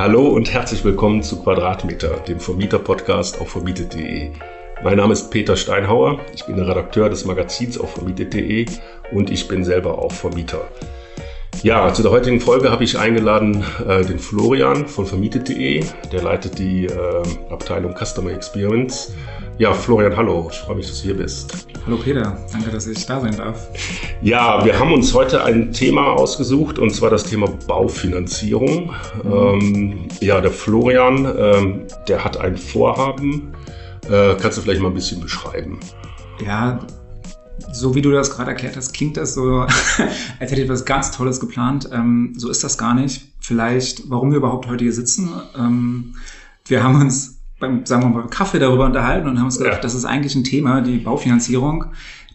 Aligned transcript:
Hallo 0.00 0.28
und 0.28 0.50
herzlich 0.50 0.82
willkommen 0.82 1.22
zu 1.22 1.42
Quadratmeter, 1.42 2.20
dem 2.26 2.40
Vermieter-Podcast 2.40 3.38
auf 3.38 3.50
vermietet.de. 3.50 4.30
Mein 4.82 4.96
Name 4.96 5.12
ist 5.12 5.30
Peter 5.30 5.56
Steinhauer, 5.56 6.20
ich 6.34 6.46
bin 6.46 6.56
der 6.56 6.66
Redakteur 6.66 7.10
des 7.10 7.26
Magazins 7.26 7.78
auf 7.78 7.92
vermietet.de 7.92 8.64
und 9.12 9.30
ich 9.30 9.46
bin 9.46 9.62
selber 9.62 9.98
auch 9.98 10.10
Vermieter. 10.10 10.66
Ja, 11.62 11.92
zu 11.92 12.00
der 12.00 12.12
heutigen 12.12 12.40
Folge 12.40 12.70
habe 12.70 12.82
ich 12.82 12.98
eingeladen 12.98 13.62
äh, 13.86 14.02
den 14.02 14.18
Florian 14.18 14.86
von 14.86 15.04
vermietet.de, 15.04 15.84
der 16.10 16.22
leitet 16.22 16.58
die 16.58 16.86
äh, 16.86 17.22
Abteilung 17.50 17.94
Customer 17.94 18.30
Experience. 18.30 19.12
Ja, 19.60 19.74
Florian, 19.74 20.16
hallo, 20.16 20.48
ich 20.50 20.56
freue 20.56 20.76
mich, 20.76 20.86
dass 20.86 21.02
du 21.02 21.08
hier 21.08 21.16
bist. 21.18 21.66
Hallo 21.84 21.98
Peter, 21.98 22.34
danke, 22.50 22.70
dass 22.70 22.86
ich 22.86 23.04
da 23.04 23.20
sein 23.20 23.36
darf. 23.36 23.68
Ja, 24.22 24.64
wir 24.64 24.78
haben 24.78 24.90
uns 24.90 25.12
heute 25.12 25.44
ein 25.44 25.70
Thema 25.70 26.14
ausgesucht 26.14 26.78
und 26.78 26.94
zwar 26.94 27.10
das 27.10 27.24
Thema 27.24 27.46
Baufinanzierung. 27.66 28.94
Mhm. 29.22 29.30
Ähm, 29.30 30.08
ja, 30.20 30.40
der 30.40 30.50
Florian, 30.50 31.30
ähm, 31.36 31.82
der 32.08 32.24
hat 32.24 32.38
ein 32.38 32.56
Vorhaben. 32.56 33.52
Äh, 34.08 34.34
kannst 34.40 34.56
du 34.56 34.62
vielleicht 34.62 34.80
mal 34.80 34.88
ein 34.88 34.94
bisschen 34.94 35.20
beschreiben? 35.20 35.78
Ja, 36.42 36.78
so 37.70 37.94
wie 37.94 38.00
du 38.00 38.10
das 38.12 38.30
gerade 38.30 38.52
erklärt 38.52 38.78
hast, 38.78 38.94
klingt 38.94 39.18
das 39.18 39.34
so, 39.34 39.60
als 40.40 40.50
hätte 40.50 40.54
ich 40.54 40.62
etwas 40.62 40.86
ganz 40.86 41.10
Tolles 41.10 41.38
geplant. 41.38 41.86
Ähm, 41.92 42.32
so 42.34 42.48
ist 42.48 42.64
das 42.64 42.78
gar 42.78 42.94
nicht. 42.94 43.34
Vielleicht, 43.40 44.08
warum 44.08 44.30
wir 44.30 44.38
überhaupt 44.38 44.68
heute 44.68 44.84
hier 44.84 44.94
sitzen. 44.94 45.28
Ähm, 45.54 46.14
wir 46.64 46.82
haben 46.82 46.98
uns 46.98 47.39
beim, 47.60 47.86
sagen 47.86 48.02
wir 48.02 48.08
mal, 48.08 48.22
beim 48.22 48.30
Kaffee 48.30 48.58
darüber 48.58 48.86
unterhalten 48.86 49.28
und 49.28 49.38
haben 49.38 49.44
uns 49.44 49.58
gedacht, 49.58 49.76
ja. 49.76 49.80
das 49.80 49.94
ist 49.94 50.04
eigentlich 50.04 50.34
ein 50.34 50.44
Thema, 50.44 50.80
die 50.80 50.98
Baufinanzierung. 50.98 51.86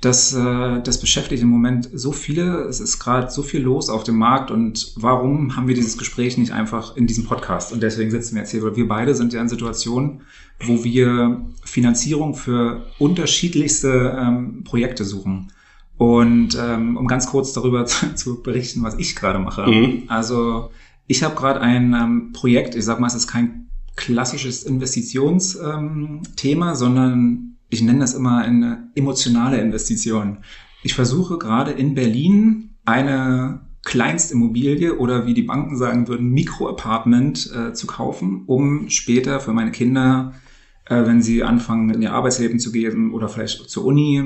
Das, 0.02 0.34
äh, 0.34 0.82
das 0.84 1.00
beschäftigt 1.00 1.42
im 1.42 1.50
Moment 1.50 1.90
so 1.94 2.12
viele. 2.12 2.66
Es 2.66 2.80
ist 2.80 3.00
gerade 3.00 3.32
so 3.32 3.42
viel 3.42 3.62
los 3.62 3.90
auf 3.90 4.04
dem 4.04 4.18
Markt. 4.18 4.52
Und 4.52 4.94
warum 4.96 5.56
haben 5.56 5.68
wir 5.68 5.74
dieses 5.76 5.98
Gespräch 5.98 6.38
nicht 6.38 6.52
einfach 6.52 6.96
in 6.96 7.08
diesem 7.08 7.26
Podcast? 7.26 7.74
Und 7.74 7.82
deswegen 7.82 8.12
sitzen 8.12 8.36
wir 8.36 8.42
jetzt 8.42 8.52
hier, 8.52 8.64
weil 8.64 8.76
wir 8.76 8.88
beide 8.88 9.16
sind 9.16 9.34
ja 9.34 9.42
in 9.42 9.50
Situationen, 9.50 10.22
wo 10.60 10.84
wir 10.84 11.42
Finanzierung 11.64 12.36
für 12.36 12.86
unterschiedlichste 13.00 14.16
ähm, 14.18 14.64
Projekte 14.64 15.06
suchen. 15.06 15.52
Und 15.98 16.58
ähm, 16.62 16.98
um 16.98 17.08
ganz 17.08 17.28
kurz 17.28 17.54
darüber 17.54 17.86
zu, 17.88 18.14
zu 18.14 18.44
berichten, 18.44 18.84
was 18.84 19.00
ich 19.00 19.16
gerade 19.16 19.40
mache. 19.40 19.66
Mhm. 19.66 20.04
Also 20.08 20.70
ich 21.08 21.24
habe 21.24 21.36
gerade 21.36 21.62
ein 21.62 21.94
ähm, 21.94 22.32
Projekt, 22.34 22.76
ich 22.76 22.86
sag 22.86 23.00
mal, 23.00 23.08
es 23.08 23.16
ist 23.16 23.28
kein 23.28 23.65
klassisches 23.96 24.64
Investitionsthema, 24.64 26.76
sondern 26.76 27.58
ich 27.70 27.82
nenne 27.82 28.00
das 28.00 28.14
immer 28.14 28.40
eine 28.40 28.90
emotionale 28.96 29.60
Investition. 29.60 30.40
Ich 30.84 30.94
versuche 30.94 31.38
gerade 31.38 31.72
in 31.72 31.96
Berlin 31.96 32.72
eine 32.86 33.62
Kleinstimmobilie 33.84 34.98
oder 34.98 35.26
wie 35.26 35.34
die 35.34 35.44
Banken 35.44 35.78
sagen 35.78 36.08
würden, 36.08 36.32
Mikroapartment 36.32 37.52
äh, 37.54 37.74
zu 37.74 37.88
kaufen, 37.88 38.44
um 38.46 38.90
später 38.90 39.40
für 39.40 39.54
meine 39.54 39.72
Kinder 39.72 40.34
äh, 40.86 41.06
wenn 41.06 41.22
sie 41.22 41.44
anfangen, 41.44 41.90
in 41.90 42.02
ihr 42.02 42.14
Arbeitsleben 42.14 42.60
zu 42.60 42.72
gehen 42.72 43.12
oder 43.12 43.28
vielleicht 43.28 43.70
zur 43.70 43.86
Uni, 43.86 44.24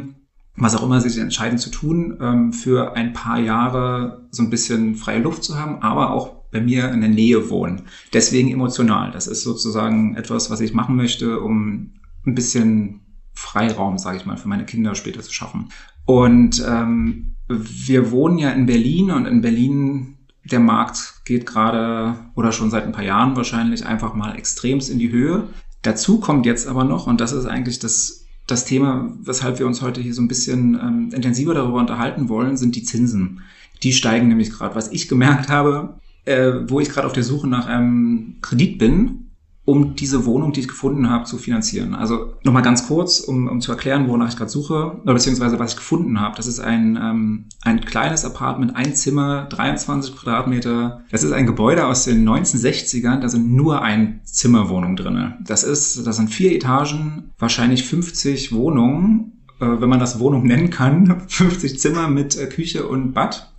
was 0.56 0.76
auch 0.76 0.84
immer 0.84 1.00
sie 1.00 1.10
sich 1.10 1.22
entscheiden 1.22 1.58
zu 1.58 1.72
tun, 1.72 2.18
ähm, 2.22 2.54
für 2.54 2.96
ein 2.96 3.14
paar 3.14 3.40
Jahre 3.40 4.28
so 4.32 4.44
ein 4.44 4.50
bisschen 4.50 4.96
freie 4.96 5.22
Luft 5.22 5.44
zu 5.44 5.58
haben, 5.58 5.82
aber 5.82 6.12
auch 6.12 6.39
bei 6.52 6.62
mir 6.62 6.92
in 6.92 7.02
der 7.02 7.10
Nähe 7.10 7.50
wohnen. 7.50 7.84
Deswegen 8.14 8.52
emotional. 8.52 9.12
Das 9.12 9.28
ist 9.28 9.44
sozusagen 9.44 10.16
etwas, 10.16 10.50
was 10.50 10.62
ich 10.62 10.74
machen 10.74 10.96
möchte, 10.96 11.40
um 11.40 11.94
ein 12.26 12.36
bisschen 12.36 13.02
Freiraum, 13.34 13.98
sage 13.98 14.18
ich 14.18 14.26
mal, 14.26 14.38
für 14.38 14.48
meine 14.48 14.66
Kinder 14.66 14.96
später 14.96 15.22
zu 15.22 15.34
schaffen. 15.34 15.70
Und 16.06 16.64
ähm, 16.68 17.36
wir 17.48 18.12
wohnen 18.12 18.38
ja 18.38 18.52
in 18.52 18.66
Berlin 18.66 19.12
und 19.12 19.26
in 19.26 19.42
Berlin 19.42 20.18
der 20.44 20.60
Markt 20.60 21.22
geht 21.26 21.46
gerade 21.46 22.16
oder 22.36 22.52
schon 22.52 22.70
seit 22.70 22.86
ein 22.86 22.92
paar 22.92 23.04
Jahren 23.04 23.36
wahrscheinlich 23.36 23.86
einfach 23.86 24.14
mal 24.14 24.36
extremst 24.36 24.90
in 24.90 25.00
die 25.00 25.12
Höhe. 25.12 25.48
Dazu 25.82 26.20
kommt 26.20 26.46
jetzt 26.46 26.68
aber 26.68 26.84
noch, 26.84 27.08
und 27.08 27.22
das 27.22 27.32
ist 27.32 27.46
eigentlich 27.46 27.80
das, 27.80 28.26
das 28.48 28.66
Thema, 28.66 29.14
weshalb 29.22 29.60
wir 29.60 29.68
uns 29.68 29.82
heute 29.82 30.02
hier 30.02 30.14
so 30.14 30.22
ein 30.22 30.28
bisschen 30.28 30.76
ähm, 30.76 31.10
intensiver 31.14 31.54
darüber 31.54 31.80
unterhalten 31.80 32.30
wollen, 32.30 32.58
sind 32.58 32.76
die 32.76 32.84
Zinsen. 32.84 33.42
Die 33.84 33.94
steigen 33.94 34.28
nämlich 34.28 34.52
gerade. 34.52 34.76
Was 34.76 34.92
ich 34.92 35.08
gemerkt 35.08 35.50
habe, 35.50 36.00
äh, 36.26 36.52
wo 36.68 36.80
ich 36.80 36.90
gerade 36.90 37.08
auf 37.08 37.14
der 37.14 37.24
Suche 37.24 37.48
nach 37.48 37.68
einem 37.68 38.38
Kredit 38.42 38.78
bin, 38.78 39.30
um 39.70 39.96
diese 39.96 40.26
Wohnung, 40.26 40.52
die 40.52 40.62
ich 40.62 40.68
gefunden 40.68 41.12
habe, 41.12 41.26
zu 41.26 41.38
finanzieren. 41.38 41.94
Also 41.94 42.34
nochmal 42.44 42.64
ganz 42.64 42.88
kurz, 42.88 43.20
um, 43.20 43.48
um 43.48 43.62
zu 43.62 43.72
erklären, 43.72 44.08
wonach 44.08 44.30
ich 44.30 44.36
gerade 44.36 44.50
suche, 44.50 45.00
oder 45.04 45.14
beziehungsweise 45.14 45.60
was 45.60 45.72
ich 45.72 45.78
gefunden 45.78 46.20
habe. 46.20 46.36
Das 46.36 46.48
ist 46.48 46.60
ein, 46.60 46.98
ähm, 47.00 47.46
ein 47.62 47.82
kleines 47.82 48.26
Apartment, 48.26 48.76
ein 48.76 48.96
Zimmer, 48.96 49.46
23 49.52 50.16
Quadratmeter. 50.16 51.04
Das 51.12 51.24
ist 51.24 51.34
ein 51.34 51.46
Gebäude 51.46 51.86
aus 51.86 52.06
den 52.06 52.28
1960ern, 52.28 53.20
da 53.20 53.30
sind 53.30 53.54
nur 53.54 53.84
ein 53.84 54.22
Zimmerwohnung 54.24 54.96
drinne. 54.96 55.38
Das 55.46 55.64
ist, 55.64 56.06
das 56.08 56.16
sind 56.16 56.30
vier 56.30 56.54
Etagen, 56.54 57.32
wahrscheinlich 57.38 57.84
50 57.84 58.52
Wohnungen, 58.52 59.44
äh, 59.60 59.68
wenn 59.68 59.90
man 59.90 60.00
das 60.00 60.20
Wohnung 60.20 60.48
nennen 60.48 60.72
kann. 60.72 61.22
50 61.28 61.80
Zimmer 61.80 62.08
mit 62.08 62.36
äh, 62.38 62.48
Küche 62.48 62.88
und 62.88 63.14
Bad. 63.14 63.54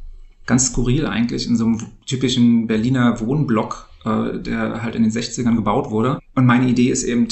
Ganz 0.50 0.66
skurril 0.66 1.06
eigentlich 1.06 1.46
in 1.46 1.56
so 1.56 1.64
einem 1.64 1.78
typischen 2.06 2.66
Berliner 2.66 3.20
Wohnblock 3.20 3.88
äh, 4.04 4.38
der 4.38 4.82
halt 4.82 4.94
in 4.94 5.02
den 5.02 5.12
60ern 5.12 5.54
gebaut 5.56 5.90
wurde. 5.90 6.20
Und 6.34 6.46
meine 6.46 6.68
Idee 6.68 6.90
ist 6.90 7.04
eben, 7.04 7.28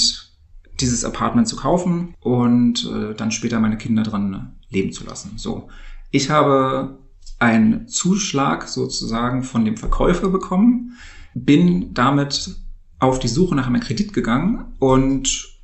dieses 0.79 1.03
Apartment 1.03 1.45
zu 1.45 1.57
kaufen 1.57 2.13
und 2.21 2.89
äh, 2.89 3.13
dann 3.13 3.31
später 3.31 3.59
meine 3.59 3.77
Kinder 3.77 4.03
dran 4.03 4.55
leben 4.69 4.93
zu 4.93 5.03
lassen. 5.03 5.33
So. 5.35 5.67
Ich 6.11 6.29
habe 6.29 6.99
einen 7.37 7.89
Zuschlag 7.89 8.67
sozusagen 8.67 9.43
von 9.43 9.65
dem 9.65 9.75
Verkäufer 9.75 10.29
bekommen, 10.29 10.93
bin 11.33 11.93
damit 11.93 12.55
auf 12.99 13.19
die 13.19 13.27
Suche 13.27 13.55
nach 13.55 13.67
einem 13.67 13.81
Kredit 13.81 14.13
gegangen 14.13 14.73
und 14.79 15.59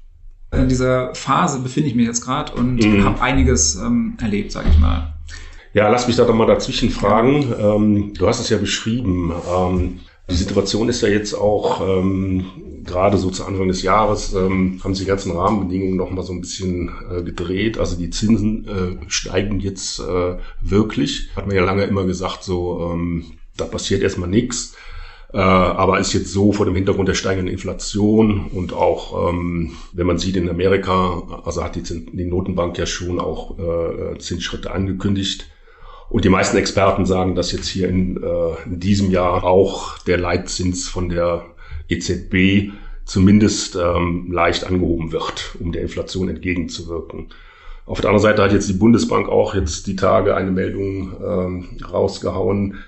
in 0.52 0.68
dieser 0.68 1.16
Phase 1.16 1.60
befinde 1.60 1.88
ich 1.88 1.96
mich 1.96 2.08
jetzt 2.08 2.26
gerade 2.26 2.54
und 2.54 2.78
mhm. 2.78 3.06
habe 3.06 3.22
einiges 3.22 3.76
ähm, 3.76 4.18
erlebt, 4.20 4.52
sage 4.52 4.68
ich 4.70 4.80
mal. 4.80 5.15
Ja, 5.76 5.90
lass 5.90 6.08
mich 6.08 6.16
da 6.16 6.24
doch 6.24 6.34
mal 6.34 6.48
dazwischen 6.48 6.90
fragen. 6.90 7.54
Ähm, 7.60 8.14
du 8.14 8.28
hast 8.28 8.40
es 8.40 8.48
ja 8.48 8.58
beschrieben. 8.58 9.34
Ähm, 9.54 10.00
die 10.30 10.36
Situation 10.36 10.88
ist 10.88 11.02
ja 11.02 11.10
jetzt 11.10 11.34
auch 11.34 11.82
ähm, 11.86 12.46
gerade 12.86 13.18
so 13.18 13.30
zu 13.30 13.44
Anfang 13.44 13.68
des 13.68 13.82
Jahres 13.82 14.34
ähm, 14.34 14.80
haben 14.82 14.96
sich 14.96 15.04
die 15.04 15.10
ganzen 15.10 15.34
Rahmenbedingungen 15.34 15.98
noch 15.98 16.12
mal 16.12 16.24
so 16.24 16.32
ein 16.32 16.40
bisschen 16.40 16.92
äh, 17.12 17.24
gedreht. 17.24 17.78
Also 17.78 17.98
die 17.98 18.10
Zinsen 18.10 18.66
äh, 18.66 19.10
steigen 19.10 19.60
jetzt 19.60 20.00
äh, 20.00 20.38
wirklich. 20.62 21.28
Hat 21.36 21.46
man 21.46 21.58
ja 21.58 21.66
lange 21.66 21.84
immer 21.84 22.06
gesagt, 22.06 22.46
so 22.46 22.94
ähm, 22.94 23.34
da 23.58 23.66
passiert 23.66 24.02
erstmal 24.02 24.30
nichts. 24.30 24.78
Äh, 25.34 25.40
aber 25.40 26.00
ist 26.00 26.14
jetzt 26.14 26.32
so 26.32 26.54
vor 26.54 26.66
dem 26.66 26.76
Hintergrund 26.76 27.10
der 27.10 27.16
steigenden 27.16 27.52
Inflation 27.52 28.48
und 28.54 28.72
auch, 28.72 29.30
ähm, 29.30 29.74
wenn 29.92 30.08
man 30.08 30.20
sieht 30.20 30.38
in 30.38 30.50
Amerika, 30.50 31.42
also 31.44 31.66
hat 31.66 31.76
die, 31.76 31.84
die 31.84 32.24
Notenbank 32.24 32.78
ja 32.78 32.86
schon 32.86 33.20
auch 33.20 33.60
äh, 33.60 34.18
Zinsschritte 34.20 34.72
angekündigt. 34.72 35.50
Und 36.10 36.24
die 36.24 36.30
meisten 36.30 36.58
Experten 36.58 37.06
sagen, 37.06 37.36
dass 37.36 37.52
jetzt 37.52 37.68
hier 37.68 37.90
in, 37.90 38.22
äh, 38.22 38.64
in 38.66 38.80
diesem 38.80 39.12
Jahr 39.12 39.44
auch 39.44 39.98
der 40.00 40.18
Leitzins 40.18 40.88
von 40.88 41.10
der 41.10 41.46
EZB 41.90 42.72
zumindest 43.06 43.76
ähm, 43.76 44.32
leicht 44.32 44.66
angehoben 44.66 45.12
wird, 45.12 45.56
um 45.60 45.72
der 45.72 45.84
Inflation 45.84 46.30
entgegenzuwirken. 46.30 47.30
Auf 47.86 48.02
der 48.02 48.10
anderen 48.10 48.24
Seite 48.24 48.44
hat 48.44 48.52
jetzt 48.52 48.68
die 48.68 48.74
Bundesbank 48.74 49.30
auch 49.30 49.54
jetzt 49.54 49.86
die 49.86 49.96
Tage 49.96 50.36
eine 50.36 50.52
Meldung 50.52 51.14
ähm, 51.24 51.78
rausgehauen, 51.88 52.80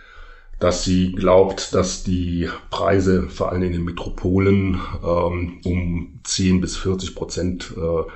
dass 0.60 0.84
sie 0.84 1.12
glaubt, 1.12 1.76
dass 1.76 2.04
die 2.04 2.50
Preise 2.72 3.30
vor 3.30 3.52
allem 3.52 3.62
in 3.62 3.74
den 3.74 3.84
Metropolen 3.84 4.80
ähm, 5.06 5.60
um 5.64 6.20
10 6.24 6.62
bis 6.62 6.78
40 6.78 7.14
Prozent 7.14 7.74
äh, 7.78 8.12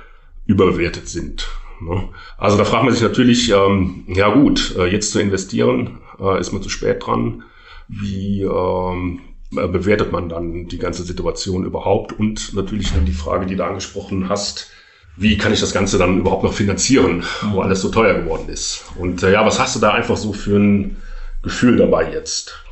überbewertet 0.46 1.08
sind. 1.08 1.48
Ne? 1.82 2.08
Also 2.38 2.56
da 2.56 2.64
fragt 2.64 2.84
man 2.84 2.92
sich 2.92 3.02
natürlich, 3.02 3.50
ähm, 3.50 4.04
ja 4.08 4.32
gut, 4.32 4.74
äh, 4.78 4.86
jetzt 4.86 5.12
zu 5.12 5.20
investieren, 5.20 5.98
äh, 6.20 6.40
ist 6.40 6.52
man 6.52 6.62
zu 6.62 6.68
spät 6.68 7.04
dran. 7.04 7.44
Wie 7.88 8.42
ähm, 8.42 9.20
äh, 9.56 9.66
bewertet 9.66 10.12
man 10.12 10.28
dann 10.28 10.68
die 10.68 10.78
ganze 10.78 11.02
Situation 11.02 11.64
überhaupt? 11.64 12.12
Und 12.18 12.54
natürlich 12.54 12.92
dann 12.92 13.04
die 13.04 13.12
Frage, 13.12 13.46
die 13.46 13.56
du 13.56 13.64
angesprochen 13.64 14.28
hast, 14.28 14.70
wie 15.16 15.36
kann 15.36 15.52
ich 15.52 15.60
das 15.60 15.74
Ganze 15.74 15.98
dann 15.98 16.18
überhaupt 16.18 16.42
noch 16.42 16.54
finanzieren, 16.54 17.24
wo 17.52 17.60
alles 17.60 17.82
so 17.82 17.90
teuer 17.90 18.14
geworden 18.14 18.48
ist? 18.48 18.84
Und 18.98 19.22
äh, 19.22 19.32
ja, 19.32 19.44
was 19.44 19.58
hast 19.58 19.76
du 19.76 19.80
da 19.80 19.92
einfach 19.92 20.16
so 20.16 20.32
für 20.32 20.56
ein 20.56 20.96
Gefühl 21.42 21.76
dabei 21.76 22.10
jetzt? 22.12 22.64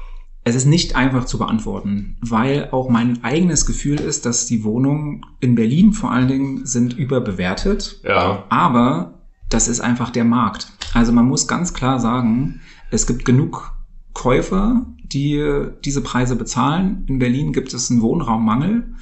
Es 0.43 0.55
ist 0.55 0.65
nicht 0.65 0.97
einfach 0.97 1.27
zu 1.27 1.39
beantworten, 1.39 2.17
weil 2.23 2.69
auch 2.71 2.89
mein 2.89 3.23
eigenes 3.23 3.67
Gefühl 3.67 4.01
ist, 4.01 4.25
dass 4.25 4.47
die 4.47 4.65
Wohnungen 4.65 5.27
in 5.41 5.55
Berlin 5.55 5.93
vor 5.93 6.11
allen 6.13 6.29
Dingen 6.29 6.67
sind 6.67 6.97
überbewertet. 6.97 8.01
Ja. 8.05 8.45
Aber 8.49 9.21
das 9.51 9.69
ist 9.69 9.81
einfach 9.81 10.11
der 10.11 10.25
Markt. 10.25 10.73
Also 10.95 11.13
man 11.13 11.27
muss 11.27 11.47
ganz 11.47 11.75
klar 11.75 12.01
sagen, 12.01 12.61
es 12.91 13.07
gibt 13.07 13.25
genug 13.25 13.73
Käufer, 14.15 14.87
die 15.03 15.45
diese 15.85 16.03
Preise 16.03 16.37
bezahlen. 16.37 17.05
In 17.09 17.19
Berlin 17.19 17.53
gibt 17.53 17.75
es 17.75 17.91
einen 17.91 18.01
Wohnraummangel. 18.01 18.95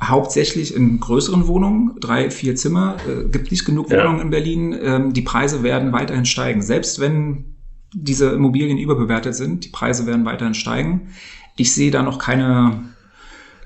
Hauptsächlich 0.00 0.74
in 0.74 0.98
größeren 0.98 1.46
Wohnungen, 1.46 1.96
drei, 2.00 2.30
vier 2.30 2.56
Zimmer, 2.56 2.96
äh, 3.08 3.28
gibt 3.28 3.50
nicht 3.50 3.64
genug 3.64 3.90
Wohnungen 3.90 4.18
ja. 4.18 4.22
in 4.22 4.30
Berlin. 4.30 4.78
Ähm, 4.82 5.12
die 5.12 5.22
Preise 5.22 5.62
werden 5.62 5.92
weiterhin 5.92 6.24
steigen. 6.24 6.60
Selbst 6.60 6.98
wenn 6.98 7.51
diese 7.94 8.30
Immobilien 8.30 8.78
überbewertet 8.78 9.34
sind. 9.34 9.64
Die 9.64 9.68
Preise 9.68 10.06
werden 10.06 10.24
weiterhin 10.24 10.54
steigen. 10.54 11.08
Ich 11.56 11.74
sehe 11.74 11.90
da 11.90 12.02
noch 12.02 12.18
keine 12.18 12.92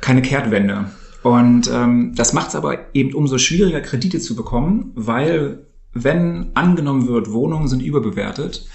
keine 0.01 0.23
Kehrtwende. 0.23 0.91
Und 1.23 1.71
ähm, 1.73 2.15
das 2.15 2.33
macht 2.33 2.49
es 2.49 2.55
aber 2.55 2.95
eben 2.95 3.15
umso 3.15 3.39
schwieriger, 3.39 3.81
Kredite 3.81 4.21
zu 4.21 4.37
bekommen, 4.37 4.93
weil 4.95 5.67
wenn 5.93 6.51
angenommen 6.55 7.09
wird, 7.09 7.33
Wohnungen 7.33 7.69
sind 7.69 7.83
überbewertet, 7.83 8.69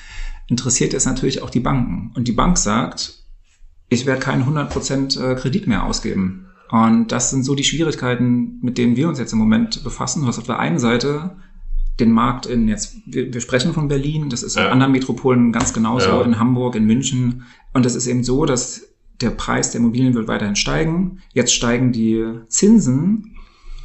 interessiert 0.47 0.93
es 0.93 1.05
natürlich 1.05 1.41
auch 1.41 1.49
die 1.49 1.59
Banken. 1.59 2.11
Und 2.15 2.27
die 2.27 2.33
Bank 2.33 2.57
sagt, 2.57 3.23
ich 3.89 4.05
werde 4.05 4.19
keinen 4.19 4.43
100% 4.43 5.21
äh, 5.21 5.35
Kredit 5.35 5.67
mehr 5.67 5.85
ausgeben. 5.85 6.47
Und 6.69 7.11
das 7.11 7.29
sind 7.29 7.43
so 7.43 7.55
die 7.55 7.63
Schwierigkeiten, 7.63 8.59
mit 8.61 8.77
denen 8.77 8.95
wir 8.95 9.07
uns 9.07 9.19
jetzt 9.19 9.33
im 9.33 9.39
Moment 9.39 9.83
befassen. 9.83 10.21
Du 10.21 10.27
hast 10.27 10.39
auf 10.39 10.45
der 10.45 10.59
einen 10.59 10.79
Seite 10.79 11.37
den 11.99 12.11
Markt 12.11 12.45
in 12.45 12.67
jetzt, 12.67 12.95
wir, 13.05 13.33
wir 13.33 13.41
sprechen 13.41 13.73
von 13.73 13.87
Berlin, 13.87 14.29
das 14.29 14.43
ist 14.43 14.55
ja. 14.55 14.65
in 14.65 14.71
anderen 14.71 14.91
Metropolen 14.91 15.51
ganz 15.51 15.73
genauso, 15.73 16.09
ja. 16.09 16.21
in 16.21 16.39
Hamburg, 16.39 16.75
in 16.75 16.85
München. 16.85 17.43
Und 17.73 17.85
es 17.85 17.95
ist 17.95 18.07
eben 18.07 18.23
so, 18.23 18.45
dass 18.45 18.87
der 19.21 19.29
Preis 19.29 19.71
der 19.71 19.81
Immobilien 19.81 20.13
wird 20.13 20.27
weiterhin 20.27 20.55
steigen. 20.55 21.19
Jetzt 21.33 21.53
steigen 21.53 21.91
die 21.91 22.25
Zinsen. 22.47 23.35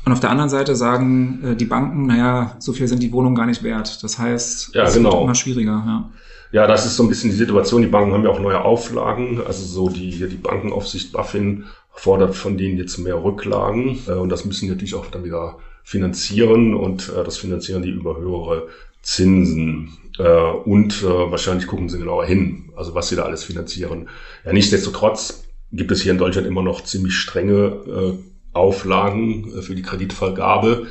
Und 0.04 0.12
auf 0.12 0.20
der 0.20 0.30
anderen 0.30 0.48
Seite 0.48 0.76
sagen 0.76 1.40
äh, 1.44 1.56
die 1.56 1.64
Banken, 1.64 2.06
naja, 2.06 2.56
so 2.58 2.72
viel 2.72 2.86
sind 2.86 3.02
die 3.02 3.12
Wohnungen 3.12 3.34
gar 3.34 3.46
nicht 3.46 3.62
wert. 3.62 4.02
Das 4.02 4.18
heißt, 4.18 4.74
ja, 4.74 4.84
es 4.84 4.94
genau. 4.94 5.12
wird 5.12 5.22
immer 5.24 5.34
schwieriger. 5.34 5.82
Ja. 5.84 6.10
ja, 6.52 6.66
das 6.66 6.86
ist 6.86 6.96
so 6.96 7.02
ein 7.02 7.08
bisschen 7.08 7.30
die 7.30 7.36
Situation. 7.36 7.82
Die 7.82 7.88
Banken 7.88 8.12
haben 8.12 8.22
ja 8.22 8.30
auch 8.30 8.40
neue 8.40 8.64
Auflagen. 8.64 9.40
Also 9.44 9.64
so 9.64 9.88
die, 9.88 10.10
die 10.28 10.36
Bankenaufsicht 10.36 11.12
BaFin 11.12 11.64
fordert 11.90 12.36
von 12.36 12.56
denen 12.56 12.78
jetzt 12.78 12.98
mehr 12.98 13.22
Rücklagen. 13.22 13.98
Äh, 14.06 14.12
und 14.12 14.28
das 14.28 14.44
müssen 14.44 14.68
natürlich 14.68 14.94
auch 14.94 15.06
dann 15.06 15.24
wieder 15.24 15.58
finanzieren. 15.86 16.74
Und 16.74 17.12
äh, 17.16 17.22
das 17.22 17.38
finanzieren 17.38 17.82
die 17.82 17.90
über 17.90 18.18
höhere 18.18 18.66
Zinsen. 19.02 19.96
Äh, 20.18 20.22
und 20.24 21.02
äh, 21.02 21.30
wahrscheinlich 21.30 21.68
gucken 21.68 21.88
sie 21.88 21.98
genauer 21.98 22.26
hin, 22.26 22.70
also 22.74 22.94
was 22.94 23.08
sie 23.08 23.16
da 23.16 23.22
alles 23.22 23.44
finanzieren. 23.44 24.08
Ja, 24.44 24.52
nichtsdestotrotz 24.52 25.44
gibt 25.70 25.92
es 25.92 26.02
hier 26.02 26.10
in 26.10 26.18
Deutschland 26.18 26.48
immer 26.48 26.62
noch 26.62 26.82
ziemlich 26.82 27.14
strenge 27.14 27.54
äh, 27.86 28.18
Auflagen 28.52 29.56
äh, 29.56 29.62
für 29.62 29.76
die 29.76 29.82
Kreditvergabe. 29.82 30.88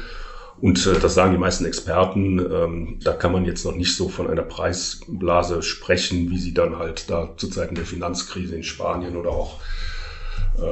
Und 0.62 0.88
äh, 0.88 0.98
das 0.98 1.13
sagen 1.13 1.33
die 1.33 1.38
meisten 1.39 1.65
Experten. 1.65 2.39
Ähm, 2.39 3.00
da 3.03 3.12
kann 3.12 3.33
man 3.33 3.44
jetzt 3.44 3.65
noch 3.65 3.75
nicht 3.75 3.98
so 3.98 4.07
von 4.07 4.30
einer 4.30 4.44
Preisblase 4.44 5.62
sprechen, 5.62 6.30
wie 6.30 6.38
sie 6.38 6.53
dann 6.53 6.77
halt 6.77 7.09
da 7.09 7.33
zu 7.36 7.50
Zeiten 7.50 7.75
der 7.75 7.86
Finanzkrise 7.86 8.56
in 8.56 8.63
Spanien 8.63 9.18
oder 9.18 9.31
auch 9.31 9.59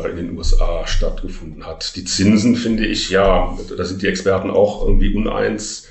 in 0.09 0.15
den 0.15 0.37
USA 0.37 0.87
stattgefunden 0.87 1.65
hat. 1.65 1.95
Die 1.95 2.05
Zinsen 2.05 2.55
finde 2.55 2.85
ich, 2.85 3.09
ja, 3.09 3.57
da 3.77 3.83
sind 3.83 4.01
die 4.01 4.07
Experten 4.07 4.49
auch 4.49 4.85
irgendwie 4.85 5.13
uneins. 5.13 5.87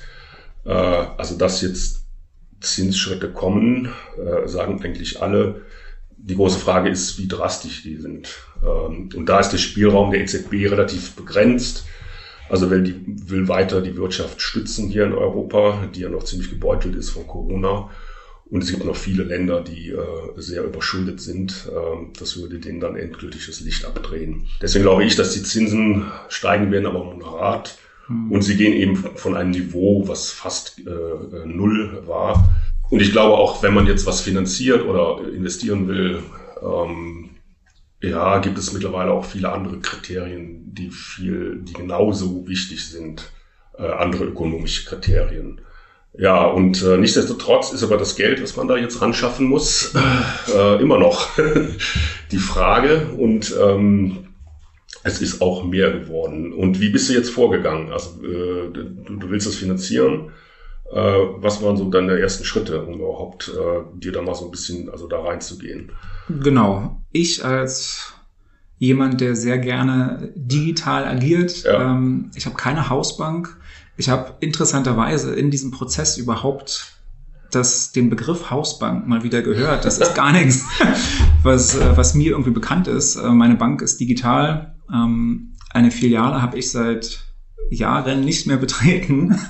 Äh, 0.65 0.71
also 0.71 1.37
dass 1.37 1.61
jetzt 1.61 2.03
Zinsschritte 2.59 3.31
kommen, 3.31 3.89
äh, 4.17 4.47
sagen 4.47 4.81
eigentlich 4.83 5.21
alle. 5.21 5.61
Die 6.17 6.35
große 6.35 6.59
Frage 6.59 6.89
ist, 6.89 7.19
wie 7.19 7.27
drastisch 7.27 7.83
die 7.83 7.97
sind. 7.97 8.29
Ähm, 8.63 9.09
und 9.13 9.27
da 9.27 9.39
ist 9.39 9.49
der 9.49 9.57
Spielraum 9.57 10.11
der 10.11 10.21
EZB 10.21 10.69
relativ 10.69 11.15
begrenzt. 11.15 11.85
Also 12.49 12.69
will, 12.69 12.83
die, 12.83 12.95
will 13.29 13.47
weiter 13.47 13.81
die 13.81 13.97
Wirtschaft 13.97 14.41
stützen 14.41 14.87
hier 14.87 15.05
in 15.05 15.13
Europa, 15.13 15.87
die 15.93 16.01
ja 16.01 16.09
noch 16.09 16.23
ziemlich 16.23 16.49
gebeutelt 16.49 16.95
ist 16.95 17.09
von 17.09 17.27
Corona. 17.27 17.89
Und 18.53 18.61
es 18.61 18.69
gibt 18.69 18.85
noch 18.85 18.95
viele 18.95 19.23
Länder, 19.23 19.61
die 19.61 19.89
äh, 19.89 19.97
sehr 20.35 20.63
überschuldet 20.63 21.19
sind. 21.19 21.67
Ähm, 21.71 22.13
das 22.19 22.39
würde 22.39 22.59
denen 22.59 22.79
dann 22.79 22.95
endgültig 22.95 23.47
das 23.47 23.61
Licht 23.61 23.83
abdrehen. 23.83 24.45
Deswegen 24.61 24.83
glaube 24.83 25.03
ich, 25.03 25.15
dass 25.15 25.33
die 25.33 25.41
Zinsen 25.41 26.05
steigen 26.29 26.71
werden, 26.71 26.85
aber 26.85 27.03
moderat. 27.03 27.79
Mhm. 28.07 28.31
Und 28.31 28.43
sie 28.43 28.55
gehen 28.55 28.73
eben 28.73 28.95
von 28.95 29.35
einem 29.35 29.49
Niveau, 29.49 30.07
was 30.07 30.29
fast 30.29 30.79
äh, 30.85 30.91
äh, 30.91 31.47
null 31.47 32.03
war. 32.05 32.53
Und 32.91 33.01
ich 33.01 33.11
glaube 33.11 33.33
auch, 33.33 33.63
wenn 33.63 33.73
man 33.73 33.87
jetzt 33.87 34.05
was 34.05 34.21
finanziert 34.21 34.85
oder 34.85 35.27
investieren 35.33 35.87
will, 35.87 36.19
ähm, 36.61 37.31
ja, 38.03 38.37
gibt 38.37 38.59
es 38.59 38.71
mittlerweile 38.71 39.13
auch 39.13 39.25
viele 39.25 39.51
andere 39.51 39.79
Kriterien, 39.79 40.75
die 40.75 40.91
viel, 40.91 41.63
die 41.63 41.73
genauso 41.73 42.47
wichtig 42.47 42.87
sind, 42.87 43.31
äh, 43.79 43.87
andere 43.87 44.25
ökonomische 44.25 44.85
Kriterien. 44.85 45.59
Ja, 46.15 46.45
und 46.45 46.83
äh, 46.83 46.97
nichtsdestotrotz 46.97 47.71
ist 47.71 47.83
aber 47.83 47.97
das 47.97 48.15
Geld, 48.15 48.41
was 48.41 48.55
man 48.55 48.67
da 48.67 48.77
jetzt 48.77 49.01
ran 49.01 49.13
schaffen 49.13 49.47
muss, 49.47 49.93
äh, 50.55 50.81
immer 50.81 50.99
noch 50.99 51.29
die 52.31 52.37
Frage. 52.37 53.07
Und 53.17 53.53
ähm, 53.59 54.27
es 55.03 55.21
ist 55.21 55.41
auch 55.41 55.63
mehr 55.63 55.91
geworden. 55.91 56.53
Und 56.53 56.79
wie 56.79 56.89
bist 56.89 57.09
du 57.09 57.13
jetzt 57.13 57.31
vorgegangen? 57.31 57.91
Also 57.91 58.23
äh, 58.23 58.71
du, 58.71 58.83
du 58.83 59.29
willst 59.29 59.47
das 59.47 59.55
finanzieren. 59.55 60.31
Äh, 60.91 61.17
was 61.37 61.63
waren 61.63 61.77
so 61.77 61.89
deine 61.89 62.19
ersten 62.19 62.45
Schritte, 62.45 62.83
um 62.83 62.99
überhaupt 62.99 63.49
äh, 63.49 63.99
dir 63.99 64.11
da 64.11 64.21
mal 64.21 64.35
so 64.35 64.45
ein 64.45 64.51
bisschen 64.51 64.89
also 64.89 65.07
da 65.07 65.19
reinzugehen? 65.19 65.91
Genau. 66.29 67.01
Ich 67.11 67.43
als 67.43 68.13
jemand, 68.77 69.19
der 69.19 69.35
sehr 69.35 69.57
gerne 69.57 70.31
digital 70.35 71.05
agiert, 71.05 71.63
ja. 71.63 71.81
ähm, 71.81 72.31
ich 72.35 72.45
habe 72.45 72.55
keine 72.55 72.89
Hausbank. 72.89 73.57
Ich 73.95 74.09
habe 74.09 74.33
interessanterweise 74.39 75.35
in 75.35 75.51
diesem 75.51 75.71
Prozess 75.71 76.17
überhaupt 76.17 76.93
das, 77.51 77.91
den 77.91 78.09
Begriff 78.09 78.49
Hausbank 78.49 79.07
mal 79.07 79.23
wieder 79.23 79.41
gehört. 79.41 79.85
Das 79.85 79.99
ist 79.99 80.15
gar 80.15 80.31
nichts, 80.31 80.65
was, 81.43 81.75
äh, 81.75 81.95
was 81.95 82.15
mir 82.15 82.31
irgendwie 82.31 82.51
bekannt 82.51 82.87
ist. 82.87 83.15
Äh, 83.15 83.29
meine 83.29 83.55
Bank 83.55 83.81
ist 83.81 83.99
digital. 83.99 84.75
Ähm, 84.91 85.53
eine 85.69 85.91
Filiale 85.91 86.41
habe 86.41 86.57
ich 86.57 86.71
seit 86.71 87.23
Jahren 87.69 88.21
nicht 88.21 88.47
mehr 88.47 88.57
betreten. 88.57 89.39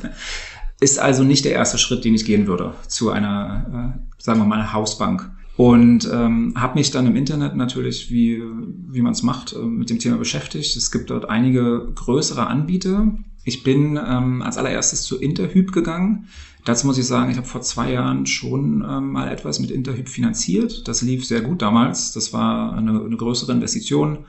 Ist 0.79 0.99
also 0.99 1.23
nicht 1.23 1.45
der 1.45 1.53
erste 1.53 1.77
Schritt, 1.77 2.03
den 2.03 2.13
ich 2.13 2.25
gehen 2.25 2.45
würde 2.45 2.73
zu 2.87 3.09
einer, 3.09 3.95
äh, 3.95 4.21
sagen 4.21 4.39
wir 4.39 4.45
mal, 4.45 4.73
Hausbank. 4.73 5.31
Und 5.55 6.09
ähm, 6.11 6.53
habe 6.57 6.77
mich 6.77 6.91
dann 6.91 7.07
im 7.07 7.15
Internet 7.15 7.55
natürlich, 7.55 8.09
wie, 8.09 8.41
wie 8.89 9.01
man 9.01 9.13
es 9.13 9.23
macht, 9.23 9.55
mit 9.55 9.89
dem 9.89 9.99
Thema 9.99 10.17
beschäftigt. 10.17 10.75
Es 10.75 10.91
gibt 10.91 11.09
dort 11.09 11.29
einige 11.29 11.89
größere 11.95 12.47
Anbieter. 12.47 13.13
Ich 13.43 13.63
bin 13.63 13.97
ähm, 13.97 14.41
als 14.41 14.57
allererstes 14.57 15.03
zu 15.03 15.19
Interhyp 15.19 15.71
gegangen. 15.71 16.27
Dazu 16.65 16.87
muss 16.87 16.97
ich 16.97 17.05
sagen, 17.05 17.29
ich 17.29 17.37
habe 17.37 17.47
vor 17.47 17.61
zwei 17.61 17.91
Jahren 17.91 18.25
schon 18.25 18.85
ähm, 18.87 19.11
mal 19.11 19.29
etwas 19.29 19.59
mit 19.59 19.69
Interhyp 19.69 20.07
finanziert. 20.07 20.87
Das 20.87 21.01
lief 21.01 21.25
sehr 21.25 21.41
gut 21.41 21.61
damals. 21.61 22.13
Das 22.13 22.31
war 22.31 22.73
eine, 22.73 23.03
eine 23.03 23.17
größere 23.17 23.51
Investition. 23.51 24.19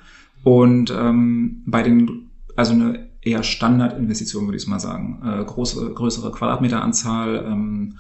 Und 0.43 0.91
ähm, 0.91 1.63
bei 1.67 1.83
den, 1.83 2.31
also 2.57 2.73
eine 2.73 3.09
eher 3.23 3.43
Standardinvestition, 3.43 4.47
würde 4.47 4.59
ich 4.59 4.67
mal 4.67 4.81
sagen. 4.81 5.23
Äh, 5.25 5.45
große, 5.45 5.93
größere 5.95 6.33
Quadratmeteranzahl. 6.33 7.45
Ähm, 7.47 7.99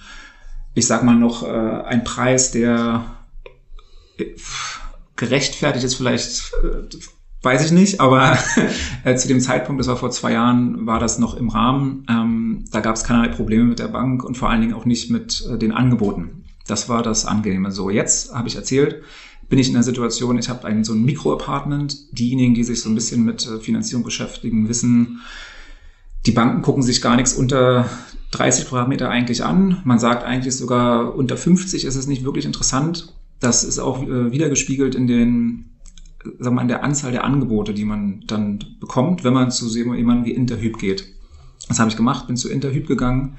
ich 0.74 0.86
sag 0.86 1.04
mal 1.04 1.14
noch 1.14 1.44
äh, 1.44 1.46
ein 1.46 2.02
Preis, 2.02 2.50
der 2.50 3.04
äh, 4.18 4.24
gerechtfertigt 5.16 5.84
ist 5.84 5.94
vielleicht 5.94 6.52
äh, 6.62 6.88
Weiß 7.44 7.62
ich 7.62 7.72
nicht, 7.72 8.00
aber 8.00 8.38
äh, 9.04 9.16
zu 9.16 9.28
dem 9.28 9.38
Zeitpunkt, 9.38 9.78
das 9.78 9.86
war 9.86 9.98
vor 9.98 10.10
zwei 10.10 10.32
Jahren, 10.32 10.86
war 10.86 10.98
das 10.98 11.18
noch 11.18 11.34
im 11.34 11.50
Rahmen. 11.50 12.06
Ähm, 12.08 12.64
da 12.70 12.80
gab 12.80 12.96
es 12.96 13.04
keinerlei 13.04 13.28
Probleme 13.28 13.64
mit 13.64 13.78
der 13.80 13.88
Bank 13.88 14.24
und 14.24 14.38
vor 14.38 14.48
allen 14.48 14.62
Dingen 14.62 14.72
auch 14.72 14.86
nicht 14.86 15.10
mit 15.10 15.46
äh, 15.52 15.58
den 15.58 15.70
Angeboten. 15.70 16.44
Das 16.66 16.88
war 16.88 17.02
das 17.02 17.26
Angenehme. 17.26 17.70
So, 17.70 17.90
jetzt 17.90 18.34
habe 18.34 18.48
ich 18.48 18.56
erzählt, 18.56 19.02
bin 19.50 19.58
ich 19.58 19.68
in 19.68 19.74
der 19.74 19.82
Situation, 19.82 20.38
ich 20.38 20.48
habe 20.48 20.84
so 20.84 20.94
ein 20.94 21.04
Mikroapartment. 21.04 22.18
Diejenigen, 22.18 22.54
die 22.54 22.64
sich 22.64 22.80
so 22.80 22.88
ein 22.88 22.94
bisschen 22.94 23.26
mit 23.26 23.46
äh, 23.46 23.60
Finanzierung 23.60 24.04
beschäftigen, 24.04 24.70
wissen, 24.70 25.20
die 26.24 26.32
Banken 26.32 26.62
gucken 26.62 26.82
sich 26.82 27.02
gar 27.02 27.16
nichts 27.16 27.34
unter 27.34 27.90
30 28.30 28.68
Quadratmeter 28.68 29.10
eigentlich 29.10 29.44
an. 29.44 29.82
Man 29.84 29.98
sagt 29.98 30.24
eigentlich 30.24 30.56
sogar 30.56 31.14
unter 31.14 31.36
50 31.36 31.84
ist 31.84 31.94
es 31.94 32.06
nicht 32.06 32.24
wirklich 32.24 32.46
interessant. 32.46 33.12
Das 33.38 33.64
ist 33.64 33.78
auch 33.78 34.02
äh, 34.02 34.32
wiedergespiegelt 34.32 34.94
in 34.94 35.06
den 35.06 35.73
sagen 36.24 36.44
wir 36.44 36.50
mal, 36.52 36.62
in 36.62 36.68
der 36.68 36.84
Anzahl 36.84 37.12
der 37.12 37.24
Angebote, 37.24 37.74
die 37.74 37.84
man 37.84 38.24
dann 38.26 38.64
bekommt, 38.80 39.24
wenn 39.24 39.34
man 39.34 39.50
zu 39.50 39.68
jemandem 39.68 40.24
wie 40.24 40.32
Interhyp 40.32 40.78
geht. 40.78 41.14
Das 41.68 41.78
habe 41.78 41.90
ich 41.90 41.96
gemacht, 41.96 42.26
bin 42.26 42.36
zu 42.36 42.50
Interhyp 42.50 42.86
gegangen 42.86 43.36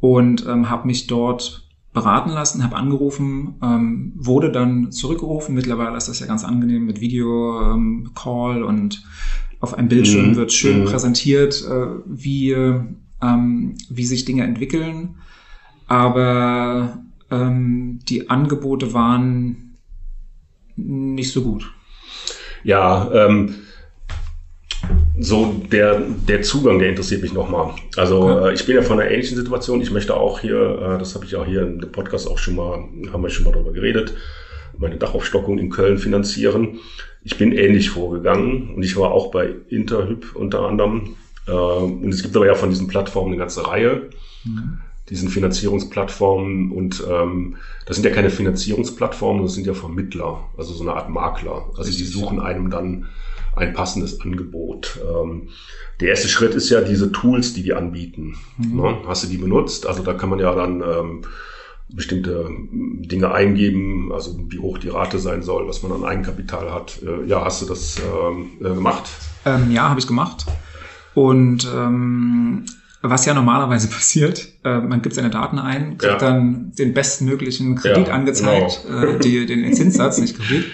und 0.00 0.46
ähm, 0.46 0.68
habe 0.68 0.86
mich 0.86 1.06
dort 1.06 1.68
beraten 1.92 2.30
lassen, 2.30 2.64
habe 2.64 2.76
angerufen, 2.76 3.56
ähm, 3.62 4.12
wurde 4.16 4.50
dann 4.50 4.92
zurückgerufen. 4.92 5.54
Mittlerweile 5.54 5.96
ist 5.96 6.08
das 6.08 6.20
ja 6.20 6.26
ganz 6.26 6.44
angenehm 6.44 6.86
mit 6.86 7.00
Video-Call 7.00 8.56
ähm, 8.58 8.64
und 8.64 9.04
auf 9.60 9.74
einem 9.74 9.88
Bildschirm 9.88 10.30
mhm. 10.30 10.36
wird 10.36 10.52
schön 10.52 10.80
mhm. 10.80 10.84
präsentiert, 10.86 11.64
äh, 11.68 11.86
wie, 12.06 12.50
ähm, 12.50 13.74
wie 13.90 14.04
sich 14.04 14.24
Dinge 14.24 14.44
entwickeln. 14.44 15.16
Aber 15.86 17.02
ähm, 17.30 18.00
die 18.08 18.30
Angebote 18.30 18.94
waren 18.94 19.76
nicht 20.76 21.32
so 21.32 21.42
gut. 21.42 21.70
Ja, 22.64 23.10
ähm, 23.12 23.54
so 25.18 25.62
der, 25.70 26.00
der 26.00 26.42
Zugang, 26.42 26.78
der 26.78 26.88
interessiert 26.88 27.22
mich 27.22 27.32
nochmal. 27.32 27.74
Also 27.96 28.28
ja. 28.28 28.48
äh, 28.48 28.54
ich 28.54 28.66
bin 28.66 28.76
ja 28.76 28.82
von 28.82 29.00
einer 29.00 29.10
ähnlichen 29.10 29.36
Situation. 29.36 29.80
Ich 29.80 29.90
möchte 29.90 30.16
auch 30.16 30.40
hier, 30.40 30.56
äh, 30.56 30.98
das 30.98 31.14
habe 31.14 31.24
ich 31.24 31.36
auch 31.36 31.46
hier 31.46 31.62
im 31.62 31.80
Podcast 31.92 32.28
auch 32.28 32.38
schon 32.38 32.56
mal, 32.56 32.84
haben 33.12 33.22
wir 33.22 33.30
schon 33.30 33.44
mal 33.44 33.52
darüber 33.52 33.72
geredet, 33.72 34.14
meine 34.78 34.96
Dachaufstockung 34.96 35.58
in 35.58 35.70
Köln 35.70 35.98
finanzieren. 35.98 36.80
Ich 37.24 37.38
bin 37.38 37.52
ähnlich 37.52 37.90
vorgegangen 37.90 38.74
und 38.74 38.82
ich 38.82 38.96
war 38.96 39.12
auch 39.12 39.30
bei 39.30 39.54
Interhyp 39.68 40.34
unter 40.34 40.66
anderem. 40.66 41.16
Äh, 41.46 41.52
und 41.52 42.08
es 42.08 42.22
gibt 42.22 42.36
aber 42.36 42.46
ja 42.46 42.54
von 42.54 42.70
diesen 42.70 42.88
Plattformen 42.88 43.32
eine 43.32 43.38
ganze 43.38 43.66
Reihe. 43.66 44.10
Mhm. 44.44 44.78
Diesen 45.12 45.28
Finanzierungsplattformen 45.28 46.72
und 46.72 47.04
ähm, 47.06 47.56
das 47.84 47.96
sind 47.96 48.04
ja 48.04 48.14
keine 48.14 48.30
Finanzierungsplattformen, 48.30 49.42
das 49.42 49.52
sind 49.52 49.66
ja 49.66 49.74
Vermittler, 49.74 50.48
also 50.56 50.72
so 50.72 50.82
eine 50.82 50.94
Art 50.94 51.10
Makler. 51.10 51.70
Also 51.76 51.90
die 51.90 52.04
suchen 52.04 52.40
einem 52.40 52.70
dann 52.70 53.08
ein 53.54 53.74
passendes 53.74 54.22
Angebot. 54.22 54.98
Ähm, 55.06 55.48
der 56.00 56.08
erste 56.08 56.28
Schritt 56.28 56.54
ist 56.54 56.70
ja 56.70 56.80
diese 56.80 57.12
Tools, 57.12 57.52
die 57.52 57.62
die 57.62 57.74
anbieten. 57.74 58.38
Mhm. 58.56 58.76
Ne? 58.76 58.96
Hast 59.06 59.24
du 59.24 59.28
die 59.28 59.36
benutzt? 59.36 59.86
Also 59.86 60.02
da 60.02 60.14
kann 60.14 60.30
man 60.30 60.38
ja 60.38 60.54
dann 60.54 60.80
ähm, 60.80 61.22
bestimmte 61.90 62.48
Dinge 62.70 63.32
eingeben, 63.32 64.12
also 64.14 64.34
wie 64.48 64.60
hoch 64.60 64.78
die 64.78 64.88
Rate 64.88 65.18
sein 65.18 65.42
soll, 65.42 65.68
was 65.68 65.82
man 65.82 65.92
an 65.92 66.04
Eigenkapital 66.04 66.72
hat. 66.72 67.02
Äh, 67.02 67.26
ja, 67.26 67.44
hast 67.44 67.60
du 67.60 67.66
das 67.66 68.00
ähm, 68.00 68.52
äh, 68.60 68.74
gemacht? 68.74 69.10
Ähm, 69.44 69.70
ja, 69.70 69.90
habe 69.90 70.00
ich 70.00 70.06
gemacht. 70.06 70.46
Und 71.12 71.70
ähm, 71.70 72.64
was 73.02 73.26
ja 73.26 73.34
normalerweise 73.34 73.88
passiert, 73.88 74.48
äh, 74.64 74.78
man 74.78 75.02
gibt 75.02 75.14
seine 75.14 75.30
Daten 75.30 75.58
ein, 75.58 75.98
kriegt 75.98 76.12
ja. 76.12 76.18
dann 76.18 76.72
den 76.78 76.94
bestmöglichen 76.94 77.76
Kredit 77.76 78.08
ja, 78.08 78.14
angezeigt, 78.14 78.84
genau. 78.86 79.02
äh, 79.02 79.18
die, 79.18 79.46
den 79.46 79.72
Zinssatz, 79.74 80.18
nicht 80.18 80.38
Kredit 80.38 80.66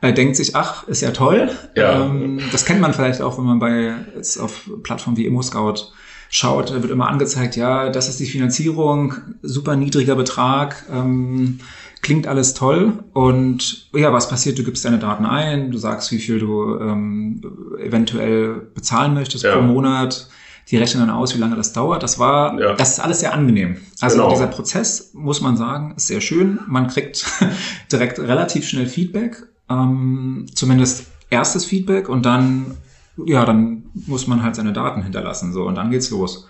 äh, 0.00 0.12
denkt 0.12 0.36
sich, 0.36 0.54
ach, 0.54 0.86
ist 0.88 1.00
ja 1.00 1.10
toll. 1.10 1.50
Ja. 1.74 2.06
Ähm, 2.06 2.40
das 2.52 2.64
kennt 2.64 2.80
man 2.80 2.94
vielleicht 2.94 3.20
auch, 3.20 3.38
wenn 3.38 3.44
man 3.44 3.58
bei 3.58 3.94
jetzt 4.14 4.38
auf 4.38 4.70
Plattformen 4.82 5.16
wie 5.16 5.26
ImmoScout 5.26 5.92
schaut, 6.30 6.70
da 6.70 6.82
wird 6.82 6.92
immer 6.92 7.08
angezeigt, 7.08 7.56
ja, 7.56 7.88
das 7.90 8.08
ist 8.08 8.20
die 8.20 8.26
Finanzierung, 8.26 9.14
super 9.42 9.76
niedriger 9.76 10.14
Betrag, 10.14 10.84
ähm, 10.92 11.60
klingt 12.02 12.26
alles 12.26 12.54
toll. 12.54 12.92
Und 13.12 13.88
ja, 13.94 14.12
was 14.12 14.28
passiert? 14.28 14.58
Du 14.58 14.62
gibst 14.62 14.84
deine 14.84 14.98
Daten 14.98 15.26
ein, 15.26 15.70
du 15.70 15.78
sagst, 15.78 16.12
wie 16.12 16.18
viel 16.18 16.38
du 16.38 16.78
ähm, 16.78 17.40
eventuell 17.80 18.68
bezahlen 18.74 19.14
möchtest 19.14 19.44
ja. 19.44 19.54
pro 19.54 19.62
Monat. 19.62 20.28
Die 20.70 20.76
rechnen 20.76 21.06
dann 21.06 21.14
aus, 21.14 21.34
wie 21.34 21.38
lange 21.38 21.56
das 21.56 21.72
dauert. 21.72 22.02
Das 22.02 22.18
war, 22.18 22.60
ja. 22.60 22.74
das 22.74 22.92
ist 22.92 23.00
alles 23.00 23.20
sehr 23.20 23.32
angenehm. 23.32 23.78
Also 24.00 24.16
genau. 24.16 24.30
dieser 24.30 24.48
Prozess, 24.48 25.12
muss 25.14 25.40
man 25.40 25.56
sagen, 25.56 25.94
ist 25.96 26.08
sehr 26.08 26.20
schön. 26.20 26.60
Man 26.66 26.88
kriegt 26.88 27.24
direkt 27.92 28.18
relativ 28.18 28.68
schnell 28.68 28.86
Feedback 28.86 29.48
ähm, 29.68 30.46
zumindest 30.54 31.06
erstes 31.30 31.64
Feedback 31.64 32.08
und 32.08 32.24
dann, 32.24 32.76
ja, 33.24 33.44
dann 33.44 33.84
muss 33.94 34.26
man 34.26 34.42
halt 34.42 34.54
seine 34.54 34.72
Daten 34.72 35.02
hinterlassen, 35.02 35.52
so, 35.52 35.64
und 35.64 35.74
dann 35.74 35.90
geht's 35.90 36.10
los. 36.10 36.48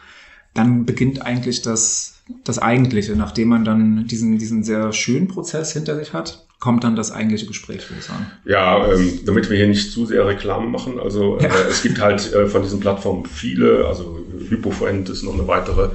Dann 0.54 0.87
beginnt 0.87 1.22
eigentlich 1.22 1.62
das, 1.62 2.22
das 2.44 2.58
Eigentliche, 2.58 3.16
nachdem 3.16 3.48
man 3.48 3.64
dann 3.64 4.06
diesen, 4.06 4.38
diesen 4.38 4.62
sehr 4.62 4.92
schönen 4.92 5.28
Prozess 5.28 5.72
hinter 5.72 5.96
sich 5.96 6.12
hat, 6.12 6.46
kommt 6.58 6.82
dann 6.84 6.96
das 6.96 7.12
eigentliche 7.12 7.46
Gespräch, 7.46 7.88
würde 7.88 8.00
ich 8.00 8.06
sagen. 8.06 8.26
Ja, 8.44 8.92
ähm, 8.92 9.20
damit 9.24 9.48
wir 9.48 9.56
hier 9.56 9.68
nicht 9.68 9.92
zu 9.92 10.06
sehr 10.06 10.26
Reklame 10.26 10.66
machen, 10.66 10.98
also 10.98 11.38
ja. 11.38 11.48
äh, 11.48 11.68
es 11.68 11.82
gibt 11.82 12.00
halt 12.00 12.32
äh, 12.32 12.46
von 12.46 12.62
diesen 12.62 12.80
Plattformen 12.80 13.26
viele, 13.26 13.86
also 13.86 14.18
HypoFriend 14.50 15.08
ist 15.08 15.22
noch 15.22 15.34
eine 15.34 15.46
weitere, 15.46 15.90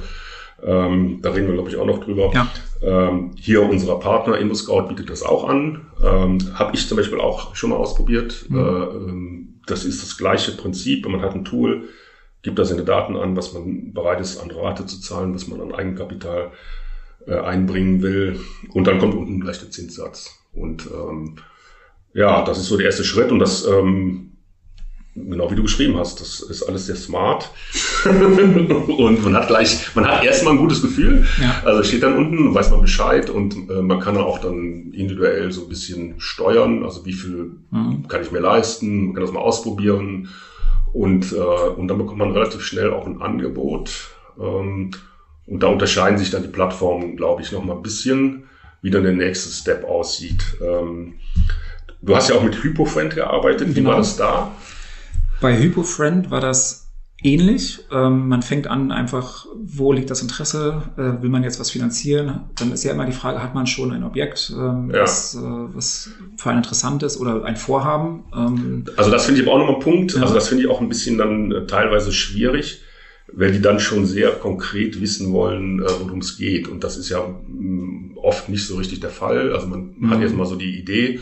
ähm, 0.62 1.18
da 1.20 1.30
reden 1.30 1.48
wir, 1.48 1.54
glaube 1.54 1.68
ich, 1.68 1.76
auch 1.76 1.84
noch 1.84 2.02
drüber. 2.02 2.30
Ja. 2.32 2.48
Ähm, 2.82 3.32
hier 3.36 3.62
unserer 3.62 3.98
Partner 4.00 4.38
InfoScout 4.38 4.88
bietet 4.88 5.10
das 5.10 5.22
auch 5.22 5.48
an. 5.48 5.86
Ähm, 6.02 6.38
Habe 6.54 6.74
ich 6.74 6.88
zum 6.88 6.96
Beispiel 6.96 7.20
auch 7.20 7.54
schon 7.54 7.70
mal 7.70 7.76
ausprobiert. 7.76 8.46
Mhm. 8.48 8.58
Äh, 8.58 8.60
ähm, 8.62 9.54
das 9.66 9.84
ist 9.84 10.02
das 10.02 10.16
gleiche 10.16 10.52
Prinzip. 10.52 11.06
Man 11.06 11.20
hat 11.20 11.34
ein 11.34 11.44
Tool, 11.44 11.88
gibt 12.42 12.58
da 12.58 12.64
seine 12.64 12.84
Daten 12.84 13.16
an, 13.16 13.36
was 13.36 13.52
man 13.52 13.92
bereit 13.92 14.20
ist, 14.20 14.38
an 14.38 14.50
Rate 14.50 14.86
zu 14.86 15.00
zahlen, 15.00 15.34
was 15.34 15.48
man 15.48 15.60
an 15.60 15.74
Eigenkapital 15.74 16.52
äh, 17.26 17.34
einbringen 17.34 18.00
will. 18.02 18.40
Und 18.70 18.86
dann 18.86 18.98
kommt 18.98 19.14
unten 19.14 19.40
gleich 19.40 19.58
der 19.58 19.70
Zinssatz. 19.70 20.43
Und 20.54 20.86
ähm, 20.86 21.36
ja, 22.12 22.44
das 22.44 22.58
ist 22.58 22.66
so 22.66 22.76
der 22.76 22.86
erste 22.86 23.04
Schritt. 23.04 23.32
Und 23.32 23.40
das 23.40 23.66
ähm, 23.66 24.34
Genau 25.16 25.48
wie 25.48 25.54
du 25.54 25.62
geschrieben 25.62 25.96
hast, 25.96 26.20
das 26.20 26.40
ist 26.40 26.64
alles 26.64 26.86
sehr 26.86 26.96
smart. 26.96 27.52
und 28.04 29.22
man 29.22 29.36
hat 29.36 29.46
gleich, 29.46 29.94
man 29.94 30.08
hat 30.08 30.24
erstmal 30.24 30.54
ein 30.54 30.58
gutes 30.58 30.82
Gefühl. 30.82 31.24
Ja. 31.40 31.62
Also 31.64 31.84
steht 31.84 32.02
dann 32.02 32.16
unten, 32.16 32.52
weiß 32.52 32.72
man 32.72 32.80
Bescheid 32.80 33.30
und 33.30 33.54
äh, 33.70 33.80
man 33.80 34.00
kann 34.00 34.16
auch 34.16 34.40
dann 34.40 34.92
individuell 34.92 35.52
so 35.52 35.62
ein 35.62 35.68
bisschen 35.68 36.14
steuern. 36.18 36.82
Also 36.82 37.06
wie 37.06 37.12
viel 37.12 37.52
mhm. 37.70 38.08
kann 38.08 38.22
ich 38.22 38.32
mir 38.32 38.40
leisten? 38.40 39.06
Man 39.06 39.14
kann 39.14 39.22
das 39.22 39.32
mal 39.32 39.40
ausprobieren. 39.40 40.30
Und, 40.92 41.32
äh, 41.32 41.36
und 41.36 41.86
dann 41.86 41.98
bekommt 41.98 42.18
man 42.18 42.32
relativ 42.32 42.62
schnell 42.62 42.92
auch 42.92 43.06
ein 43.06 43.22
Angebot. 43.22 44.10
Ähm, 44.40 44.90
und 45.46 45.62
da 45.62 45.68
unterscheiden 45.68 46.18
sich 46.18 46.30
dann 46.30 46.42
die 46.42 46.48
Plattformen, 46.48 47.16
glaube 47.16 47.42
ich, 47.42 47.52
noch 47.52 47.62
mal 47.62 47.76
ein 47.76 47.82
bisschen, 47.82 48.48
wie 48.84 48.90
dann 48.90 49.02
der 49.02 49.14
nächste 49.14 49.48
Step 49.48 49.82
aussieht. 49.84 50.44
Ähm, 50.60 51.14
du 52.02 52.14
hast 52.14 52.28
ja 52.28 52.36
auch 52.36 52.42
mit 52.42 52.62
HypoFriend 52.62 53.14
gearbeitet. 53.14 53.70
Wie 53.70 53.74
genau. 53.74 53.90
war 53.90 53.96
das 53.96 54.18
da? 54.18 54.54
Bei 55.40 55.56
HypoFriend 55.56 56.30
war 56.30 56.42
das 56.42 56.90
ähnlich. 57.22 57.80
Ähm, 57.90 58.28
man 58.28 58.42
fängt 58.42 58.66
an 58.66 58.92
einfach, 58.92 59.46
wo 59.56 59.90
liegt 59.94 60.10
das 60.10 60.20
Interesse? 60.20 60.82
Äh, 60.98 61.22
will 61.22 61.30
man 61.30 61.42
jetzt 61.42 61.58
was 61.58 61.70
finanzieren? 61.70 62.40
Dann 62.56 62.72
ist 62.72 62.84
ja 62.84 62.92
immer 62.92 63.06
die 63.06 63.12
Frage, 63.12 63.42
hat 63.42 63.54
man 63.54 63.66
schon 63.66 63.90
ein 63.90 64.04
Objekt, 64.04 64.52
ähm, 64.54 64.90
ja. 64.92 65.00
was, 65.00 65.34
äh, 65.34 65.38
was 65.40 66.10
für 66.36 66.50
ein 66.50 66.58
interessantes 66.58 67.18
oder 67.18 67.42
ein 67.46 67.56
Vorhaben? 67.56 68.24
Ähm, 68.36 68.84
also 68.98 69.10
das 69.10 69.24
finde 69.24 69.40
ich 69.40 69.46
aber 69.46 69.56
auch 69.56 69.60
nochmal 69.60 69.76
ein 69.76 69.80
Punkt. 69.80 70.12
Ja. 70.12 70.20
Also 70.20 70.34
das 70.34 70.48
finde 70.48 70.64
ich 70.64 70.70
auch 70.70 70.82
ein 70.82 70.90
bisschen 70.90 71.16
dann 71.16 71.50
äh, 71.52 71.66
teilweise 71.66 72.12
schwierig, 72.12 72.82
weil 73.32 73.52
die 73.52 73.62
dann 73.62 73.80
schon 73.80 74.06
sehr 74.06 74.30
konkret 74.32 75.00
wissen 75.00 75.32
wollen, 75.32 75.80
äh, 75.80 75.88
worum 76.00 76.18
es 76.18 76.36
geht. 76.36 76.68
Und 76.68 76.84
das 76.84 76.96
ist 76.96 77.08
ja 77.08 77.20
mh, 77.20 77.34
mm, 77.48 78.18
oft 78.18 78.48
nicht 78.48 78.66
so 78.66 78.76
richtig 78.76 79.00
der 79.00 79.10
Fall. 79.10 79.52
Also 79.52 79.66
man 79.66 79.94
mhm. 79.96 80.10
hat 80.10 80.20
jetzt 80.20 80.34
mal 80.34 80.46
so 80.46 80.56
die 80.56 80.78
Idee 80.78 81.20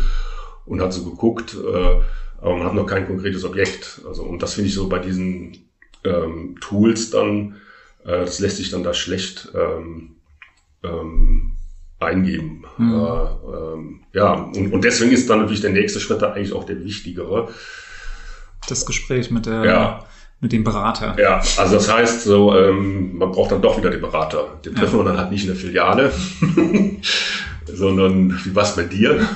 und 0.67 0.81
hat 0.81 0.93
so 0.93 1.05
geguckt, 1.05 1.55
äh, 1.55 2.01
aber 2.41 2.57
man 2.57 2.67
hat 2.67 2.75
noch 2.75 2.87
kein 2.87 3.07
konkretes 3.07 3.45
Objekt. 3.45 4.01
Also, 4.07 4.25
und 4.25 4.43
das 4.43 4.55
finde 4.55 4.69
ich 4.69 4.75
so 4.75 4.89
bei 4.89 4.99
diesen 4.99 5.69
ähm, 6.05 6.57
Tools 6.61 7.11
dann, 7.11 7.57
äh, 8.05 8.21
das 8.21 8.41
lässt 8.41 8.57
sich 8.57 8.71
dann 8.71 8.83
da 8.83 8.95
schlecht 8.95 9.53
ähm, 9.55 10.17
ähm, 10.83 11.53
eingeben. 12.01 12.65
Mhm. 12.79 12.95
Äh, 12.95 13.57
ähm, 13.57 14.01
ja, 14.13 14.33
und, 14.33 14.73
und 14.73 14.85
deswegen 14.85 15.13
ist 15.13 15.31
dann 15.31 15.39
natürlich 15.39 15.61
der 15.61 15.71
nächste 15.71 16.01
Schritt 16.01 16.21
da 16.21 16.33
eigentlich 16.33 16.53
auch 16.53 16.65
der 16.65 16.85
wichtigere. 16.85 17.49
Das 18.69 18.87
Gespräch 18.87 19.31
mit 19.31 19.47
der 19.47 19.65
ja. 19.65 20.07
Mit 20.43 20.53
dem 20.53 20.65
Berater. 20.65 21.17
Ja, 21.19 21.41
also 21.57 21.77
das 21.77 21.91
heißt 21.91 22.25
so, 22.25 22.55
ähm, 22.55 23.17
man 23.17 23.31
braucht 23.31 23.53
dann 23.53 23.63
doch 23.63 23.79
wieder 23.79 23.91
den 23.91 24.01
Berater. 24.01 24.59
Den 24.65 24.75
treffen 24.75 24.99
ja. 24.99 25.05
wir 25.05 25.11
dann 25.11 25.17
halt 25.17 25.31
nicht 25.31 25.43
in 25.43 25.47
der 25.47 25.57
Filiale, 25.57 26.13
sondern 27.73 28.39
wie 28.45 28.55
war 28.55 28.65
es 28.65 28.75
bei 28.75 28.83
dir? 28.83 29.27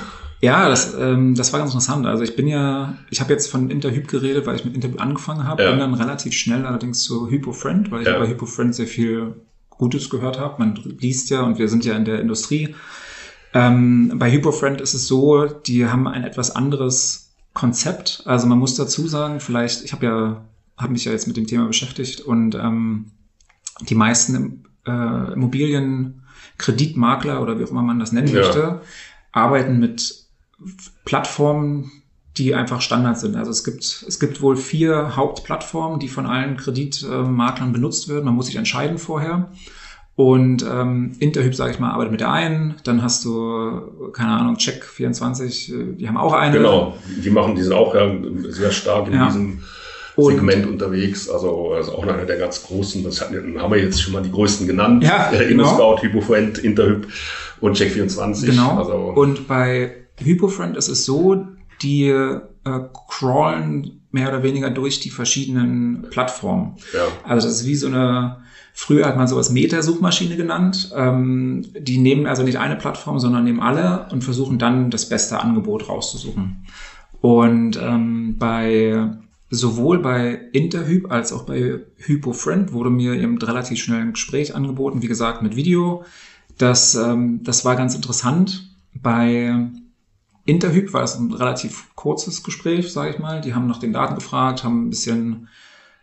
Ja, 0.41 0.69
das, 0.69 0.93
ähm, 0.99 1.33
das 1.33 1.53
war 1.53 1.61
ganz 1.61 1.71
interessant. 1.71 2.05
Also 2.05 2.23
ich 2.23 2.35
bin 2.35 2.45
ja, 2.45 2.95
ich 3.09 3.21
habe 3.21 3.31
jetzt 3.31 3.49
von 3.49 3.71
Interhyp 3.71 4.07
geredet, 4.07 4.45
weil 4.45 4.57
ich 4.57 4.65
mit 4.65 4.75
Interhyp 4.75 5.01
angefangen 5.01 5.47
habe, 5.47 5.63
ja. 5.63 5.69
bin 5.71 5.79
dann 5.79 5.93
relativ 5.93 6.33
schnell 6.33 6.65
allerdings 6.65 7.01
zu 7.03 7.29
HypoFriend, 7.29 7.89
weil 7.89 8.01
ich 8.01 8.07
ja. 8.07 8.19
bei 8.19 8.27
HypoFriend 8.27 8.75
sehr 8.75 8.85
viel 8.85 9.33
Gutes 9.69 10.09
gehört 10.09 10.39
habe. 10.39 10.55
Man 10.59 10.75
liest 10.99 11.29
ja 11.29 11.41
und 11.41 11.57
wir 11.57 11.69
sind 11.69 11.85
ja 11.85 11.95
in 11.95 12.03
der 12.03 12.19
Industrie. 12.19 12.75
Ähm, 13.53 14.11
bei 14.15 14.29
HypoFriend 14.29 14.81
ist 14.81 14.93
es 14.93 15.07
so, 15.07 15.45
die 15.45 15.87
haben 15.87 16.05
ein 16.07 16.25
etwas 16.25 16.53
anderes 16.53 17.31
Konzept. 17.53 18.23
Also 18.25 18.45
man 18.45 18.59
muss 18.59 18.75
dazu 18.75 19.07
sagen, 19.07 19.39
vielleicht, 19.39 19.85
ich 19.85 19.93
habe 19.93 20.05
ja, 20.05 20.41
habe 20.77 20.93
mich 20.93 21.05
ja 21.05 21.11
jetzt 21.11 21.27
mit 21.27 21.37
dem 21.37 21.47
Thema 21.47 21.65
beschäftigt 21.65 22.21
und 22.21 22.53
ähm, 22.55 23.11
die 23.81 23.95
meisten 23.95 24.65
äh, 24.85 25.33
Immobilienkreditmakler 25.33 27.41
oder 27.41 27.59
wie 27.59 27.63
auch 27.63 27.71
immer 27.71 27.81
man 27.81 27.99
das 27.99 28.11
nennen 28.11 28.27
ja. 28.27 28.41
möchte, 28.41 28.81
arbeiten 29.31 29.79
mit 29.79 30.25
Plattformen, 31.05 31.91
die 32.37 32.55
einfach 32.55 32.81
Standard 32.81 33.19
sind. 33.19 33.35
Also 33.35 33.51
es 33.51 33.63
gibt, 33.63 34.05
es 34.07 34.19
gibt 34.19 34.41
wohl 34.41 34.55
vier 34.55 35.15
Hauptplattformen, 35.15 35.99
die 35.99 36.07
von 36.07 36.25
allen 36.25 36.57
Kreditmaklern 36.57 37.73
benutzt 37.73 38.09
werden. 38.09 38.25
Man 38.25 38.35
muss 38.35 38.47
sich 38.47 38.55
entscheiden 38.55 38.97
vorher. 38.97 39.51
Und 40.15 40.65
ähm, 40.67 41.15
Interhyp, 41.19 41.53
sage 41.53 41.73
ich 41.73 41.79
mal, 41.79 41.91
arbeitet 41.91 42.11
mit 42.11 42.21
der 42.21 42.31
einen. 42.31 42.75
Dann 42.83 43.03
hast 43.03 43.23
du, 43.23 44.11
keine 44.13 44.31
Ahnung, 44.31 44.55
Check24, 44.55 45.95
die 45.95 46.07
haben 46.07 46.17
auch 46.17 46.33
eine. 46.33 46.57
Genau, 46.57 46.97
die 47.23 47.29
machen, 47.29 47.53
die 47.53 47.61
sind 47.61 47.73
auch 47.73 47.93
ja 47.93 48.11
sehr 48.49 48.71
stark 48.71 49.07
in 49.07 49.13
ja. 49.13 49.27
diesem 49.27 49.61
Segment 50.17 50.65
und, 50.65 50.73
unterwegs. 50.73 51.29
Also, 51.29 51.73
also 51.73 51.93
auch 51.93 52.03
einer 52.03 52.25
der 52.25 52.37
ganz 52.37 52.63
großen. 52.63 53.03
Das 53.03 53.21
hatten, 53.21 53.61
haben 53.61 53.73
wir 53.73 53.81
jetzt 53.81 54.01
schon 54.01 54.13
mal 54.13 54.23
die 54.23 54.31
größten 54.31 54.67
genannt. 54.67 55.03
Ja, 55.03 55.31
äh, 55.31 55.47
genau. 55.47 55.63
InnoScout, 55.63 56.01
HypoFriend, 56.01 56.57
Interhyp 56.59 57.07
und 57.61 57.77
Check24. 57.77 58.45
Genau. 58.45 58.77
Also, 58.77 58.93
und 58.93 59.47
bei 59.47 59.95
HypoFriend 60.19 60.77
ist 60.77 60.87
es 60.87 61.05
so, 61.05 61.45
die 61.81 62.07
äh, 62.07 62.39
crawlen 63.07 64.01
mehr 64.11 64.29
oder 64.29 64.43
weniger 64.43 64.69
durch 64.69 64.99
die 64.99 65.09
verschiedenen 65.09 66.07
Plattformen. 66.09 66.75
Ja. 66.93 67.07
Also 67.23 67.47
das 67.47 67.61
ist 67.61 67.67
wie 67.67 67.75
so 67.75 67.87
eine, 67.87 68.37
früher 68.73 69.05
hat 69.05 69.17
man 69.17 69.27
sowas 69.27 69.51
Meta-Suchmaschine 69.51 70.35
genannt. 70.37 70.91
Ähm, 70.95 71.65
die 71.77 71.97
nehmen 71.97 72.25
also 72.25 72.43
nicht 72.43 72.57
eine 72.57 72.75
Plattform, 72.75 73.19
sondern 73.19 73.43
nehmen 73.43 73.59
alle 73.59 74.07
und 74.11 74.23
versuchen 74.23 74.57
dann 74.57 74.89
das 74.89 75.07
beste 75.07 75.39
Angebot 75.39 75.87
rauszusuchen. 75.87 76.65
Und 77.21 77.79
ähm, 77.81 78.37
bei 78.37 79.11
sowohl 79.49 79.99
bei 79.99 80.39
Interhyp 80.51 81.11
als 81.11 81.31
auch 81.31 81.43
bei 81.43 81.79
HypoFriend 81.97 82.73
wurde 82.73 82.89
mir 82.89 83.13
eben 83.13 83.37
relativ 83.37 83.79
schnell 83.79 84.01
ein 84.01 84.13
Gespräch 84.13 84.55
angeboten, 84.55 85.01
wie 85.01 85.07
gesagt, 85.07 85.41
mit 85.41 85.55
Video. 85.55 86.03
Das, 86.57 86.95
ähm, 86.95 87.41
das 87.43 87.63
war 87.63 87.75
ganz 87.75 87.95
interessant. 87.95 88.69
Bei 88.93 89.69
Interhyp 90.45 90.93
war 90.93 91.03
es 91.03 91.15
ein 91.15 91.31
relativ 91.31 91.93
kurzes 91.95 92.43
Gespräch, 92.43 92.91
sage 92.91 93.11
ich 93.11 93.19
mal. 93.19 93.41
Die 93.41 93.53
haben 93.53 93.67
nach 93.67 93.79
den 93.79 93.93
Daten 93.93 94.15
gefragt, 94.15 94.63
haben 94.63 94.87
ein 94.87 94.89
bisschen 94.89 95.47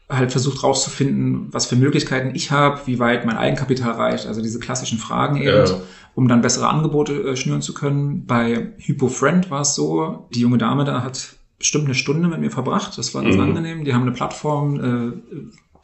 halt 0.08 0.32
versucht 0.32 0.62
rauszufinden, 0.62 1.52
was 1.52 1.66
für 1.66 1.76
Möglichkeiten 1.76 2.34
ich 2.34 2.50
habe, 2.50 2.80
wie 2.86 2.98
weit 2.98 3.24
mein 3.24 3.38
Eigenkapital 3.38 3.92
reicht, 3.92 4.26
also 4.26 4.42
diese 4.42 4.58
klassischen 4.58 4.98
Fragen 4.98 5.38
eben, 5.38 5.66
ja. 5.66 5.80
um 6.14 6.28
dann 6.28 6.42
bessere 6.42 6.68
Angebote 6.68 7.14
äh, 7.14 7.36
schnüren 7.36 7.62
zu 7.62 7.72
können. 7.72 8.26
Bei 8.26 8.72
HypoFriend 8.76 9.50
war 9.50 9.62
es 9.62 9.74
so, 9.74 10.28
die 10.34 10.40
junge 10.40 10.58
Dame 10.58 10.84
da 10.84 11.02
hat 11.02 11.34
bestimmt 11.58 11.84
eine 11.87 11.94
Stunde 11.94 12.28
mit 12.28 12.40
mir 12.40 12.50
verbracht, 12.50 12.99
das 12.99 13.14
war 13.14 13.23
ganz 13.23 13.37
mhm. 13.37 13.42
angenehm. 13.42 13.84
Die 13.84 13.94
haben 13.94 14.02
eine 14.02 14.12
Plattform, 14.12 14.80
äh, 14.80 15.37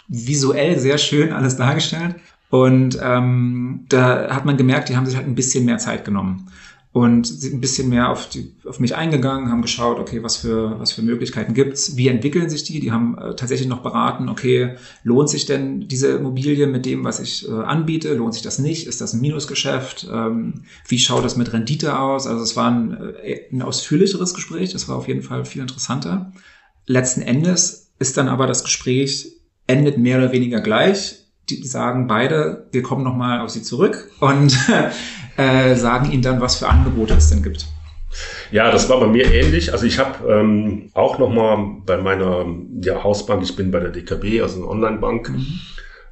visuell 0.08 0.78
sehr 0.78 0.98
schön 0.98 1.32
alles 1.32 1.56
dargestellt. 1.56 2.16
Und 2.50 2.98
ähm, 3.00 3.86
da 3.88 4.34
hat 4.34 4.44
man 4.44 4.56
gemerkt, 4.56 4.88
die 4.88 4.96
haben 4.96 5.06
sich 5.06 5.16
halt 5.16 5.26
ein 5.26 5.36
bisschen 5.36 5.64
mehr 5.64 5.78
Zeit 5.78 6.04
genommen 6.04 6.50
und 6.92 7.24
sind 7.24 7.54
ein 7.54 7.60
bisschen 7.60 7.88
mehr 7.88 8.10
auf, 8.10 8.28
die, 8.28 8.52
auf 8.64 8.80
mich 8.80 8.96
eingegangen, 8.96 9.48
haben 9.48 9.62
geschaut, 9.62 10.00
okay, 10.00 10.24
was 10.24 10.38
für, 10.38 10.80
was 10.80 10.90
für 10.90 11.02
Möglichkeiten 11.02 11.54
gibt's, 11.54 11.96
wie 11.96 12.08
entwickeln 12.08 12.50
sich 12.50 12.64
die? 12.64 12.80
Die 12.80 12.90
haben 12.90 13.16
äh, 13.16 13.36
tatsächlich 13.36 13.68
noch 13.68 13.82
beraten, 13.82 14.28
okay, 14.28 14.74
lohnt 15.04 15.30
sich 15.30 15.46
denn 15.46 15.86
diese 15.86 16.08
Immobilie 16.08 16.66
mit 16.66 16.86
dem, 16.86 17.04
was 17.04 17.20
ich 17.20 17.48
äh, 17.48 17.52
anbiete? 17.52 18.14
Lohnt 18.14 18.34
sich 18.34 18.42
das 18.42 18.58
nicht? 18.58 18.88
Ist 18.88 19.00
das 19.00 19.12
ein 19.12 19.20
Minusgeschäft? 19.20 20.08
Ähm, 20.12 20.64
wie 20.88 20.98
schaut 20.98 21.24
das 21.24 21.36
mit 21.36 21.52
Rendite 21.52 21.96
aus? 21.96 22.26
Also 22.26 22.42
es 22.42 22.56
war 22.56 22.72
ein, 22.72 23.14
äh, 23.22 23.42
ein 23.52 23.62
ausführlicheres 23.62 24.34
Gespräch, 24.34 24.72
das 24.72 24.88
war 24.88 24.96
auf 24.96 25.06
jeden 25.06 25.22
Fall 25.22 25.44
viel 25.44 25.62
interessanter. 25.62 26.32
Letzten 26.86 27.22
Endes 27.22 27.92
ist 28.00 28.16
dann 28.16 28.28
aber 28.28 28.48
das 28.48 28.64
Gespräch 28.64 29.36
endet 29.68 29.96
mehr 29.96 30.18
oder 30.18 30.32
weniger 30.32 30.60
gleich. 30.60 31.18
Die 31.48 31.64
sagen 31.66 32.08
beide, 32.08 32.68
wir 32.72 32.82
kommen 32.82 33.04
nochmal 33.04 33.40
auf 33.40 33.50
sie 33.50 33.62
zurück 33.62 34.10
und 34.18 34.58
äh, 35.40 35.74
sagen 35.74 36.10
ihnen 36.10 36.22
dann, 36.22 36.40
was 36.40 36.56
für 36.56 36.68
Angebote 36.68 37.14
es 37.14 37.30
denn 37.30 37.42
gibt. 37.42 37.66
Ja, 38.50 38.70
das 38.70 38.88
war 38.88 39.00
bei 39.00 39.06
mir 39.06 39.32
ähnlich. 39.32 39.72
Also 39.72 39.86
ich 39.86 39.98
habe 39.98 40.28
ähm, 40.28 40.90
auch 40.94 41.18
nochmal 41.18 41.76
bei 41.86 41.96
meiner 41.96 42.44
ja, 42.82 43.02
Hausbank, 43.02 43.42
ich 43.42 43.54
bin 43.56 43.70
bei 43.70 43.80
der 43.80 43.90
DKB, 43.90 44.42
also 44.42 44.56
eine 44.56 44.68
Online-Bank, 44.68 45.30
mhm. 45.30 45.46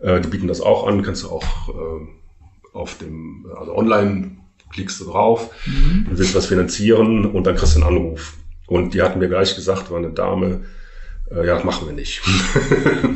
äh, 0.00 0.20
die 0.20 0.28
bieten 0.28 0.48
das 0.48 0.60
auch 0.60 0.86
an, 0.86 1.02
kannst 1.02 1.24
du 1.24 1.30
auch 1.30 1.68
äh, 1.68 2.72
auf 2.72 2.98
dem, 2.98 3.46
also 3.58 3.74
online 3.76 4.36
klickst 4.72 5.00
du 5.00 5.06
drauf, 5.06 5.50
mhm. 5.66 6.06
du 6.08 6.18
willst 6.18 6.34
was 6.34 6.46
finanzieren 6.46 7.26
und 7.26 7.46
dann 7.46 7.56
kriegst 7.56 7.76
du 7.76 7.80
einen 7.82 7.96
Anruf. 7.96 8.34
Und 8.66 8.94
die 8.94 9.02
hatten 9.02 9.18
mir 9.18 9.28
gleich 9.28 9.54
gesagt, 9.56 9.90
war 9.90 9.98
eine 9.98 10.10
Dame, 10.10 10.60
äh, 11.34 11.46
ja, 11.46 11.62
machen 11.62 11.86
wir 11.86 11.94
nicht. 11.94 12.22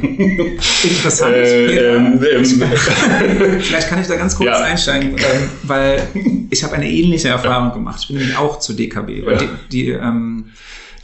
Interessant. 0.84 1.34
Äh, 1.34 1.96
ähm, 1.96 2.20
ähm, 2.22 2.44
Vielleicht 2.44 3.88
kann 3.88 4.00
ich 4.02 4.06
da 4.06 4.16
ganz 4.16 4.36
kurz 4.36 4.48
ja. 4.48 4.58
einsteigen, 4.58 5.10
ähm, 5.16 5.48
weil 5.62 6.02
ich 6.50 6.62
habe 6.62 6.74
eine 6.74 6.90
ähnliche 6.90 7.28
Erfahrung 7.28 7.68
ja. 7.68 7.74
gemacht. 7.74 8.00
Ich 8.02 8.08
bin 8.08 8.18
nämlich 8.18 8.36
auch 8.36 8.58
zur 8.58 8.76
DKB. 8.76 9.24
Ja. 9.24 9.36
Die, 9.36 9.48
die, 9.70 9.88
ähm, 9.90 10.46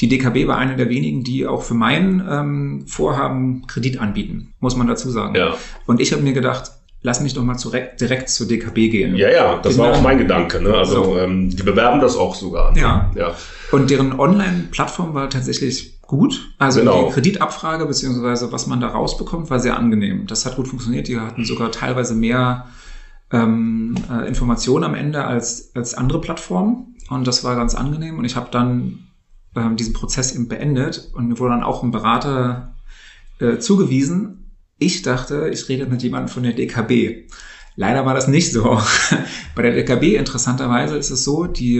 die, 0.01 0.09
DKB 0.09 0.47
war 0.47 0.59
eine 0.59 0.77
der 0.77 0.91
wenigen, 0.91 1.25
die 1.25 1.47
auch 1.47 1.63
für 1.63 1.75
mein 1.75 2.23
ähm, 2.31 2.85
Vorhaben 2.87 3.67
Kredit 3.67 4.01
anbieten, 4.01 4.53
muss 4.61 4.77
man 4.77 4.87
dazu 4.87 5.11
sagen. 5.11 5.35
Ja. 5.35 5.57
Und 5.87 6.01
ich 6.01 6.13
habe 6.13 6.23
mir 6.23 6.35
gedacht, 6.35 6.73
lass 7.03 7.21
mich 7.21 7.33
doch 7.33 7.43
mal 7.43 7.57
direkt, 7.57 8.01
direkt 8.01 8.29
zur 8.29 8.49
DKB 8.49 8.75
gehen. 8.91 9.17
Ja, 9.17 9.31
ja, 9.31 9.59
das 9.63 9.77
Bin 9.77 9.85
war 9.85 9.93
auch 9.93 10.03
mein 10.03 10.19
Gedanke. 10.19 10.61
Ne? 10.61 10.75
Also 10.75 11.05
so. 11.05 11.19
ähm, 11.19 11.49
die 11.51 11.63
bewerben 11.63 12.01
das 12.01 12.17
auch 12.17 12.35
sogar. 12.35 12.77
Ja. 12.77 13.11
ja. 13.15 13.35
Und 13.71 13.91
deren 13.91 14.19
Online-Plattform 14.19 15.15
war 15.15 15.29
tatsächlich 15.29 16.01
gut. 16.03 16.55
Also 16.59 16.81
genau. 16.81 17.07
die 17.07 17.13
Kreditabfrage 17.13 17.85
beziehungsweise 17.87 18.51
was 18.51 18.67
man 18.67 18.81
da 18.81 18.89
rausbekommt, 18.89 19.51
war 19.51 19.61
sehr 19.61 19.77
angenehm. 19.77 20.27
Das 20.27 20.47
hat 20.47 20.57
gut 20.57 20.69
funktioniert. 20.69 21.09
Die 21.09 21.21
hatten 21.21 21.45
sogar 21.45 21.71
teilweise 21.71 22.15
mehr 22.15 22.67
ähm, 23.31 23.95
äh, 24.11 24.27
Informationen 24.27 24.85
am 24.85 24.95
Ende 24.95 25.25
als, 25.25 25.73
als 25.75 25.95
andere 25.95 26.21
Plattformen. 26.21 26.97
Und 27.11 27.27
das 27.27 27.45
war 27.45 27.57
ganz 27.57 27.75
angenehm. 27.75 28.19
Und 28.19 28.25
ich 28.25 28.37
habe 28.37 28.49
dann 28.51 29.09
ähm, 29.55 29.77
diesen 29.77 29.93
Prozess 29.93 30.35
eben 30.35 30.49
beendet 30.49 31.11
und 31.15 31.29
mir 31.29 31.39
wurde 31.39 31.55
dann 31.55 31.63
auch 31.63 31.83
ein 31.83 31.91
Berater 31.91 32.75
äh, 33.39 33.59
zugewiesen. 33.59 34.51
Ich 34.79 35.03
dachte, 35.03 35.49
ich 35.53 35.69
rede 35.69 35.87
mit 35.87 36.03
jemandem 36.03 36.29
von 36.29 36.43
der 36.43 36.53
DKB. 36.53 37.29
Leider 37.77 38.07
war 38.07 38.15
das 38.15 38.29
nicht 38.29 38.53
so. 38.53 38.81
Bei 39.55 39.63
der 39.63 39.73
DKB 39.73 40.17
interessanterweise 40.17 40.97
ist 40.97 41.11
es 41.11 41.25
so, 41.25 41.47
die 41.47 41.79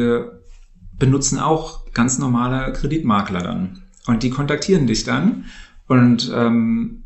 benutzen 0.99 1.39
auch 1.39 1.93
ganz 1.93 2.19
normale 2.19 2.73
Kreditmakler 2.73 3.41
dann. 3.41 3.83
Und 4.07 4.23
die 4.23 4.31
kontaktieren 4.31 4.87
dich 4.87 5.05
dann. 5.05 5.47
Und 5.87 6.33
ähm, 6.35 7.05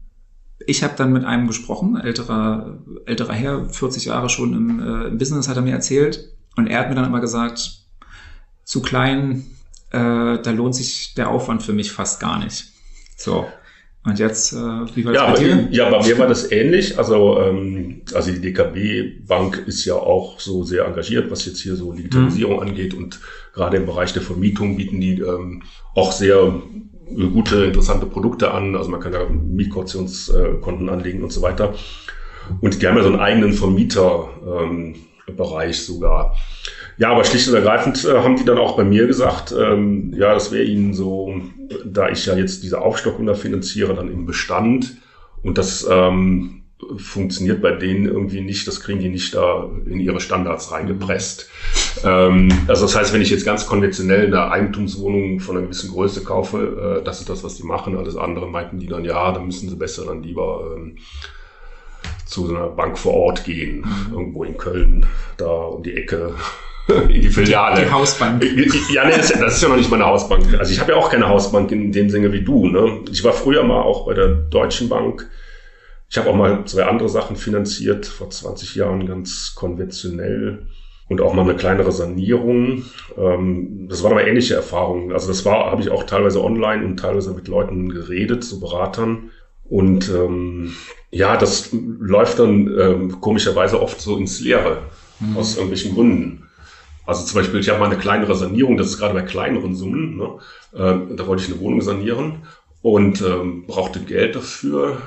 ich 0.67 0.83
habe 0.83 0.95
dann 0.97 1.13
mit 1.13 1.25
einem 1.25 1.47
gesprochen, 1.47 1.97
älterer, 1.97 2.79
älterer 3.07 3.33
Herr, 3.33 3.69
40 3.69 4.07
Jahre 4.07 4.29
schon 4.29 4.55
im, 4.55 4.81
äh, 4.81 5.09
im 5.09 5.19
Business, 5.19 5.49
hat 5.49 5.57
er 5.57 5.63
mir 5.63 5.73
erzählt. 5.73 6.33
Und 6.57 6.69
er 6.69 6.81
hat 6.81 6.89
mir 6.89 6.95
dann 6.95 7.07
immer 7.07 7.21
gesagt, 7.21 7.87
zu 8.65 8.83
klein, 8.83 9.45
äh, 9.91 10.39
da 10.39 10.51
lohnt 10.51 10.75
sich 10.75 11.15
der 11.15 11.31
Aufwand 11.31 11.63
für 11.63 11.73
mich 11.73 11.93
fast 11.93 12.21
gar 12.21 12.39
nicht. 12.39 12.73
So. 13.17 13.47
Und 14.05 14.19
jetzt, 14.19 14.53
äh, 14.53 14.57
wie 14.57 15.05
war 15.05 15.13
das 15.13 15.23
ja, 15.23 15.33
bei 15.33 15.39
dir? 15.39 15.69
Ja, 15.71 15.89
bei 15.89 16.05
mir 16.05 16.19
war 16.19 16.27
das 16.27 16.51
ähnlich. 16.51 16.99
Also, 16.99 17.41
ähm, 17.41 18.03
also 18.13 18.33
die 18.33 18.41
DKB 18.41 19.25
Bank 19.29 19.63
ist 19.67 19.85
ja 19.85 19.95
auch 19.95 20.41
so 20.41 20.65
sehr 20.65 20.87
engagiert, 20.87 21.31
was 21.31 21.47
jetzt 21.47 21.61
hier 21.61 21.77
so 21.77 21.93
Digitalisierung 21.93 22.57
mhm. 22.57 22.63
angeht. 22.63 22.95
Und 22.95 23.21
gerade 23.55 23.77
im 23.77 23.87
Bereich 23.87 24.13
der 24.13 24.23
Vermietung 24.23 24.77
bieten 24.77 25.01
die 25.01 25.21
ähm, 25.21 25.63
auch 25.95 26.11
sehr 26.11 26.53
gute, 27.33 27.63
interessante 27.65 28.07
Produkte 28.07 28.51
an. 28.51 28.75
Also 28.75 28.91
man 28.91 28.99
kann 28.99 29.13
da 29.13 29.29
Mietkautionskonten 29.29 30.89
anlegen 30.89 31.23
und 31.23 31.33
so 31.33 31.43
weiter. 31.43 31.73
Und 32.61 32.83
die 32.83 32.89
haben 32.89 32.97
ja 32.97 33.05
so 33.05 33.11
einen 33.11 33.21
eigenen 33.21 33.53
Vermieterbereich 33.53 35.79
ähm, 35.79 35.85
sogar. 35.85 36.35
Ja, 37.03 37.11
aber 37.11 37.25
schlicht 37.25 37.49
und 37.49 37.55
ergreifend 37.55 38.05
äh, 38.05 38.19
haben 38.19 38.37
die 38.37 38.45
dann 38.45 38.59
auch 38.59 38.77
bei 38.77 38.85
mir 38.85 39.09
gesagt, 39.09 39.53
ähm, 39.59 40.15
ja, 40.17 40.33
das 40.35 40.53
wäre 40.53 40.63
ihnen 40.63 40.95
so, 40.95 41.35
da 41.85 42.09
ich 42.11 42.27
ja 42.27 42.37
jetzt 42.37 42.63
diese 42.63 42.81
Aufstockung 42.81 43.27
da 43.27 43.35
finanziere, 43.35 43.93
dann 43.95 44.09
im 44.09 44.25
Bestand 44.25 44.99
und 45.43 45.59
das 45.59 45.85
ähm, 45.91 46.63
funktioniert 46.99 47.61
bei 47.61 47.73
denen 47.73 48.05
irgendwie 48.05 48.41
nicht, 48.41 48.69
das 48.69 48.81
kriegen 48.81 49.01
die 49.01 49.09
nicht 49.09 49.35
da 49.35 49.69
in 49.85 49.99
ihre 49.99 50.21
Standards 50.21 50.71
reingepresst. 50.71 51.51
Ähm, 52.05 52.51
also 52.69 52.83
das 52.83 52.95
heißt, 52.95 53.13
wenn 53.13 53.21
ich 53.21 53.31
jetzt 53.31 53.45
ganz 53.45 53.67
konventionell 53.67 54.27
eine 54.27 54.53
Eigentumswohnung 54.53 55.41
von 55.41 55.57
einer 55.57 55.67
gewissen 55.67 55.91
Größe 55.91 56.23
kaufe, 56.23 57.01
äh, 57.01 57.05
das 57.05 57.19
ist 57.19 57.29
das, 57.29 57.43
was 57.43 57.57
die 57.57 57.65
machen. 57.65 57.97
Alles 57.97 58.15
andere 58.15 58.47
meinten 58.47 58.79
die 58.79 58.87
dann, 58.87 59.05
ja, 59.05 59.33
dann 59.33 59.47
müssen 59.47 59.69
sie 59.69 59.75
besser 59.75 60.05
dann 60.05 60.23
lieber 60.23 60.77
ähm, 60.77 60.99
zu 62.27 62.47
so 62.47 62.55
einer 62.55 62.69
Bank 62.69 62.97
vor 62.97 63.15
Ort 63.15 63.45
gehen, 63.45 63.79
mhm. 63.79 64.15
irgendwo 64.15 64.45
in 64.45 64.57
Köln, 64.57 65.05
da 65.37 65.51
um 65.51 65.83
die 65.83 65.95
Ecke. 65.95 66.37
in 67.09 67.23
die 67.23 67.29
Filiale. 67.29 67.81
Die, 67.81 67.87
die 67.87 67.91
Hausbank. 67.93 68.45
Ja, 68.93 69.05
nee, 69.05 69.17
das, 69.17 69.31
ist 69.31 69.63
ja 69.63 69.69
noch 69.69 69.77
nicht 69.77 69.91
meine 69.91 70.07
Hausbank. 70.07 70.47
Also 70.59 70.73
ich 70.73 70.81
habe 70.81 70.93
ja 70.93 70.99
auch 70.99 71.11
keine 71.11 71.29
Hausbank 71.29 71.71
in 71.73 71.93
dem 71.93 72.11
Sinne 72.11 72.33
wie 72.33 72.43
du. 72.43 72.67
Ne? 72.67 73.01
Ich 73.11 73.23
war 73.25 73.33
früher 73.33 73.63
mal 73.63 73.83
auch 73.83 74.07
bei 74.07 74.15
der 74.15 74.29
Deutschen 74.29 74.89
Bank 74.89 75.29
ich 76.13 76.19
habe 76.19 76.29
auch 76.29 76.37
mal 76.37 76.67
zwei 76.67 76.85
andere 76.85 77.09
Sachen 77.09 77.37
finanziert, 77.37 78.05
vor 78.05 78.29
20 78.29 78.75
Jahren 78.75 79.07
ganz 79.07 79.55
konventionell 79.55 80.67
und 81.09 81.23
auch 81.23 81.33
mal 81.33 81.41
eine 81.41 81.57
kleinere 81.57 81.91
Sanierung. 81.91 82.85
Ähm, 83.17 83.87
das 83.89 84.03
waren 84.03 84.13
aber 84.13 84.27
ähnliche 84.27 84.55
Erfahrungen. 84.55 85.13
Also 85.13 85.29
das 85.29 85.47
war, 85.47 85.71
habe 85.71 85.81
ich 85.81 85.89
auch 85.89 86.05
teilweise 86.05 86.45
online 86.45 86.85
und 86.85 86.99
teilweise 86.99 87.33
mit 87.33 87.49
Leuten 87.49 87.89
geredet, 87.89 88.45
so 88.45 88.61
Beratern. 88.61 89.31
Und 89.65 90.11
ähm, 90.11 90.75
ja, 91.11 91.39
das 91.39 91.71
läuft 91.73 92.41
dann 92.41 92.79
ähm, 92.79 93.21
komischerweise 93.23 93.81
oft 93.81 93.99
so 93.99 94.19
ins 94.19 94.39
Leere 94.39 94.83
mhm. 95.19 95.39
aus 95.39 95.55
irgendwelchen 95.57 95.95
Gründen. 95.95 96.42
Also 97.05 97.25
zum 97.25 97.41
Beispiel, 97.41 97.61
ich 97.61 97.69
habe 97.69 97.81
mal 97.81 97.87
eine 97.87 97.99
kleinere 97.99 98.35
Sanierung, 98.35 98.77
das 98.77 98.89
ist 98.89 98.99
gerade 98.99 99.15
bei 99.15 99.23
kleineren 99.23 99.75
Summen. 99.75 100.17
Ne? 100.17 100.39
Ähm, 100.75 101.17
da 101.17 101.27
wollte 101.27 101.43
ich 101.43 101.51
eine 101.51 101.61
Wohnung 101.61 101.81
sanieren 101.81 102.43
und 102.81 103.21
ähm, 103.23 103.67
brauchte 103.67 104.01
Geld 104.01 104.37
dafür 104.37 104.99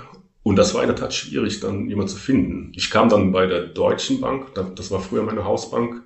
und 0.45 0.57
das 0.57 0.75
war 0.75 0.83
in 0.83 0.89
der 0.89 0.95
Tat 0.95 1.11
schwierig, 1.11 1.59
dann 1.59 1.89
jemand 1.89 2.09
zu 2.11 2.17
finden. 2.17 2.71
Ich 2.75 2.91
kam 2.91 3.09
dann 3.09 3.31
bei 3.31 3.47
der 3.47 3.61
Deutschen 3.61 4.21
Bank, 4.21 4.53
das 4.75 4.91
war 4.91 4.99
früher 4.99 5.23
meine 5.23 5.43
Hausbank, 5.43 6.03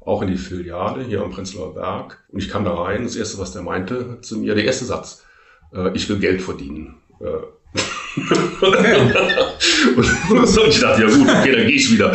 auch 0.00 0.22
in 0.22 0.28
die 0.28 0.38
Filiale 0.38 1.04
hier 1.04 1.22
am 1.22 1.30
Prenzlauer 1.30 1.74
Berg. 1.74 2.24
Und 2.28 2.38
ich 2.38 2.48
kam 2.48 2.64
da 2.64 2.72
rein, 2.72 3.04
das 3.04 3.16
erste, 3.16 3.38
was 3.38 3.52
der 3.52 3.60
meinte 3.60 4.18
zu 4.22 4.38
mir, 4.38 4.54
der 4.54 4.64
erste 4.64 4.86
Satz, 4.86 5.24
äh, 5.74 5.90
ich 5.94 6.08
will 6.08 6.18
Geld 6.18 6.40
verdienen. 6.40 6.94
Äh, 7.20 7.26
Okay. 8.60 9.12
und 10.30 10.46
so, 10.46 10.64
ich 10.66 10.80
dachte, 10.80 11.02
ja 11.02 11.08
gut, 11.08 11.28
okay, 11.28 11.52
dann 11.52 11.66
gehe 11.66 11.76
ich 11.76 11.90
wieder. 11.92 12.14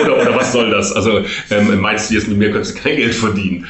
oder, 0.00 0.20
oder 0.20 0.36
was 0.36 0.52
soll 0.52 0.70
das? 0.70 0.92
Also 0.92 1.20
ähm, 1.50 1.80
meinst 1.80 2.10
du 2.10 2.14
jetzt, 2.14 2.28
mit 2.28 2.38
mir 2.38 2.50
könntest 2.50 2.76
du 2.76 2.82
kein 2.82 2.96
Geld 2.96 3.14
verdienen? 3.14 3.60
Mhm. 3.60 3.66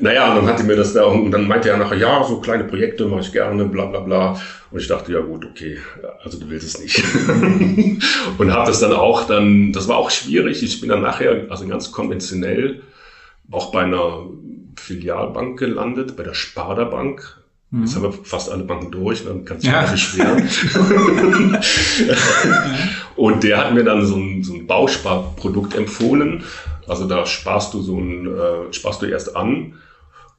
Naja, 0.00 0.30
und 0.30 0.36
dann 0.36 0.46
hatte 0.46 0.64
mir 0.64 0.76
das 0.76 0.92
da, 0.92 1.04
und 1.04 1.30
dann 1.30 1.46
meinte 1.46 1.70
er 1.70 1.76
nachher, 1.76 1.98
ja, 1.98 2.24
so 2.24 2.40
kleine 2.40 2.64
Projekte 2.64 3.06
mache 3.06 3.20
ich 3.20 3.32
gerne, 3.32 3.64
bla 3.66 3.86
bla 3.86 4.00
bla. 4.00 4.40
Und 4.70 4.80
ich 4.80 4.88
dachte, 4.88 5.12
ja 5.12 5.20
gut, 5.20 5.44
okay, 5.44 5.78
also 6.22 6.38
du 6.38 6.48
willst 6.50 6.66
es 6.66 6.80
nicht. 6.80 7.02
und 8.38 8.52
habe 8.52 8.66
das 8.66 8.80
dann 8.80 8.92
auch 8.92 9.26
dann, 9.26 9.72
das 9.72 9.88
war 9.88 9.96
auch 9.96 10.10
schwierig. 10.10 10.62
Ich 10.62 10.80
bin 10.80 10.90
dann 10.90 11.02
nachher, 11.02 11.46
also 11.50 11.66
ganz 11.66 11.92
konventionell, 11.92 12.82
auch 13.50 13.72
bei 13.72 13.82
einer 13.82 14.26
Filialbank 14.76 15.58
gelandet, 15.58 16.16
bei 16.16 16.22
der 16.22 16.34
Sparda 16.34 16.84
Bank 16.84 17.39
Mhm. 17.70 17.82
Jetzt 17.82 17.94
haben 17.94 18.02
wir 18.02 18.12
fast 18.12 18.50
alle 18.50 18.64
Banken 18.64 18.90
durch, 18.90 19.24
dann 19.24 19.44
kann 19.44 19.58
es 19.58 19.62
sich 19.62 19.72
ja. 19.72 19.90
beschweren. 19.90 20.48
und 23.16 23.42
der 23.44 23.58
hat 23.58 23.74
mir 23.74 23.84
dann 23.84 24.04
so 24.04 24.16
ein, 24.16 24.42
so 24.42 24.54
ein 24.54 24.66
Bausparprodukt 24.66 25.74
empfohlen. 25.76 26.42
Also 26.86 27.06
da 27.06 27.24
sparst 27.26 27.72
du 27.74 27.80
so 27.80 27.98
ein, 27.98 28.26
äh, 28.26 28.72
sparst 28.72 29.02
du 29.02 29.06
erst 29.06 29.36
an 29.36 29.74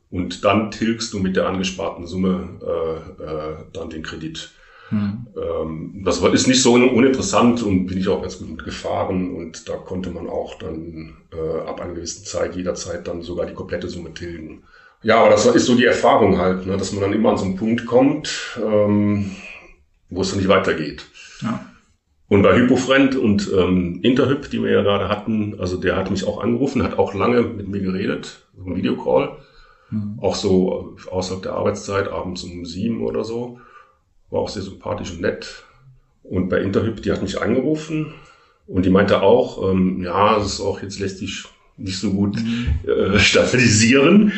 und 0.10 0.44
dann 0.44 0.72
tilgst 0.72 1.14
du 1.14 1.20
mit 1.20 1.38
der 1.38 1.48
angesparten 1.48 2.06
Summe 2.06 2.60
äh, 2.62 3.24
äh, 3.24 3.56
dann 3.72 3.90
den 3.90 4.04
Kredit. 4.04 4.52
Hm. 4.90 5.28
Ähm, 5.38 6.02
das 6.04 6.18
ist 6.18 6.48
nicht 6.48 6.62
so 6.62 6.74
uninteressant 6.74 7.64
und 7.64 7.88
bin 7.88 7.98
ich 7.98 8.10
auch 8.10 8.22
ganz 8.22 8.40
gut 8.40 8.50
mitgefahren 8.50 9.34
und 9.34 9.70
da 9.70 9.78
konnte 9.78 10.10
man 10.10 10.28
auch 10.28 10.56
dann 10.60 11.14
äh, 11.32 11.60
ab 11.62 11.80
einer 11.80 11.94
gewissen 11.94 12.26
Zeit 12.26 12.58
jederzeit 12.58 13.08
dann 13.08 13.22
sogar 13.22 13.46
die 13.46 13.54
komplette 13.54 13.88
Summe 13.88 14.14
tilgen. 14.14 14.64
Ja, 15.04 15.20
aber 15.20 15.30
das 15.32 15.46
ist 15.46 15.66
so 15.66 15.76
die 15.76 15.86
Erfahrung 15.86 16.38
halt, 16.38 16.66
ne, 16.66 16.78
dass 16.78 16.92
man 16.92 17.02
dann 17.02 17.14
immer 17.14 17.32
an 17.32 17.38
so 17.38 17.46
einen 17.46 17.56
Punkt 17.56 17.86
kommt, 17.86 18.60
ähm, 18.64 19.32
wo 20.10 20.22
es 20.22 20.30
dann 20.30 20.40
nicht 20.40 20.50
weitergeht. 20.50 21.06
Ja. 21.42 21.66
Und 22.28 22.44
bei 22.44 22.56
Hypofriend 22.56 23.16
und 23.16 23.52
ähm, 23.54 24.00
Interhyp, 24.04 24.50
die 24.50 24.64
wir 24.64 24.72
ja 24.72 24.82
gerade 24.84 25.10
hatten, 25.10 25.60
also 25.60 25.78
der 25.78 25.98
hat 25.98 26.12
mich 26.12 26.26
auch 26.26 26.42
angerufen, 26.42 26.84
hat 26.84 26.98
auch 26.98 27.14
lange 27.14 27.42
mit 27.42 27.68
mir 27.68 27.82
geredet, 27.82 28.48
so 28.58 28.70
ein 28.70 28.76
Videocall. 28.76 29.38
Mhm. 29.90 30.18
Auch 30.22 30.36
so 30.36 30.96
außerhalb 31.10 31.44
der 31.44 31.54
Arbeitszeit, 31.54 32.08
abends 32.08 32.44
um 32.44 32.66
sieben 32.66 33.04
oder 33.04 33.26
so. 33.26 33.60
War 34.30 34.40
auch 34.40 34.50
sehr 34.50 34.62
sympathisch 34.62 35.12
und 35.12 35.22
nett. 35.22 35.64
Und 36.24 36.48
bei 36.48 36.62
Interhyp, 36.62 37.02
die 37.02 37.12
hat 37.12 37.22
mich 37.22 37.42
angerufen 37.42 38.14
und 38.68 38.86
die 38.86 38.90
meinte 38.90 39.22
auch, 39.22 39.70
ähm, 39.70 40.02
ja, 40.02 40.38
das 40.38 40.54
ist 40.54 40.62
auch 40.62 40.82
jetzt 40.82 41.00
lässt 41.00 41.18
sich 41.18 41.44
nicht 41.76 42.00
so 42.00 42.12
gut 42.12 42.38
mhm. 42.38 42.80
äh, 42.90 43.20
stabilisieren. 43.20 44.32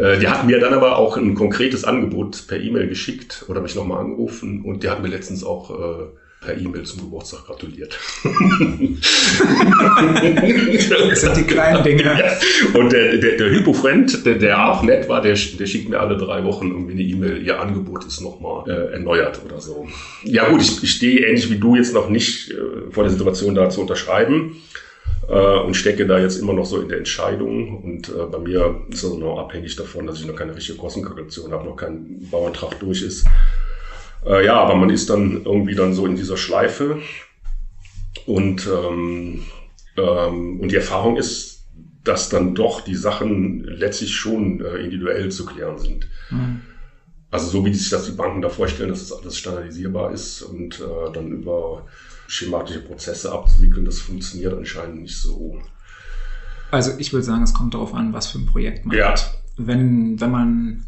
Äh, 0.00 0.18
die 0.18 0.28
hat 0.28 0.46
mir 0.46 0.58
dann 0.58 0.72
aber 0.72 0.96
auch 0.96 1.16
ein 1.16 1.34
konkretes 1.34 1.84
Angebot 1.84 2.46
per 2.48 2.58
E-Mail 2.58 2.88
geschickt 2.88 3.44
oder 3.48 3.60
mich 3.60 3.74
nochmal 3.74 4.00
angerufen 4.00 4.62
und 4.64 4.82
die 4.82 4.88
hat 4.88 5.02
mir 5.02 5.08
letztens 5.08 5.44
auch 5.44 5.70
äh, 5.70 6.04
per 6.40 6.56
E-Mail 6.56 6.84
zum 6.84 7.00
Geburtstag 7.00 7.44
gratuliert. 7.44 7.98
das 11.10 11.20
sind 11.20 11.36
die 11.36 11.42
kleinen 11.42 11.84
Dinge. 11.84 12.02
Ja. 12.02 12.32
Und 12.72 12.92
der, 12.92 13.18
der, 13.18 13.36
der 13.36 13.50
Hypofriend, 13.50 14.24
der, 14.24 14.36
der 14.36 14.70
auch 14.70 14.82
nett 14.82 15.06
war, 15.10 15.20
der, 15.20 15.34
der 15.34 15.66
schickt 15.66 15.90
mir 15.90 16.00
alle 16.00 16.16
drei 16.16 16.42
Wochen 16.44 16.68
irgendwie 16.68 16.92
eine 16.92 17.02
E-Mail, 17.02 17.42
ihr 17.42 17.60
Angebot 17.60 18.06
ist 18.06 18.22
nochmal 18.22 18.70
äh, 18.70 18.92
erneuert 18.94 19.42
oder 19.44 19.60
so. 19.60 19.86
Ja 20.24 20.48
gut, 20.48 20.62
ich, 20.62 20.82
ich 20.82 20.92
stehe 20.92 21.26
ähnlich 21.26 21.50
wie 21.50 21.58
du 21.58 21.76
jetzt 21.76 21.92
noch 21.92 22.08
nicht 22.08 22.50
äh, 22.50 22.90
vor 22.90 23.04
der 23.04 23.12
Situation 23.12 23.54
da 23.54 23.68
zu 23.68 23.82
unterschreiben 23.82 24.56
äh, 25.28 25.58
und 25.58 25.74
stecke 25.74 26.06
da 26.06 26.18
jetzt 26.18 26.38
immer 26.38 26.52
noch 26.52 26.64
so 26.64 26.80
in 26.80 26.88
der 26.88 26.98
Entscheidung. 26.98 27.82
Und 27.82 28.08
äh, 28.08 28.26
bei 28.30 28.38
mir 28.38 28.82
ist 28.88 29.02
es 29.02 29.14
noch 29.14 29.38
abhängig 29.38 29.76
davon, 29.76 30.06
dass 30.06 30.20
ich 30.20 30.26
noch 30.26 30.36
keine 30.36 30.54
richtige 30.54 30.78
Kostenkalkulation 30.78 31.52
habe, 31.52 31.64
noch 31.64 31.76
kein 31.76 32.28
Bauantrag 32.30 32.78
durch 32.80 33.02
ist. 33.02 33.26
Äh, 34.24 34.44
ja, 34.44 34.54
aber 34.54 34.74
man 34.74 34.90
ist 34.90 35.10
dann 35.10 35.42
irgendwie 35.44 35.74
dann 35.74 35.94
so 35.94 36.06
in 36.06 36.16
dieser 36.16 36.36
Schleife. 36.36 36.98
Und, 38.26 38.66
ähm, 38.66 39.44
ähm, 39.96 40.60
und 40.60 40.70
die 40.70 40.76
Erfahrung 40.76 41.16
ist, 41.16 41.64
dass 42.04 42.28
dann 42.28 42.54
doch 42.54 42.80
die 42.80 42.94
Sachen 42.94 43.64
letztlich 43.64 44.14
schon 44.14 44.60
äh, 44.60 44.76
individuell 44.76 45.30
zu 45.30 45.44
klären 45.44 45.78
sind. 45.78 46.08
Mhm. 46.30 46.62
Also 47.30 47.48
so 47.48 47.64
wie 47.64 47.72
sich 47.72 47.90
das 47.90 48.06
die 48.06 48.12
Banken 48.12 48.42
da 48.42 48.48
vorstellen, 48.48 48.88
dass 48.88 49.02
es 49.02 49.12
alles 49.12 49.38
standardisierbar 49.38 50.12
ist 50.12 50.42
und 50.42 50.80
äh, 50.80 51.12
dann 51.12 51.30
über 51.30 51.86
schematische 52.30 52.80
Prozesse 52.80 53.32
abzuwickeln, 53.32 53.84
das 53.84 53.98
funktioniert 53.98 54.56
anscheinend 54.56 55.02
nicht 55.02 55.20
so. 55.20 55.60
Also 56.70 56.92
ich 56.98 57.12
würde 57.12 57.24
sagen, 57.24 57.42
es 57.42 57.52
kommt 57.52 57.74
darauf 57.74 57.92
an, 57.92 58.12
was 58.12 58.28
für 58.28 58.38
ein 58.38 58.46
Projekt 58.46 58.86
man 58.86 58.96
ja. 58.96 59.10
hat. 59.10 59.42
Wenn, 59.56 60.20
wenn 60.20 60.30
man, 60.30 60.84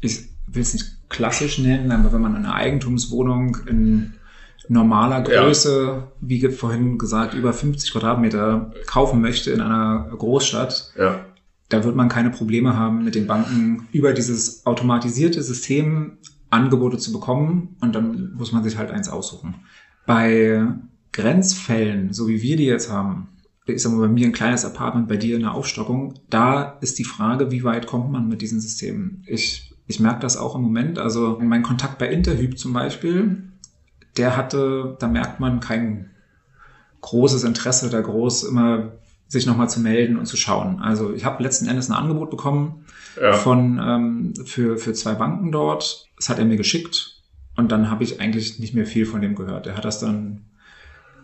ich 0.00 0.30
will 0.46 0.62
es 0.62 0.72
nicht 0.72 1.10
klassisch 1.10 1.58
nennen, 1.58 1.92
aber 1.92 2.14
wenn 2.14 2.22
man 2.22 2.34
eine 2.34 2.54
Eigentumswohnung 2.54 3.58
in 3.66 4.14
normaler 4.68 5.20
Größe, 5.20 5.86
ja. 5.88 6.12
wie 6.22 6.48
vorhin 6.48 6.96
gesagt, 6.96 7.34
über 7.34 7.52
50 7.52 7.92
Quadratmeter 7.92 8.72
kaufen 8.86 9.20
möchte 9.20 9.50
in 9.50 9.60
einer 9.60 10.08
Großstadt, 10.16 10.94
ja. 10.96 11.26
da 11.68 11.84
wird 11.84 11.96
man 11.96 12.08
keine 12.08 12.30
Probleme 12.30 12.76
haben, 12.76 13.04
mit 13.04 13.14
den 13.14 13.26
Banken 13.26 13.88
über 13.92 14.14
dieses 14.14 14.64
automatisierte 14.64 15.42
System 15.42 16.16
Angebote 16.48 16.96
zu 16.96 17.12
bekommen 17.12 17.76
und 17.80 17.94
dann 17.94 18.32
muss 18.34 18.52
man 18.52 18.64
sich 18.64 18.78
halt 18.78 18.90
eins 18.90 19.10
aussuchen. 19.10 19.66
Bei 20.06 20.66
Grenzfällen, 21.12 22.12
so 22.12 22.28
wie 22.28 22.42
wir 22.42 22.56
die 22.56 22.64
jetzt 22.64 22.90
haben, 22.90 23.28
ich 23.66 23.82
sag 23.82 23.92
mal, 23.92 24.00
bei 24.00 24.12
mir 24.12 24.26
ein 24.26 24.32
kleines 24.32 24.64
Apartment, 24.64 25.08
bei 25.08 25.16
dir 25.16 25.36
eine 25.36 25.52
Aufstockung, 25.52 26.14
da 26.30 26.78
ist 26.80 26.98
die 26.98 27.04
Frage, 27.04 27.50
wie 27.50 27.64
weit 27.64 27.86
kommt 27.86 28.10
man 28.10 28.28
mit 28.28 28.42
diesen 28.42 28.60
Systemen? 28.60 29.22
Ich 29.26 29.72
ich 29.86 30.00
merke 30.00 30.20
das 30.20 30.36
auch 30.36 30.54
im 30.54 30.62
Moment. 30.62 30.98
Also 30.98 31.38
mein 31.40 31.62
Kontakt 31.62 31.98
bei 31.98 32.08
Interhyp 32.08 32.58
zum 32.58 32.72
Beispiel, 32.72 33.42
der 34.16 34.36
hatte, 34.36 34.96
da 34.98 35.08
merkt 35.08 35.40
man 35.40 35.60
kein 35.60 36.10
großes 37.00 37.44
Interesse, 37.44 37.90
da 37.90 38.00
groß 38.00 38.44
immer 38.44 38.92
sich 39.28 39.46
nochmal 39.46 39.68
zu 39.68 39.80
melden 39.80 40.18
und 40.18 40.26
zu 40.26 40.36
schauen. 40.36 40.80
Also 40.80 41.12
ich 41.12 41.24
habe 41.24 41.42
letzten 41.42 41.66
Endes 41.66 41.90
ein 41.90 41.96
Angebot 41.96 42.30
bekommen 42.30 42.84
ja. 43.20 43.32
von 43.32 43.80
ähm, 43.82 44.34
für, 44.44 44.76
für 44.76 44.92
zwei 44.92 45.14
Banken 45.14 45.50
dort. 45.50 46.08
Das 46.16 46.28
hat 46.28 46.38
er 46.38 46.44
mir 46.44 46.56
geschickt 46.56 47.21
und 47.56 47.72
dann 47.72 47.90
habe 47.90 48.04
ich 48.04 48.20
eigentlich 48.20 48.58
nicht 48.58 48.74
mehr 48.74 48.86
viel 48.86 49.06
von 49.06 49.20
dem 49.20 49.34
gehört. 49.34 49.66
Er 49.66 49.76
hat 49.76 49.84
das 49.84 50.00
dann 50.00 50.42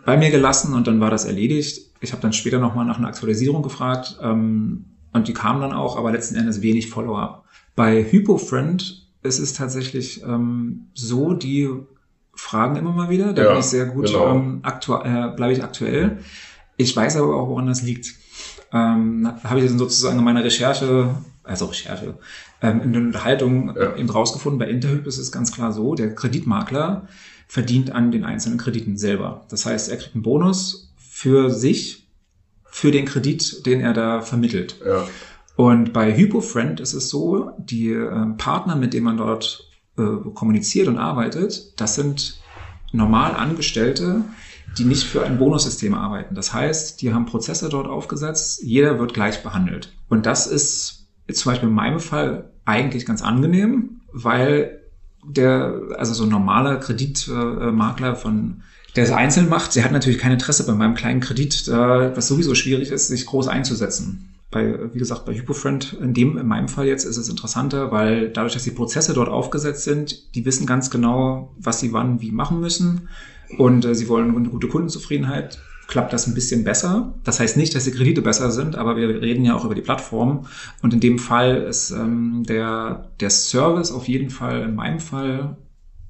bei 0.05 0.17
mir 0.17 0.31
gelassen 0.31 0.75
und 0.75 0.87
dann 0.87 1.01
war 1.01 1.11
das 1.11 1.25
erledigt. 1.25 1.91
Ich 2.01 2.13
habe 2.13 2.23
dann 2.23 2.33
später 2.33 2.59
nochmal 2.59 2.85
nach 2.85 2.99
einer 2.99 3.09
Aktualisierung 3.09 3.63
gefragt 3.63 4.19
ähm, 4.23 4.85
und 5.13 5.29
die 5.29 5.35
kam 5.35 5.61
dann 5.61 5.73
auch, 5.73 5.97
aber 5.97 6.13
letzten 6.13 6.37
Endes 6.37 6.63
wenig 6.63 6.89
Follow-up. 6.91 7.45
Bei 7.75 8.03
HypoFriend 8.03 9.07
ist 9.23 9.39
es 9.39 9.53
tatsächlich 9.53 10.23
ähm, 10.23 10.89
so, 10.95 11.35
die 11.35 11.69
fragen 12.35 12.77
immer 12.77 12.93
mal 12.93 13.11
wieder, 13.11 13.33
da 13.33 13.43
ja, 13.43 13.49
bin 13.51 13.59
ich 13.59 13.67
sehr 13.67 13.87
gut, 13.87 14.07
genau. 14.07 14.35
ähm, 14.35 14.63
äh, 14.65 15.29
bleibe 15.35 15.53
ich 15.53 15.63
aktuell. 15.63 16.19
Ich 16.77 16.97
weiß 16.97 17.17
aber 17.17 17.35
auch, 17.35 17.49
woran 17.49 17.67
das 17.67 17.83
liegt. 17.83 18.15
Ähm, 18.73 19.29
habe 19.43 19.61
ich 19.61 19.67
dann 19.67 19.79
sozusagen 19.79 20.19
in 20.19 20.25
meiner 20.25 20.45
Recherche, 20.45 21.15
also 21.49 21.67
Recherche, 21.67 22.15
ähm, 22.63 22.83
in 22.83 22.93
der 22.93 23.03
Unterhaltung 23.03 23.75
ja. 23.77 23.97
eben 23.97 24.11
rausgefunden, 24.11 24.59
bei 24.59 24.69
Interhyp 24.69 25.07
ist 25.07 25.19
es 25.19 25.33
ganz 25.33 25.53
klar 25.53 25.73
so, 25.73 25.95
der 25.95 26.15
Kreditmakler 26.15 27.09
verdient 27.47 27.91
an 27.93 28.11
den 28.11 28.25
einzelnen 28.25 28.59
Krediten 28.59 28.97
selber. 28.97 29.47
Das 29.49 29.65
heißt, 29.67 29.91
er 29.91 29.97
kriegt 29.97 30.15
einen 30.15 30.23
Bonus 30.23 30.93
für 30.99 31.51
sich, 31.51 32.07
für 32.65 32.91
den 32.91 33.07
Kredit, 33.07 33.65
den 33.67 33.81
er 33.81 33.95
da 33.95 34.21
vermittelt. 34.21 34.77
Ja. 34.87 35.07
Und 35.57 35.93
bei 35.93 36.15
HypoFriend 36.15 36.79
ist 36.79 36.93
es 36.93 37.09
so, 37.09 37.51
die 37.59 37.91
äh, 37.91 38.27
Partner, 38.37 38.77
mit 38.77 38.95
denen 38.95 39.07
man 39.07 39.17
dort 39.17 39.69
äh, 39.97 40.03
kommuniziert 40.35 40.87
und 40.87 40.99
arbeitet, 40.99 41.81
das 41.81 41.97
sind 41.97 42.41
normal 42.93 43.35
Angestellte, 43.35 44.23
die 44.77 44.85
nicht 44.85 45.05
für 45.05 45.25
ein 45.25 45.39
Bonussystem 45.39 45.95
arbeiten. 45.95 46.35
Das 46.35 46.53
heißt, 46.53 47.01
die 47.03 47.13
haben 47.13 47.27
Prozesse 47.27 47.69
dort 47.69 47.89
aufgesetzt, 47.89 48.63
jeder 48.63 48.99
wird 48.99 49.15
gleich 49.15 49.43
behandelt. 49.43 49.93
Und 50.09 50.27
das 50.27 50.47
ist 50.47 50.98
zum 51.33 51.53
Beispiel 51.53 51.69
in 51.69 51.75
meinem 51.75 52.01
Fall 52.01 52.51
eigentlich 52.65 53.07
ganz 53.07 53.23
angenehm, 53.23 54.01
weil 54.13 54.81
der, 55.25 55.81
also 55.97 56.15
so 56.15 56.25
ein 56.25 56.31
normaler 56.31 56.77
Kreditmakler 56.77 58.17
von 58.17 58.63
der 58.97 59.05
es 59.05 59.13
einzeln 59.13 59.49
macht, 59.49 59.77
der 59.77 59.85
hat 59.85 59.93
natürlich 59.93 60.19
kein 60.19 60.33
Interesse 60.33 60.67
bei 60.67 60.73
meinem 60.73 60.95
kleinen 60.95 61.21
Kredit, 61.21 61.69
was 61.69 62.27
sowieso 62.29 62.55
schwierig 62.55 62.91
ist, 62.91 63.09
sich 63.09 63.27
groß 63.27 63.49
einzusetzen. 63.49 64.35
Bei, 64.51 64.93
wie 64.95 64.99
gesagt, 64.99 65.27
bei 65.27 65.35
HypoFriend, 65.35 65.93
in 66.01 66.15
dem, 66.15 66.39
in 66.39 66.47
meinem 66.47 66.69
Fall 66.69 66.87
jetzt, 66.87 67.05
ist 67.05 67.19
es 67.19 67.29
interessanter, 67.29 67.93
weil 67.93 68.31
dadurch, 68.31 68.55
dass 68.55 68.65
die 68.65 68.71
Prozesse 68.71 69.13
dort 69.13 69.29
aufgesetzt 69.29 69.85
sind, 69.85 70.35
die 70.35 70.45
wissen 70.47 70.67
ganz 70.67 70.91
genau, 70.91 71.55
was 71.59 71.81
sie 71.81 71.93
wann 71.93 72.23
wie 72.23 72.33
machen 72.33 72.61
müssen. 72.61 73.09
Und 73.59 73.85
äh, 73.85 73.95
sie 73.95 74.09
wollen 74.09 74.35
eine 74.35 74.49
gute 74.49 74.69
Kundenzufriedenheit, 74.69 75.61
klappt 75.89 76.13
das 76.13 76.29
ein 76.29 76.35
bisschen 76.35 76.63
besser. 76.63 77.15
Das 77.25 77.41
heißt 77.41 77.57
nicht, 77.57 77.75
dass 77.75 77.85
die 77.85 77.91
Kredite 77.91 78.23
besser 78.23 78.53
sind, 78.53 78.77
aber 78.77 78.97
wir 78.97 79.21
reden 79.21 79.45
ja 79.45 79.57
auch 79.57 79.65
über 79.65 79.75
die 79.75 79.83
Plattform 79.83 80.47
und 80.83 80.95
in 80.95 81.01
dem 81.01 81.19
Fall 81.19 81.57
ist 81.57 81.91
ähm, 81.91 82.45
der, 82.47 83.11
der 83.19 83.31
Service 83.31 83.91
auf 83.91 84.07
jeden 84.07 84.31
Fall, 84.31 84.63
in 84.63 84.77
meinem 84.77 85.01
Fall, 85.01 85.57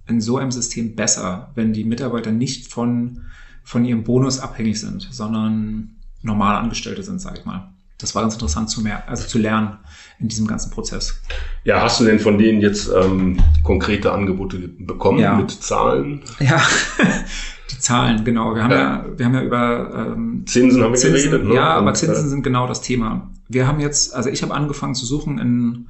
in 0.07 0.21
so 0.21 0.37
einem 0.37 0.51
System 0.51 0.95
besser, 0.97 1.53
wenn 1.55 1.73
die 1.73 1.85
Mitarbeiter 1.85 2.33
nicht 2.33 2.71
von, 2.71 3.23
von 3.63 3.85
ihrem 3.85 4.05
Bonus 4.05 4.41
abhängig 4.41 4.81
sind, 4.81 5.09
sondern 5.11 5.97
normal 6.23 6.57
Angestellte 6.57 7.03
sind, 7.03 7.21
sage 7.21 7.39
ich 7.39 7.45
mal 7.47 7.73
das 7.99 8.15
war 8.15 8.23
ganz 8.23 8.35
interessant 8.35 8.71
zu, 8.71 8.81
mehr, 8.81 9.09
also 9.09 9.27
zu 9.27 9.39
lernen 9.39 9.79
in 10.21 10.29
diesem 10.29 10.47
ganzen 10.47 10.71
Prozess. 10.71 11.21
Ja, 11.65 11.83
hast 11.83 12.01
du 12.01 12.05
denn 12.05 12.21
von 12.21 12.39
denen 12.39 12.61
jetzt 12.61 12.89
ähm, 12.89 13.39
konkrete 13.65 14.13
Angebote 14.13 14.57
bekommen 14.59 15.19
ja. 15.19 15.35
mit 15.35 15.51
Zahlen? 15.51 16.23
Ja, 16.39 16.63
die 17.71 17.79
Zahlen, 17.79 18.25
genau. 18.25 18.55
Wir 18.55 18.65
haben 18.65 18.71
ja, 18.71 18.79
ja 18.79 19.07
wir 19.17 19.27
haben 19.27 19.35
ja 19.35 19.43
über 19.43 20.15
ähm, 20.15 20.45
Zinsen 20.47 20.83
haben 20.83 20.93
wir 20.93 20.99
Zinsen, 20.99 21.31
geredet. 21.31 21.49
Ne? 21.49 21.55
Ja, 21.55 21.75
aber 21.75 21.95
Zinsen 21.95 22.27
äh, 22.27 22.29
sind 22.29 22.43
genau 22.43 22.67
das 22.67 22.81
Thema. 22.81 23.31
Wir 23.49 23.67
haben 23.67 23.81
jetzt, 23.81 24.15
also 24.15 24.31
ich 24.31 24.43
habe 24.43 24.55
angefangen 24.55 24.95
zu 24.95 25.07
suchen 25.07 25.39
in 25.39 25.89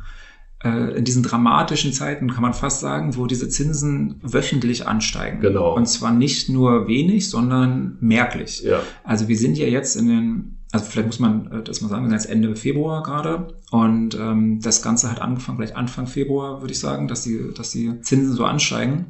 äh, 0.64 0.96
in 0.98 1.04
diesen 1.04 1.22
dramatischen 1.22 1.92
Zeiten, 1.92 2.32
kann 2.32 2.42
man 2.42 2.52
fast 2.52 2.80
sagen, 2.80 3.16
wo 3.16 3.26
diese 3.26 3.48
Zinsen 3.48 4.16
wöchentlich 4.22 4.86
ansteigen. 4.86 5.40
Genau. 5.40 5.76
Und 5.76 5.86
zwar 5.86 6.12
nicht 6.12 6.48
nur 6.48 6.88
wenig, 6.88 7.30
sondern 7.30 7.96
merklich. 8.00 8.62
Ja. 8.62 8.82
Also 9.04 9.28
wir 9.28 9.36
sind 9.36 9.56
ja 9.56 9.66
jetzt 9.66 9.96
in 9.96 10.08
den 10.08 10.54
also 10.70 10.84
vielleicht 10.84 11.06
muss 11.06 11.18
man 11.18 11.50
äh, 11.50 11.62
das 11.62 11.80
mal 11.80 11.88
sagen, 11.88 12.02
wir 12.04 12.10
sind 12.10 12.18
jetzt 12.18 12.30
Ende 12.30 12.54
Februar 12.54 13.02
gerade 13.02 13.54
und 13.70 14.14
ähm, 14.16 14.60
das 14.60 14.82
Ganze 14.82 15.10
hat 15.10 15.20
angefangen, 15.20 15.56
vielleicht 15.56 15.76
Anfang 15.76 16.06
Februar 16.06 16.60
würde 16.60 16.72
ich 16.72 16.78
sagen, 16.78 17.08
dass 17.08 17.22
die, 17.22 17.52
dass 17.56 17.70
die 17.70 18.00
Zinsen 18.02 18.34
so 18.34 18.44
ansteigen. 18.44 19.06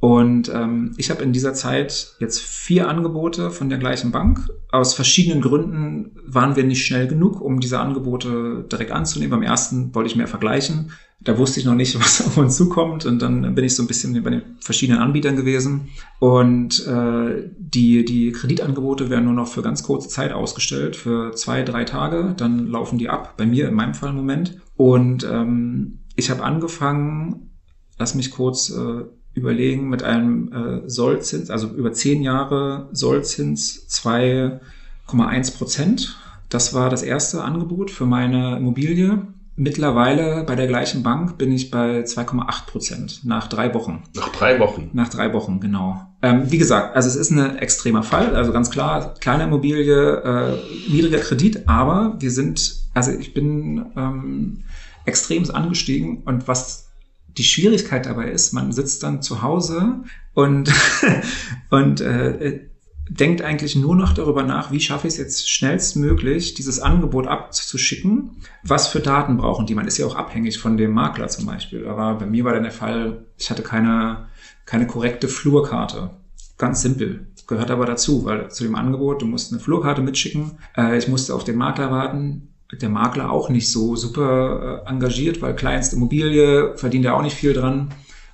Und 0.00 0.48
ähm, 0.48 0.94
ich 0.96 1.10
habe 1.10 1.22
in 1.22 1.34
dieser 1.34 1.52
Zeit 1.52 2.16
jetzt 2.20 2.40
vier 2.40 2.88
Angebote 2.88 3.50
von 3.50 3.68
der 3.68 3.78
gleichen 3.78 4.10
Bank. 4.10 4.48
Aus 4.70 4.94
verschiedenen 4.94 5.42
Gründen 5.42 6.16
waren 6.26 6.56
wir 6.56 6.64
nicht 6.64 6.86
schnell 6.86 7.06
genug, 7.06 7.42
um 7.42 7.60
diese 7.60 7.78
Angebote 7.78 8.64
direkt 8.72 8.92
anzunehmen. 8.92 9.30
Beim 9.30 9.42
ersten 9.42 9.94
wollte 9.94 10.08
ich 10.08 10.16
mehr 10.16 10.26
vergleichen. 10.26 10.92
Da 11.20 11.36
wusste 11.36 11.60
ich 11.60 11.66
noch 11.66 11.74
nicht, 11.74 12.00
was 12.00 12.26
auf 12.26 12.38
uns 12.38 12.56
zukommt. 12.56 13.04
Und 13.04 13.20
dann 13.20 13.54
bin 13.54 13.62
ich 13.62 13.76
so 13.76 13.82
ein 13.82 13.86
bisschen 13.86 14.20
bei 14.22 14.30
den 14.30 14.42
verschiedenen 14.60 15.02
Anbietern 15.02 15.36
gewesen. 15.36 15.90
Und 16.18 16.86
äh, 16.86 17.50
die, 17.58 18.06
die 18.06 18.32
Kreditangebote 18.32 19.10
werden 19.10 19.26
nur 19.26 19.34
noch 19.34 19.48
für 19.48 19.60
ganz 19.60 19.82
kurze 19.82 20.08
Zeit 20.08 20.32
ausgestellt, 20.32 20.96
für 20.96 21.32
zwei, 21.32 21.62
drei 21.62 21.84
Tage. 21.84 22.34
Dann 22.38 22.68
laufen 22.68 22.96
die 22.96 23.10
ab, 23.10 23.34
bei 23.36 23.44
mir 23.44 23.68
in 23.68 23.74
meinem 23.74 23.92
Fall 23.92 24.10
im 24.10 24.16
Moment. 24.16 24.62
Und 24.76 25.28
ähm, 25.30 25.98
ich 26.16 26.30
habe 26.30 26.42
angefangen, 26.42 27.50
lass 27.98 28.14
mich 28.14 28.30
kurz 28.30 28.70
äh, 28.70 29.04
überlegen, 29.34 29.88
mit 29.88 30.02
einem 30.02 30.52
äh, 30.52 30.88
Sollzins, 30.88 31.50
also 31.50 31.68
über 31.68 31.92
zehn 31.92 32.22
Jahre 32.22 32.88
Sollzins 32.92 33.86
2,1 33.88 35.56
Prozent. 35.56 36.16
Das 36.48 36.74
war 36.74 36.90
das 36.90 37.02
erste 37.02 37.42
Angebot 37.42 37.90
für 37.90 38.06
meine 38.06 38.56
Immobilie. 38.56 39.26
Mittlerweile 39.56 40.44
bei 40.44 40.56
der 40.56 40.66
gleichen 40.66 41.02
Bank 41.02 41.36
bin 41.36 41.52
ich 41.52 41.70
bei 41.70 42.00
2,8 42.00 42.66
Prozent 42.66 43.20
nach 43.24 43.46
drei 43.46 43.74
Wochen. 43.74 44.04
Nach 44.14 44.30
drei 44.30 44.58
Wochen? 44.58 44.90
Nach 44.94 45.08
drei 45.08 45.32
Wochen, 45.32 45.60
genau. 45.60 46.00
Ähm, 46.22 46.50
wie 46.50 46.58
gesagt, 46.58 46.96
also 46.96 47.08
es 47.08 47.16
ist 47.16 47.30
ein 47.30 47.58
extremer 47.58 48.02
Fall. 48.02 48.34
Also 48.34 48.52
ganz 48.52 48.70
klar, 48.70 49.14
kleine 49.20 49.44
Immobilie, 49.44 50.22
äh, 50.22 50.56
niedriger 50.90 51.18
Kredit, 51.18 51.68
aber 51.68 52.16
wir 52.18 52.30
sind, 52.30 52.74
also 52.94 53.10
ich 53.12 53.34
bin 53.34 53.86
ähm, 53.96 54.64
extrem 55.04 55.48
angestiegen 55.50 56.22
und 56.24 56.48
was 56.48 56.89
die 57.36 57.44
Schwierigkeit 57.44 58.06
dabei 58.06 58.30
ist, 58.30 58.52
man 58.52 58.72
sitzt 58.72 59.02
dann 59.02 59.22
zu 59.22 59.42
Hause 59.42 60.00
und, 60.34 60.72
und 61.70 62.00
äh, 62.00 62.68
denkt 63.10 63.42
eigentlich 63.42 63.74
nur 63.74 63.96
noch 63.96 64.12
darüber 64.12 64.44
nach, 64.44 64.70
wie 64.70 64.80
schaffe 64.80 65.08
ich 65.08 65.14
es 65.14 65.18
jetzt 65.18 65.50
schnellstmöglich, 65.50 66.54
dieses 66.54 66.78
Angebot 66.78 67.26
abzuschicken. 67.26 68.36
Was 68.62 68.86
für 68.86 69.00
Daten 69.00 69.36
brauchen 69.36 69.66
die? 69.66 69.74
Man 69.74 69.88
ist 69.88 69.98
ja 69.98 70.06
auch 70.06 70.14
abhängig 70.14 70.58
von 70.58 70.76
dem 70.76 70.92
Makler 70.92 71.28
zum 71.28 71.46
Beispiel. 71.46 71.86
Aber 71.88 72.14
bei 72.14 72.26
mir 72.26 72.44
war 72.44 72.54
dann 72.54 72.62
der 72.62 72.72
Fall, 72.72 73.26
ich 73.36 73.50
hatte 73.50 73.62
keine, 73.62 74.28
keine 74.64 74.86
korrekte 74.86 75.26
Flurkarte. 75.26 76.10
Ganz 76.56 76.82
simpel. 76.82 77.26
Gehört 77.48 77.72
aber 77.72 77.84
dazu, 77.84 78.24
weil 78.24 78.48
zu 78.50 78.62
dem 78.62 78.76
Angebot, 78.76 79.22
du 79.22 79.26
musst 79.26 79.52
eine 79.52 79.60
Flurkarte 79.60 80.02
mitschicken. 80.02 80.58
Äh, 80.76 80.96
ich 80.96 81.08
musste 81.08 81.34
auf 81.34 81.42
den 81.42 81.56
Makler 81.56 81.90
warten 81.90 82.49
der 82.72 82.88
Makler 82.88 83.30
auch 83.30 83.48
nicht 83.48 83.70
so 83.70 83.96
super 83.96 84.82
äh, 84.84 84.88
engagiert, 84.88 85.42
weil 85.42 85.56
Kleinstimmobilie 85.56 86.76
verdient 86.76 87.04
er 87.04 87.16
auch 87.16 87.22
nicht 87.22 87.36
viel 87.36 87.52
dran. 87.52 87.90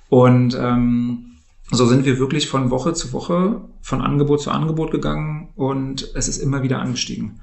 Und 0.09 0.55
ähm, 0.59 1.37
so 1.71 1.85
sind 1.85 2.05
wir 2.05 2.19
wirklich 2.19 2.47
von 2.47 2.69
Woche 2.69 2.93
zu 2.93 3.11
Woche, 3.13 3.61
von 3.81 4.01
Angebot 4.01 4.41
zu 4.41 4.51
Angebot 4.51 4.91
gegangen 4.91 5.49
und 5.55 6.11
es 6.15 6.27
ist 6.27 6.37
immer 6.37 6.63
wieder 6.63 6.79
angestiegen. 6.79 7.39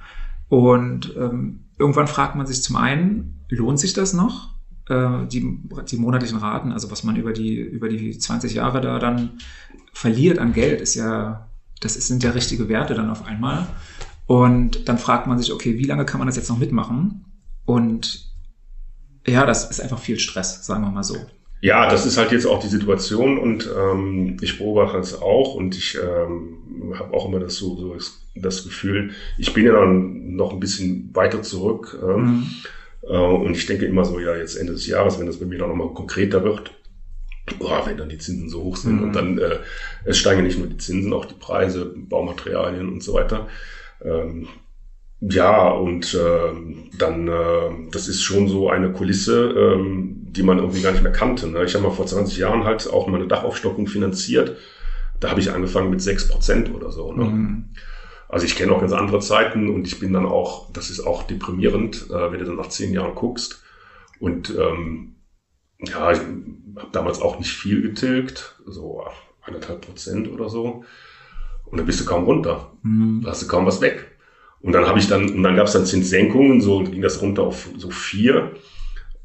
Und 0.49 1.15
ähm, 1.17 1.65
irgendwann 1.79 2.07
fragt 2.07 2.37
man 2.37 2.47
sich 2.47 2.63
zum 2.63 2.77
einen, 2.77 3.45
lohnt 3.49 3.81
sich 3.81 3.93
das 3.93 4.13
noch? 4.13 4.55
Äh, 4.89 5.27
die, 5.27 5.59
die 5.91 5.97
monatlichen 5.97 6.39
Raten, 6.39 6.73
also 6.73 6.91
was 6.91 7.05
man 7.05 7.17
über 7.17 7.33
die, 7.33 7.57
über 7.57 7.89
die 7.89 8.17
20 8.19 8.55
Jahre 8.55 8.81
da 8.81 8.99
dann 8.99 9.39
verliert 9.93 10.39
an 10.39 10.53
Geld, 10.53 10.81
ist 10.81 10.95
ja, 10.95 11.49
das 11.81 11.95
sind 11.95 12.23
ja 12.23 12.31
richtige 12.31 12.69
Werte 12.69 12.95
dann 12.95 13.11
auf 13.11 13.27
einmal. 13.27 13.67
Und 14.27 14.89
dann 14.89 14.99
fragt 14.99 15.27
man 15.27 15.39
sich, 15.39 15.53
okay, 15.53 15.79
wie 15.79 15.85
lange 15.85 16.05
kann 16.05 16.19
man 16.19 16.27
das 16.27 16.37
jetzt 16.37 16.49
noch 16.49 16.59
mitmachen? 16.59 17.25
Und 17.65 18.33
ja, 19.27 19.47
das 19.47 19.71
ist 19.71 19.81
einfach 19.81 19.99
viel 19.99 20.19
Stress, 20.19 20.65
sagen 20.65 20.83
wir 20.83 20.91
mal 20.91 21.05
so. 21.05 21.17
Ja, 21.61 21.89
das 21.89 22.05
ist 22.05 22.19
halt 22.19 22.31
jetzt 22.31 22.47
auch 22.47 22.61
die 22.61 22.69
Situation 22.69 23.39
und 23.39 23.71
ähm, 23.75 24.37
ich 24.43 24.59
beobachte 24.59 24.99
es 24.99 25.21
auch 25.23 25.55
und 25.55 25.75
ich 25.75 25.97
ähm, 25.97 26.93
habe 26.99 27.15
auch 27.15 27.27
immer 27.27 27.41
das 27.41 27.57
so, 27.57 27.75
so 27.77 27.97
das 28.35 28.65
Gefühl, 28.65 29.13
ich 29.39 29.55
bin 29.55 29.65
ja 29.65 29.73
dann 29.73 30.37
noch 30.37 30.53
ein 30.53 30.61
bisschen 30.61 31.09
weiter 31.15 31.41
zurück 31.41 31.99
ähm, 32.03 32.21
mhm. 32.21 32.47
äh, 33.09 33.17
und 33.17 33.57
ich 33.57 33.65
denke 33.65 33.87
immer 33.87 34.05
so, 34.05 34.21
ja, 34.21 34.37
jetzt 34.37 34.57
Ende 34.57 34.75
des 34.75 34.87
Jahres, 34.87 35.19
wenn 35.19 35.27
das 35.27 35.39
bei 35.39 35.47
mir 35.47 35.59
dann 35.59 35.71
nochmal 35.71 35.95
konkreter 35.95 36.45
wird, 36.45 36.71
boah, 37.59 37.87
wenn 37.87 37.97
dann 37.97 38.11
die 38.11 38.19
Zinsen 38.19 38.51
so 38.51 38.63
hoch 38.63 38.77
sind 38.77 38.97
mhm. 38.97 39.03
und 39.05 39.17
dann 39.17 39.39
äh, 39.39 39.61
es 40.05 40.19
steigen 40.19 40.43
nicht 40.43 40.59
nur 40.59 40.69
die 40.69 40.77
Zinsen, 40.77 41.15
auch 41.15 41.25
die 41.25 41.33
Preise, 41.33 41.95
Baumaterialien 41.97 42.93
und 42.93 43.03
so 43.03 43.15
weiter. 43.15 43.49
Ähm, 44.03 44.49
ja, 45.21 45.69
und 45.69 46.15
äh, 46.15 46.53
dann, 46.99 47.29
äh, 47.29 47.91
das 47.91 48.09
ist 48.09 48.23
schon 48.23 48.49
so 48.49 48.69
eine 48.69 48.93
Kulisse, 48.93 49.51
ähm, 49.51 50.27
die 50.31 50.43
man 50.43 50.59
irgendwie 50.59 50.83
gar 50.83 50.93
nicht 50.93 51.03
mehr 51.03 51.13
kannte. 51.13 51.49
Ne? 51.49 51.65
Ich 51.65 51.75
habe 51.75 51.85
mal 51.85 51.93
vor 51.93 52.07
20 52.07 52.37
Jahren 52.37 52.65
halt 52.65 52.91
auch 52.93 53.07
meine 53.07 53.27
Dachaufstockung 53.27 53.87
finanziert. 53.87 54.57
Da 55.21 55.31
habe 55.31 55.41
ich 55.41 55.51
angefangen 55.51 55.91
mit 55.91 56.03
6 56.03 56.29
Prozent 56.29 56.75
oder 56.75 56.91
so. 56.91 57.13
Ne? 57.13 57.25
Mhm. 57.25 57.65
Also 58.29 58.47
ich 58.47 58.57
kenne 58.57 58.73
auch 58.73 58.81
ganz 58.81 58.93
andere 58.93 59.21
Zeiten 59.21 59.69
und 59.71 59.87
ich 59.87 60.01
bin 60.01 60.13
dann 60.13 60.27
auch, 60.27 60.71
das 60.73 60.91
ist 60.91 61.01
auch 61.01 61.23
deprimierend, 61.23 62.11
äh, 62.11 62.33
wenn 62.33 62.41
du 62.41 62.45
dann 62.45 62.57
nach 62.57 62.69
zehn 62.69 62.93
Jahren 62.93 63.15
guckst. 63.15 63.63
Und 64.19 64.51
ähm, 64.51 65.17
ja, 65.81 66.13
ich 66.13 66.19
habe 66.19 66.91
damals 66.93 67.23
auch 67.23 67.39
nicht 67.39 67.53
viel 67.53 67.81
getilgt, 67.83 68.57
so 68.67 69.05
anderthalb 69.43 69.83
Prozent 69.83 70.31
oder 70.31 70.49
so. 70.49 70.85
Und 71.75 71.79
dann 71.79 71.87
bist 71.87 71.99
du 71.99 72.05
kaum 72.05 72.23
runter. 72.23 72.71
Mhm. 72.85 73.23
Da 73.25 73.31
hast 73.31 73.43
du 73.43 73.49
kaum 73.49 73.67
was 73.67 73.81
weg. 73.81 74.07
Und 74.61 74.75
dann 74.75 74.87
habe 74.87 75.01
ich 75.01 75.09
dann, 75.09 75.29
und 75.29 75.43
dann 75.43 75.57
gab 75.57 75.67
es 75.67 75.73
dann 75.73 75.85
Zinssenkungen, 75.85 76.61
so 76.61 76.85
ging 76.85 77.03
das 77.03 77.21
runter 77.21 77.43
auf 77.43 77.69
so 77.77 77.91
vier. 77.91 78.53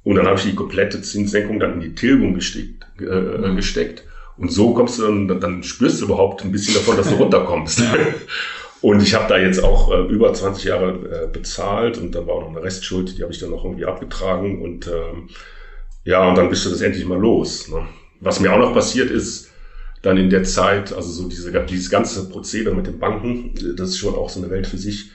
Und 0.03 0.15
dann 0.15 0.25
habe 0.25 0.39
ich 0.39 0.45
die 0.45 0.55
komplette 0.55 0.99
Zinssenkung 1.03 1.59
dann 1.59 1.73
in 1.73 1.79
die 1.81 1.93
Tilgung 1.93 2.33
gesteckt. 2.33 2.87
Äh, 2.99 3.49
mhm. 3.49 3.55
gesteckt. 3.55 4.03
Und 4.35 4.51
so 4.51 4.73
kommst 4.73 4.97
du 4.97 5.03
dann, 5.03 5.39
dann 5.39 5.61
spürst 5.61 6.01
du 6.01 6.05
überhaupt 6.05 6.43
ein 6.43 6.51
bisschen 6.51 6.73
davon, 6.73 6.97
dass 6.97 7.11
du 7.11 7.15
runterkommst. 7.19 7.83
und 8.81 9.03
ich 9.03 9.13
habe 9.13 9.27
da 9.29 9.37
jetzt 9.37 9.63
auch 9.63 9.91
äh, 9.91 10.11
über 10.11 10.33
20 10.33 10.63
Jahre 10.63 11.25
äh, 11.25 11.27
bezahlt 11.31 11.99
und 11.99 12.15
dann 12.15 12.25
war 12.25 12.33
auch 12.33 12.41
noch 12.41 12.49
eine 12.49 12.63
Restschuld, 12.63 13.15
die 13.15 13.21
habe 13.21 13.31
ich 13.31 13.37
dann 13.37 13.51
noch 13.51 13.63
irgendwie 13.63 13.85
abgetragen. 13.85 14.63
Und 14.63 14.87
ähm, 14.87 15.29
ja, 16.03 16.27
und 16.27 16.35
dann 16.35 16.49
bist 16.49 16.65
du 16.65 16.71
das 16.71 16.81
endlich 16.81 17.05
mal 17.05 17.19
los. 17.19 17.69
Ne? 17.69 17.85
Was 18.21 18.39
mir 18.39 18.51
auch 18.51 18.57
noch 18.57 18.73
passiert 18.73 19.11
ist, 19.11 19.48
dann 20.01 20.17
in 20.17 20.29
der 20.29 20.43
Zeit, 20.43 20.93
also 20.93 21.09
so 21.09 21.27
diese, 21.27 21.51
dieses 21.65 21.89
ganze 21.89 22.29
Prozedere 22.29 22.75
mit 22.75 22.87
den 22.87 22.99
Banken, 22.99 23.53
das 23.75 23.89
ist 23.89 23.97
schon 23.97 24.15
auch 24.15 24.29
so 24.29 24.39
eine 24.39 24.49
Welt 24.49 24.67
für 24.67 24.77
sich. 24.77 25.11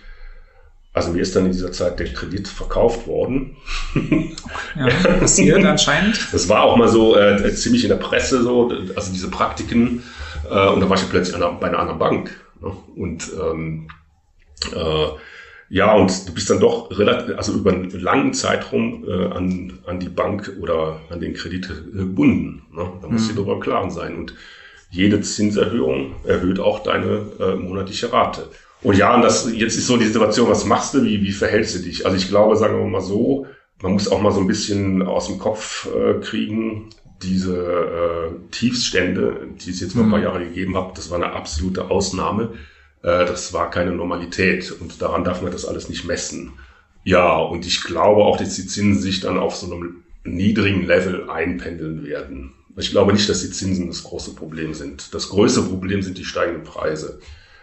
Also 0.93 1.11
mir 1.11 1.23
ist 1.23 1.35
dann 1.35 1.47
in 1.47 1.53
dieser 1.53 1.73
Zeit 1.73 1.99
der 1.99 2.13
Kredit 2.13 2.47
verkauft 2.47 3.07
worden. 3.07 3.57
Ja, 4.77 4.89
passiert 5.21 5.65
anscheinend. 5.65 6.33
Das 6.33 6.49
war 6.49 6.65
auch 6.65 6.77
mal 6.77 6.89
so 6.89 7.17
äh, 7.17 7.55
ziemlich 7.55 7.85
in 7.85 7.91
der 7.91 7.97
Presse 7.97 8.43
so, 8.43 8.73
also 8.97 9.13
diese 9.13 9.31
Praktiken. 9.31 10.03
Äh, 10.51 10.69
und 10.69 10.81
da 10.81 10.89
war 10.89 10.97
ich 10.97 11.09
plötzlich 11.09 11.37
einer, 11.37 11.53
bei 11.53 11.69
einer 11.69 11.79
anderen 11.79 11.99
Bank. 12.01 12.31
Ne? 12.61 12.73
Und 12.97 13.31
ähm, 13.41 13.89
äh, 14.75 15.07
ja, 15.69 15.95
und 15.95 16.29
du 16.29 16.35
bist 16.35 16.51
dann 16.51 16.61
doch 16.61 16.91
relativ, 16.97 17.37
also 17.37 17.53
über 17.53 17.73
einen 17.73 17.91
langen 17.91 18.35
Zeitraum 18.35 19.05
äh, 19.09 19.27
an, 19.27 19.79
an 19.87 20.01
die 20.01 20.09
Bank 20.09 20.53
oder 20.61 21.01
an 21.09 21.21
den 21.21 21.35
Kredit 21.35 21.69
gebunden. 21.93 22.63
Ne? 22.73 22.91
Da 23.01 23.09
musst 23.09 23.29
du 23.29 23.33
mhm. 23.33 23.37
dir 23.37 23.43
darüber 23.43 23.55
im 23.55 23.61
Klaren 23.61 23.91
sein. 23.91 24.17
Und 24.17 24.35
jede 24.95 25.21
Zinserhöhung 25.21 26.15
erhöht 26.25 26.61
auch 26.61 26.83
deine 26.83 27.27
äh, 27.41 27.57
monatliche 27.57 28.13
Rate. 28.13 28.49
Und 28.81 28.97
ja, 28.97 29.15
und 29.15 29.23
das, 29.23 29.51
jetzt 29.53 29.77
ist 29.77 29.89
so 29.89 29.97
die 29.97 30.07
Situation, 30.07 30.49
was 30.49 30.65
machst 30.67 30.95
du, 30.95 31.03
wie, 31.03 31.21
wie 31.23 31.33
verhältst 31.33 31.75
du 31.75 31.81
dich? 31.81 32.07
Also 32.07 32.17
ich 32.17 32.29
glaube, 32.29 32.57
sagen 32.57 32.79
wir 32.79 32.87
mal 32.87 33.01
so, 33.01 33.47
man 33.83 33.93
muss 33.93 34.11
auch 34.11 34.21
mal 34.21 34.31
so 34.31 34.41
ein 34.41 34.47
bisschen 34.47 35.03
aus 35.03 35.27
dem 35.27 35.39
Kopf 35.39 35.89
äh, 35.93 36.21
kriegen, 36.21 36.91
diese 37.23 37.57
äh, 37.57 38.51
Tiefstände, 38.51 39.49
die 39.65 39.71
es 39.71 39.81
jetzt 39.81 39.95
vor 39.95 40.05
ein 40.05 40.11
paar 40.11 40.19
mhm. 40.19 40.25
Jahre 40.25 40.45
gegeben 40.45 40.77
hat, 40.77 40.97
das 40.97 41.11
war 41.11 41.17
eine 41.17 41.33
absolute 41.33 41.91
Ausnahme. 41.91 42.53
Äh, 43.03 43.27
das 43.27 43.53
war 43.53 43.71
keine 43.71 43.93
Normalität 43.93 44.71
und 44.81 45.03
daran 45.03 45.25
darf 45.25 45.43
man 45.43 45.51
das 45.51 45.65
alles 45.65 45.89
nicht 45.89 46.05
messen. 46.05 46.53
Ja, 47.03 47.37
und 47.37 47.67
ich 47.67 47.83
glaube 47.83 48.23
auch, 48.23 48.37
dass 48.37 48.55
die 48.55 48.67
Zinsen 48.67 49.03
sich 49.03 49.21
dann 49.21 49.39
auf 49.39 49.57
so 49.57 49.67
einem 49.67 50.05
niedrigen 50.25 50.87
Level 50.87 51.29
einpendeln 51.29 52.05
werden. 52.05 52.53
Ich 52.77 52.91
glaube 52.91 53.13
nicht, 53.13 53.29
dass 53.29 53.43
die 53.43 53.51
Zinsen 53.51 53.87
das 53.87 54.03
große 54.03 54.35
Problem 54.35 54.75
sind. 54.75 55.15
Das 55.15 55.29
größte 55.29 55.63
Problem 55.63 56.03
sind 56.03 56.19
die 56.19 56.25
steigenden 56.25 56.65
Preise. 56.65 57.21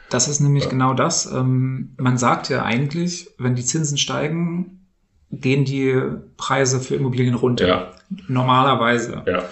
Das 0.10 0.28
ist 0.28 0.39
nämlich 0.39 0.65
ja. 0.65 0.69
genau 0.69 0.93
das. 0.93 1.26
Ähm, 1.26 1.91
man 1.97 2.17
sagt 2.17 2.50
ja 2.50 2.63
eigentlich, 2.63 3.30
wenn 3.38 3.56
die 3.56 3.65
Zinsen 3.65 3.97
steigen, 3.97 4.88
gehen 5.32 5.65
die 5.65 6.00
Preise 6.38 6.80
für 6.80 6.95
Immobilien 6.95 7.36
runter. 7.36 7.67
Ja. 7.67 7.91
Normalerweise. 8.28 9.24
Ja. 9.26 9.45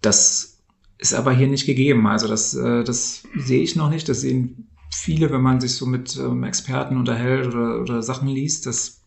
Das 0.00 0.58
ist 0.98 1.14
aber 1.14 1.32
hier 1.32 1.48
nicht 1.48 1.66
gegeben. 1.66 2.06
Also 2.06 2.28
das, 2.28 2.54
äh, 2.54 2.84
das 2.84 3.22
sehe 3.36 3.62
ich 3.62 3.76
noch 3.76 3.90
nicht. 3.90 4.08
Das 4.08 4.20
sehen 4.20 4.68
viele, 4.90 5.32
wenn 5.32 5.42
man 5.42 5.60
sich 5.60 5.74
so 5.74 5.86
mit 5.86 6.16
ähm, 6.16 6.44
Experten 6.44 6.96
unterhält 6.96 7.46
oder, 7.46 7.80
oder 7.80 8.02
Sachen 8.02 8.28
liest. 8.28 8.66
Das 8.66 9.02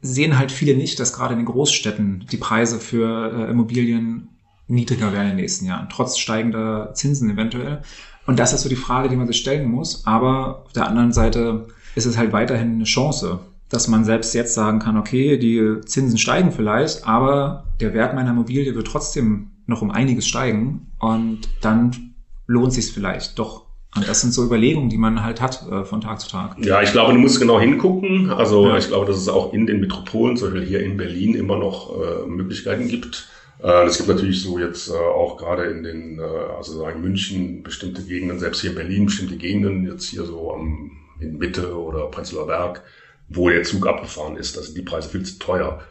sehen 0.00 0.38
halt 0.38 0.52
viele 0.52 0.76
nicht, 0.76 1.00
dass 1.00 1.12
gerade 1.12 1.34
in 1.34 1.40
den 1.40 1.46
Großstädten 1.46 2.26
die 2.30 2.36
Preise 2.36 2.78
für 2.78 3.32
äh, 3.32 3.50
Immobilien 3.50 4.28
niedriger 4.68 5.12
werden 5.12 5.30
in 5.30 5.36
den 5.36 5.36
nächsten 5.36 5.66
Jahren, 5.66 5.88
trotz 5.90 6.18
steigender 6.18 6.92
Zinsen 6.94 7.30
eventuell. 7.30 7.82
Und 8.26 8.38
das 8.38 8.52
ist 8.52 8.62
so 8.62 8.68
die 8.68 8.76
Frage, 8.76 9.08
die 9.08 9.16
man 9.16 9.26
sich 9.26 9.38
stellen 9.38 9.70
muss. 9.70 10.06
Aber 10.06 10.64
auf 10.66 10.72
der 10.72 10.86
anderen 10.86 11.12
Seite 11.12 11.66
ist 11.94 12.04
es 12.04 12.16
halt 12.18 12.32
weiterhin 12.32 12.74
eine 12.74 12.84
Chance, 12.84 13.40
dass 13.70 13.88
man 13.88 14.04
selbst 14.04 14.34
jetzt 14.34 14.54
sagen 14.54 14.78
kann, 14.78 14.96
okay, 14.96 15.38
die 15.38 15.80
Zinsen 15.84 16.18
steigen 16.18 16.52
vielleicht, 16.52 17.06
aber 17.06 17.64
der 17.80 17.94
Wert 17.94 18.14
meiner 18.14 18.30
Immobilie 18.30 18.74
wird 18.74 18.86
trotzdem 18.86 19.50
noch 19.66 19.82
um 19.82 19.90
einiges 19.90 20.26
steigen 20.26 20.90
und 20.98 21.40
dann 21.60 22.14
lohnt 22.46 22.72
sich 22.72 22.92
vielleicht 22.92 23.38
doch 23.38 23.66
Und 23.94 24.08
das 24.08 24.20
sind 24.20 24.32
so 24.32 24.44
Überlegungen, 24.44 24.90
die 24.90 24.98
man 24.98 25.22
halt 25.22 25.40
hat 25.40 25.66
äh, 25.70 25.84
von 25.84 26.00
Tag 26.00 26.20
zu 26.20 26.28
Tag. 26.28 26.56
Ja, 26.64 26.82
ich 26.82 26.92
glaube, 26.92 27.12
du 27.12 27.18
musst 27.18 27.40
genau 27.40 27.58
hingucken. 27.58 28.30
Also 28.30 28.66
ja. 28.66 28.76
ich 28.76 28.88
glaube, 28.88 29.06
dass 29.06 29.16
es 29.16 29.28
auch 29.28 29.52
in 29.52 29.66
den 29.66 29.80
Metropolen, 29.80 30.36
zum 30.36 30.50
Beispiel 30.50 30.68
hier 30.68 30.80
in 30.82 30.96
Berlin, 30.96 31.34
immer 31.34 31.58
noch 31.58 31.94
äh, 31.94 32.26
Möglichkeiten 32.26 32.88
gibt. 32.88 33.28
Äh, 33.62 33.84
es 33.86 33.96
gibt 33.96 34.08
natürlich 34.08 34.42
so 34.42 34.58
jetzt 34.58 34.88
äh, 34.88 34.94
auch 34.94 35.36
gerade 35.36 35.64
in 35.64 35.82
den, 35.82 36.18
äh, 36.18 36.22
also 36.22 36.78
sagen 36.78 37.02
München 37.02 37.62
bestimmte 37.62 38.02
Gegenden, 38.02 38.38
selbst 38.38 38.60
hier 38.60 38.70
in 38.70 38.76
Berlin 38.76 39.06
bestimmte 39.06 39.36
Gegenden, 39.36 39.86
jetzt 39.86 40.08
hier 40.08 40.24
so 40.24 40.52
am, 40.52 40.92
in 41.20 41.38
Mitte 41.38 41.76
oder 41.76 42.06
Prenzlauer 42.06 42.46
Berg, 42.46 42.82
wo 43.28 43.48
der 43.48 43.64
Zug 43.64 43.86
abgefahren 43.86 44.36
ist. 44.36 44.56
Da 44.56 44.62
sind 44.62 44.76
die 44.76 44.82
Preise 44.82 45.08
viel 45.08 45.24
zu 45.24 45.38
teuer. 45.38 45.82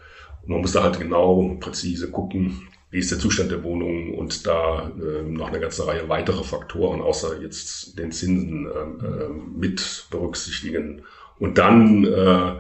Und 0.44 0.50
man 0.50 0.62
muss 0.62 0.72
da 0.72 0.84
halt 0.84 1.00
genau 1.00 1.58
präzise 1.60 2.10
gucken, 2.10 2.68
wie 2.90 3.00
ist 3.00 3.12
der 3.12 3.20
Zustand 3.20 3.52
der 3.52 3.64
Wohnung 3.64 4.14
und 4.14 4.48
da 4.48 4.90
äh, 4.98 5.24
noch 5.24 5.50
eine 5.50 5.60
ganze 5.60 5.86
Reihe 5.86 6.08
weitere 6.08 6.44
Faktoren, 6.44 7.02
außer 7.02 7.42
jetzt 7.42 8.00
den 8.00 8.14
Zinsen 8.14 8.66
äh, 8.66 9.06
äh, 9.06 9.30
mit 9.58 10.08
berücksichtigen. 10.10 11.02
Und 11.38 11.58
dann, 11.58 12.06
äh, 12.06 12.54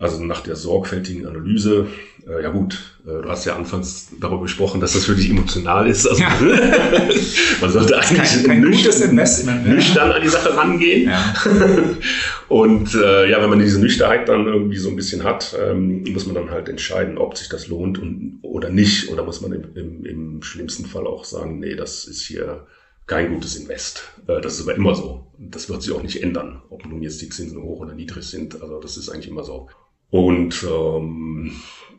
also 0.00 0.22
nach 0.24 0.42
der 0.42 0.54
sorgfältigen 0.54 1.26
Analyse, 1.26 1.88
äh, 2.28 2.42
ja 2.42 2.50
gut, 2.50 3.00
äh, 3.04 3.22
du 3.22 3.28
hast 3.28 3.44
ja 3.46 3.56
anfangs 3.56 4.08
darüber 4.20 4.42
gesprochen, 4.42 4.80
dass 4.80 4.92
das 4.92 5.06
für 5.06 5.14
dich 5.14 5.30
emotional 5.30 5.88
ist. 5.88 6.06
Also, 6.06 6.22
ja. 6.22 6.30
man 7.60 7.70
sollte 7.70 7.98
eigentlich 7.98 8.18
kein, 8.18 8.44
kein 8.44 8.60
nüchtern, 8.60 9.10
Investment, 9.10 9.66
nüchtern 9.66 10.12
an 10.12 10.22
die 10.22 10.28
Sache 10.28 10.56
rangehen. 10.56 11.10
Ja. 11.10 11.34
Und 12.48 12.94
äh, 12.94 13.30
ja, 13.30 13.42
wenn 13.42 13.50
man 13.50 13.58
diese 13.58 13.80
Nüchternheit 13.80 14.28
dann 14.28 14.46
irgendwie 14.46 14.78
so 14.78 14.88
ein 14.88 14.96
bisschen 14.96 15.24
hat, 15.24 15.56
ähm, 15.60 16.04
muss 16.12 16.26
man 16.26 16.34
dann 16.34 16.50
halt 16.50 16.68
entscheiden, 16.68 17.18
ob 17.18 17.36
sich 17.36 17.48
das 17.48 17.68
lohnt 17.68 17.98
und, 17.98 18.38
oder 18.42 18.70
nicht. 18.70 19.10
Oder 19.10 19.24
muss 19.24 19.40
man 19.40 19.52
im, 19.52 19.64
im, 19.74 20.06
im 20.06 20.42
schlimmsten 20.42 20.86
Fall 20.86 21.06
auch 21.06 21.24
sagen, 21.24 21.58
nee, 21.58 21.74
das 21.74 22.06
ist 22.06 22.22
hier 22.22 22.66
kein 23.06 23.34
gutes 23.34 23.56
Invest. 23.56 24.04
Äh, 24.28 24.40
das 24.40 24.54
ist 24.54 24.62
aber 24.62 24.76
immer 24.76 24.94
so. 24.94 25.26
Das 25.38 25.68
wird 25.68 25.82
sich 25.82 25.92
auch 25.92 26.02
nicht 26.02 26.22
ändern, 26.22 26.62
ob 26.70 26.86
nun 26.86 27.02
jetzt 27.02 27.20
die 27.20 27.28
Zinsen 27.28 27.62
hoch 27.62 27.80
oder 27.80 27.94
niedrig 27.94 28.24
sind. 28.24 28.62
Also 28.62 28.80
das 28.80 28.96
ist 28.96 29.08
eigentlich 29.08 29.28
immer 29.28 29.44
so. 29.44 29.68
Und 30.10 30.64
ähm, 30.64 31.52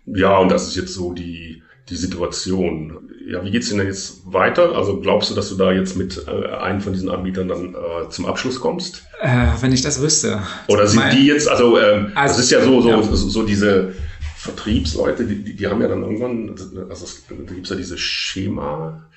ja, 0.05 0.37
und 0.37 0.49
das 0.49 0.67
ist 0.67 0.75
jetzt 0.75 0.93
so 0.93 1.13
die, 1.13 1.61
die 1.89 1.95
Situation. 1.95 3.09
Ja, 3.27 3.43
wie 3.43 3.51
geht's 3.51 3.69
denn 3.69 3.85
jetzt 3.85 4.21
weiter? 4.25 4.75
Also 4.75 4.99
glaubst 4.99 5.29
du, 5.29 5.35
dass 5.35 5.49
du 5.49 5.55
da 5.55 5.71
jetzt 5.71 5.95
mit 5.95 6.25
äh, 6.27 6.47
einem 6.55 6.81
von 6.81 6.93
diesen 6.93 7.09
Anbietern 7.09 7.47
dann 7.47 7.75
äh, 7.75 8.09
zum 8.09 8.25
Abschluss 8.25 8.59
kommst? 8.59 9.03
Äh, 9.21 9.47
wenn 9.59 9.71
ich 9.71 9.81
das 9.81 10.01
wüsste. 10.01 10.41
Oder 10.67 10.87
sind 10.87 10.99
mein, 10.99 11.15
die 11.15 11.27
jetzt, 11.27 11.47
also, 11.47 11.77
ähm, 11.79 12.11
also 12.15 12.35
das 12.35 12.45
ist 12.45 12.51
ja 12.51 12.63
so, 12.63 12.81
so, 12.81 12.89
ja. 12.89 13.03
so, 13.03 13.15
so 13.15 13.43
diese 13.43 13.93
Vertriebsleute, 14.37 15.25
die, 15.25 15.55
die, 15.55 15.67
haben 15.67 15.81
ja 15.81 15.87
dann 15.87 16.01
irgendwann, 16.01 16.55
also 16.89 17.05
es, 17.05 17.25
da 17.27 17.53
gibt's 17.53 17.69
ja 17.69 17.75
diese 17.75 17.97
Schema, 17.97 19.09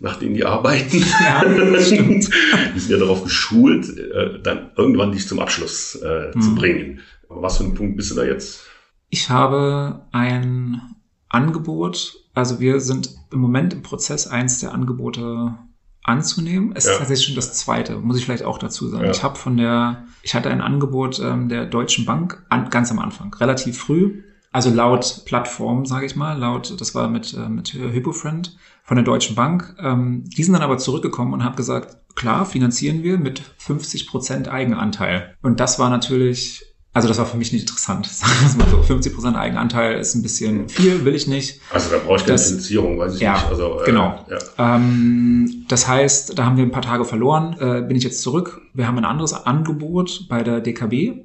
nach 0.00 0.18
denen 0.18 0.34
die 0.34 0.44
arbeiten. 0.44 1.02
Ja, 1.22 1.80
stimmt. 1.80 2.28
die 2.74 2.78
sind 2.78 2.90
ja 2.90 2.98
darauf 2.98 3.24
geschult, 3.24 3.88
äh, 3.98 4.38
dann 4.42 4.70
irgendwann 4.76 5.12
dich 5.12 5.26
zum 5.26 5.40
Abschluss 5.40 5.96
äh, 5.96 6.32
hm. 6.32 6.40
zu 6.42 6.54
bringen. 6.54 7.00
Aber 7.28 7.42
was 7.42 7.58
für 7.58 7.64
ein 7.64 7.74
Punkt 7.74 7.96
bist 7.96 8.10
du 8.10 8.14
da 8.14 8.24
jetzt? 8.24 8.64
Ich 9.08 9.30
habe 9.30 10.06
ein 10.12 10.80
Angebot, 11.28 12.16
also 12.34 12.60
wir 12.60 12.80
sind 12.80 13.14
im 13.30 13.40
Moment 13.40 13.74
im 13.74 13.82
Prozess, 13.82 14.26
eins 14.26 14.60
der 14.60 14.72
Angebote 14.72 15.54
anzunehmen. 16.02 16.72
Es 16.74 16.86
ja. 16.86 16.92
ist 16.92 16.98
tatsächlich 16.98 17.26
schon 17.26 17.34
das 17.36 17.54
zweite, 17.54 17.98
muss 17.98 18.16
ich 18.16 18.24
vielleicht 18.24 18.44
auch 18.44 18.58
dazu 18.58 18.88
sagen. 18.88 19.04
Ja. 19.04 19.10
Ich 19.10 19.22
habe 19.22 19.36
von 19.36 19.56
der, 19.56 20.06
ich 20.22 20.34
hatte 20.34 20.50
ein 20.50 20.60
Angebot 20.60 21.18
ähm, 21.20 21.48
der 21.48 21.66
Deutschen 21.66 22.04
Bank 22.04 22.44
an, 22.48 22.70
ganz 22.70 22.90
am 22.90 22.98
Anfang, 22.98 23.34
relativ 23.34 23.78
früh, 23.78 24.22
also 24.52 24.70
laut 24.70 25.22
Plattform, 25.26 25.84
sage 25.84 26.06
ich 26.06 26.16
mal, 26.16 26.38
laut, 26.38 26.80
das 26.80 26.94
war 26.94 27.08
mit, 27.08 27.34
äh, 27.34 27.48
mit 27.48 27.74
HypoFriend 27.74 28.56
von 28.84 28.96
der 28.96 29.04
Deutschen 29.04 29.34
Bank. 29.34 29.76
Ähm, 29.80 30.24
die 30.24 30.42
sind 30.44 30.54
dann 30.54 30.62
aber 30.62 30.78
zurückgekommen 30.78 31.34
und 31.34 31.44
haben 31.44 31.56
gesagt, 31.56 31.98
klar, 32.14 32.46
finanzieren 32.46 33.02
wir 33.02 33.18
mit 33.18 33.42
50 33.58 34.06
Prozent 34.06 34.48
Eigenanteil. 34.48 35.34
Und 35.42 35.60
das 35.60 35.78
war 35.78 35.90
natürlich 35.90 36.75
also 36.96 37.08
das 37.08 37.18
war 37.18 37.26
für 37.26 37.36
mich 37.36 37.52
nicht 37.52 37.60
interessant. 37.60 38.06
Sagen 38.10 38.32
wir 38.40 38.46
es 38.46 38.56
mal 38.56 38.66
so. 38.70 38.82
50 38.82 39.12
Prozent 39.12 39.36
Eigenanteil 39.36 40.00
ist 40.00 40.14
ein 40.14 40.22
bisschen 40.22 40.66
viel, 40.70 41.04
will 41.04 41.14
ich 41.14 41.26
nicht. 41.26 41.60
Also 41.70 41.90
da 41.90 41.98
brauche 41.98 42.16
ich 42.16 42.24
keine 42.24 42.38
Finanzierung, 42.38 42.98
weiß 42.98 43.16
ich 43.16 43.20
ja, 43.20 43.34
nicht. 43.34 43.46
Also, 43.48 43.82
äh, 43.82 43.84
genau. 43.84 44.24
Ja. 44.30 44.76
Ähm, 44.76 45.66
das 45.68 45.86
heißt, 45.86 46.38
da 46.38 46.46
haben 46.46 46.56
wir 46.56 46.64
ein 46.64 46.70
paar 46.70 46.80
Tage 46.80 47.04
verloren. 47.04 47.54
Äh, 47.60 47.82
bin 47.82 47.98
ich 47.98 48.02
jetzt 48.04 48.22
zurück. 48.22 48.62
Wir 48.72 48.86
haben 48.86 48.96
ein 48.96 49.04
anderes 49.04 49.34
Angebot 49.34 50.24
bei 50.30 50.42
der 50.42 50.60
DKB. 50.60 51.18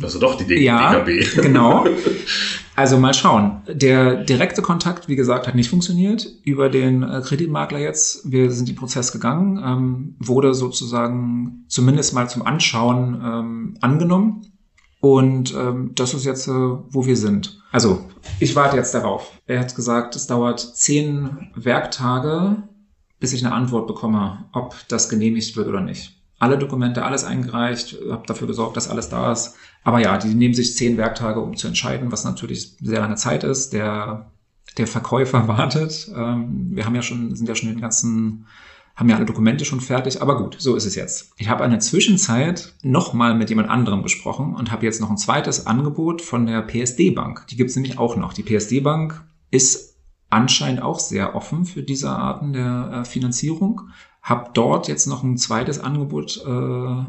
Also 0.00 0.20
doch 0.20 0.36
die 0.36 0.44
D 0.44 0.62
ja, 0.62 0.94
DKB. 0.94 1.26
Genau. 1.42 1.86
Also 2.76 2.96
mal 2.96 3.12
schauen. 3.12 3.62
Der 3.66 4.22
direkte 4.22 4.62
Kontakt, 4.62 5.08
wie 5.08 5.16
gesagt, 5.16 5.48
hat 5.48 5.56
nicht 5.56 5.70
funktioniert 5.70 6.24
über 6.44 6.68
den 6.68 7.02
äh, 7.02 7.20
Kreditmakler 7.24 7.80
jetzt. 7.80 8.30
Wir 8.30 8.52
sind 8.52 8.68
den 8.68 8.76
Prozess 8.76 9.10
gegangen, 9.10 9.60
ähm, 9.64 10.14
wurde 10.20 10.54
sozusagen 10.54 11.64
zumindest 11.66 12.14
mal 12.14 12.28
zum 12.28 12.42
Anschauen 12.42 13.20
ähm, 13.24 13.74
angenommen 13.80 14.52
und 15.14 15.54
ähm, 15.54 15.92
das 15.94 16.14
ist 16.14 16.24
jetzt, 16.24 16.48
äh, 16.48 16.50
wo 16.50 17.06
wir 17.06 17.16
sind. 17.16 17.62
Also, 17.70 18.08
ich 18.40 18.56
warte 18.56 18.76
jetzt 18.76 18.92
darauf. 18.92 19.30
Er 19.46 19.60
hat 19.60 19.76
gesagt, 19.76 20.16
es 20.16 20.26
dauert 20.26 20.58
zehn 20.58 21.48
Werktage, 21.54 22.56
bis 23.20 23.32
ich 23.32 23.44
eine 23.44 23.54
Antwort 23.54 23.86
bekomme, 23.86 24.46
ob 24.52 24.74
das 24.88 25.08
genehmigt 25.08 25.56
wird 25.56 25.68
oder 25.68 25.80
nicht. 25.80 26.20
Alle 26.40 26.58
Dokumente, 26.58 27.04
alles 27.04 27.22
eingereicht, 27.22 27.96
habe 28.10 28.26
dafür 28.26 28.48
gesorgt, 28.48 28.76
dass 28.76 28.90
alles 28.90 29.08
da 29.08 29.30
ist. 29.30 29.54
Aber 29.84 30.00
ja, 30.00 30.18
die 30.18 30.34
nehmen 30.34 30.54
sich 30.54 30.74
zehn 30.74 30.96
Werktage, 30.96 31.40
um 31.40 31.56
zu 31.56 31.68
entscheiden, 31.68 32.10
was 32.10 32.24
natürlich 32.24 32.76
sehr 32.80 33.00
lange 33.00 33.14
Zeit 33.14 33.44
ist. 33.44 33.72
Der, 33.72 34.32
der 34.76 34.88
Verkäufer 34.88 35.46
wartet. 35.48 36.10
Ähm, 36.16 36.70
wir 36.72 36.84
haben 36.84 36.96
ja 36.96 37.02
schon, 37.02 37.36
sind 37.36 37.48
ja 37.48 37.54
schon 37.54 37.68
den 37.68 37.80
ganzen 37.80 38.46
haben 38.96 39.10
ja 39.10 39.16
alle 39.16 39.26
Dokumente 39.26 39.66
schon 39.66 39.80
fertig, 39.80 40.22
aber 40.22 40.38
gut, 40.38 40.56
so 40.58 40.74
ist 40.74 40.86
es 40.86 40.94
jetzt. 40.94 41.32
Ich 41.36 41.50
habe 41.50 41.64
in 41.64 41.70
der 41.70 41.80
Zwischenzeit 41.80 42.74
nochmal 42.82 43.34
mit 43.34 43.50
jemand 43.50 43.68
anderem 43.68 44.02
gesprochen 44.02 44.54
und 44.54 44.72
habe 44.72 44.86
jetzt 44.86 45.02
noch 45.02 45.10
ein 45.10 45.18
zweites 45.18 45.66
Angebot 45.66 46.22
von 46.22 46.46
der 46.46 46.62
PSD 46.62 47.10
Bank. 47.10 47.46
Die 47.48 47.56
gibt 47.56 47.70
es 47.70 47.76
nämlich 47.76 47.98
auch 47.98 48.16
noch. 48.16 48.32
Die 48.32 48.42
PSD 48.42 48.80
Bank 48.80 49.22
ist 49.50 49.98
anscheinend 50.30 50.82
auch 50.82 50.98
sehr 50.98 51.34
offen 51.34 51.66
für 51.66 51.82
diese 51.82 52.10
Arten 52.10 52.54
der 52.54 52.90
äh, 52.92 53.04
Finanzierung. 53.04 53.82
Hab 54.22 54.54
dort 54.54 54.88
jetzt 54.88 55.06
noch 55.06 55.22
ein 55.22 55.36
zweites 55.36 55.78
Angebot. 55.78 56.42
Äh, 56.46 57.04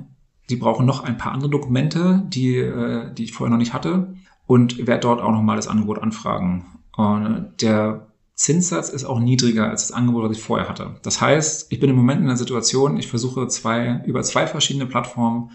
die 0.49 0.57
brauchen 0.57 0.85
noch 0.85 1.03
ein 1.03 1.17
paar 1.17 1.31
andere 1.31 1.49
Dokumente, 1.49 2.23
die, 2.27 2.57
äh, 2.57 3.13
die 3.13 3.23
ich 3.23 3.33
vorher 3.33 3.51
noch 3.51 3.57
nicht 3.57 3.73
hatte 3.73 4.13
und 4.45 4.85
werde 4.87 5.01
dort 5.01 5.21
auch 5.21 5.31
nochmal 5.31 5.55
das 5.55 5.67
Angebot 5.67 5.99
anfragen. 5.99 6.65
Und 6.95 7.53
der 7.61 8.06
Zinssatz 8.37 8.89
ist 8.89 9.03
auch 9.03 9.19
niedriger 9.19 9.67
als 9.67 9.87
das 9.87 9.91
Angebot, 9.91 10.29
das 10.29 10.37
ich 10.37 10.43
vorher 10.43 10.69
hatte. 10.69 10.95
Das 11.01 11.19
heißt, 11.19 11.71
ich 11.71 11.79
bin 11.79 11.89
im 11.89 11.95
Moment 11.95 12.21
in 12.21 12.27
der 12.27 12.37
Situation, 12.37 12.97
ich 12.97 13.07
versuche 13.07 13.47
zwei, 13.47 14.03
über 14.05 14.21
zwei 14.21 14.45
verschiedene 14.45 14.85
Plattformen 14.85 15.51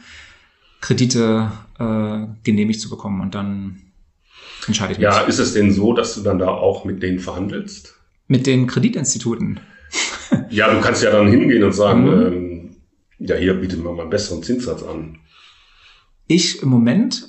Kredite 0.81 1.53
äh, 1.79 2.27
genehmigt 2.43 2.81
zu 2.81 2.91
bekommen 2.91 3.21
und 3.21 3.37
dann 3.37 3.83
entscheide 4.67 4.95
ich 4.95 4.99
mich. 4.99 5.05
Ja, 5.05 5.21
ist 5.21 5.39
es 5.39 5.55
denn 5.55 5.71
so, 5.71 5.93
dass 5.93 6.17
du 6.17 6.23
dann 6.23 6.41
da 6.41 6.49
auch 6.49 6.85
mit 6.85 7.05
denen 7.05 7.21
verhandelst? 7.21 7.95
Mit 8.27 8.49
den 8.49 8.67
Kreditinstituten? 8.67 9.61
ja, 10.51 10.75
du 10.75 10.81
kannst 10.81 11.05
ja 11.05 11.13
dann 11.13 11.29
hingehen 11.29 11.63
und 11.63 11.73
sagen, 11.73 12.05
mhm. 12.05 12.27
ähm, 12.27 12.77
ja, 13.21 13.37
hier 13.37 13.55
bietet 13.55 13.83
man 13.85 13.95
mal 13.95 14.03
einen 14.03 14.11
besseren 14.11 14.43
Zinssatz 14.43 14.83
an. 14.83 15.21
Ich 16.27 16.63
im 16.63 16.69
Moment 16.69 17.29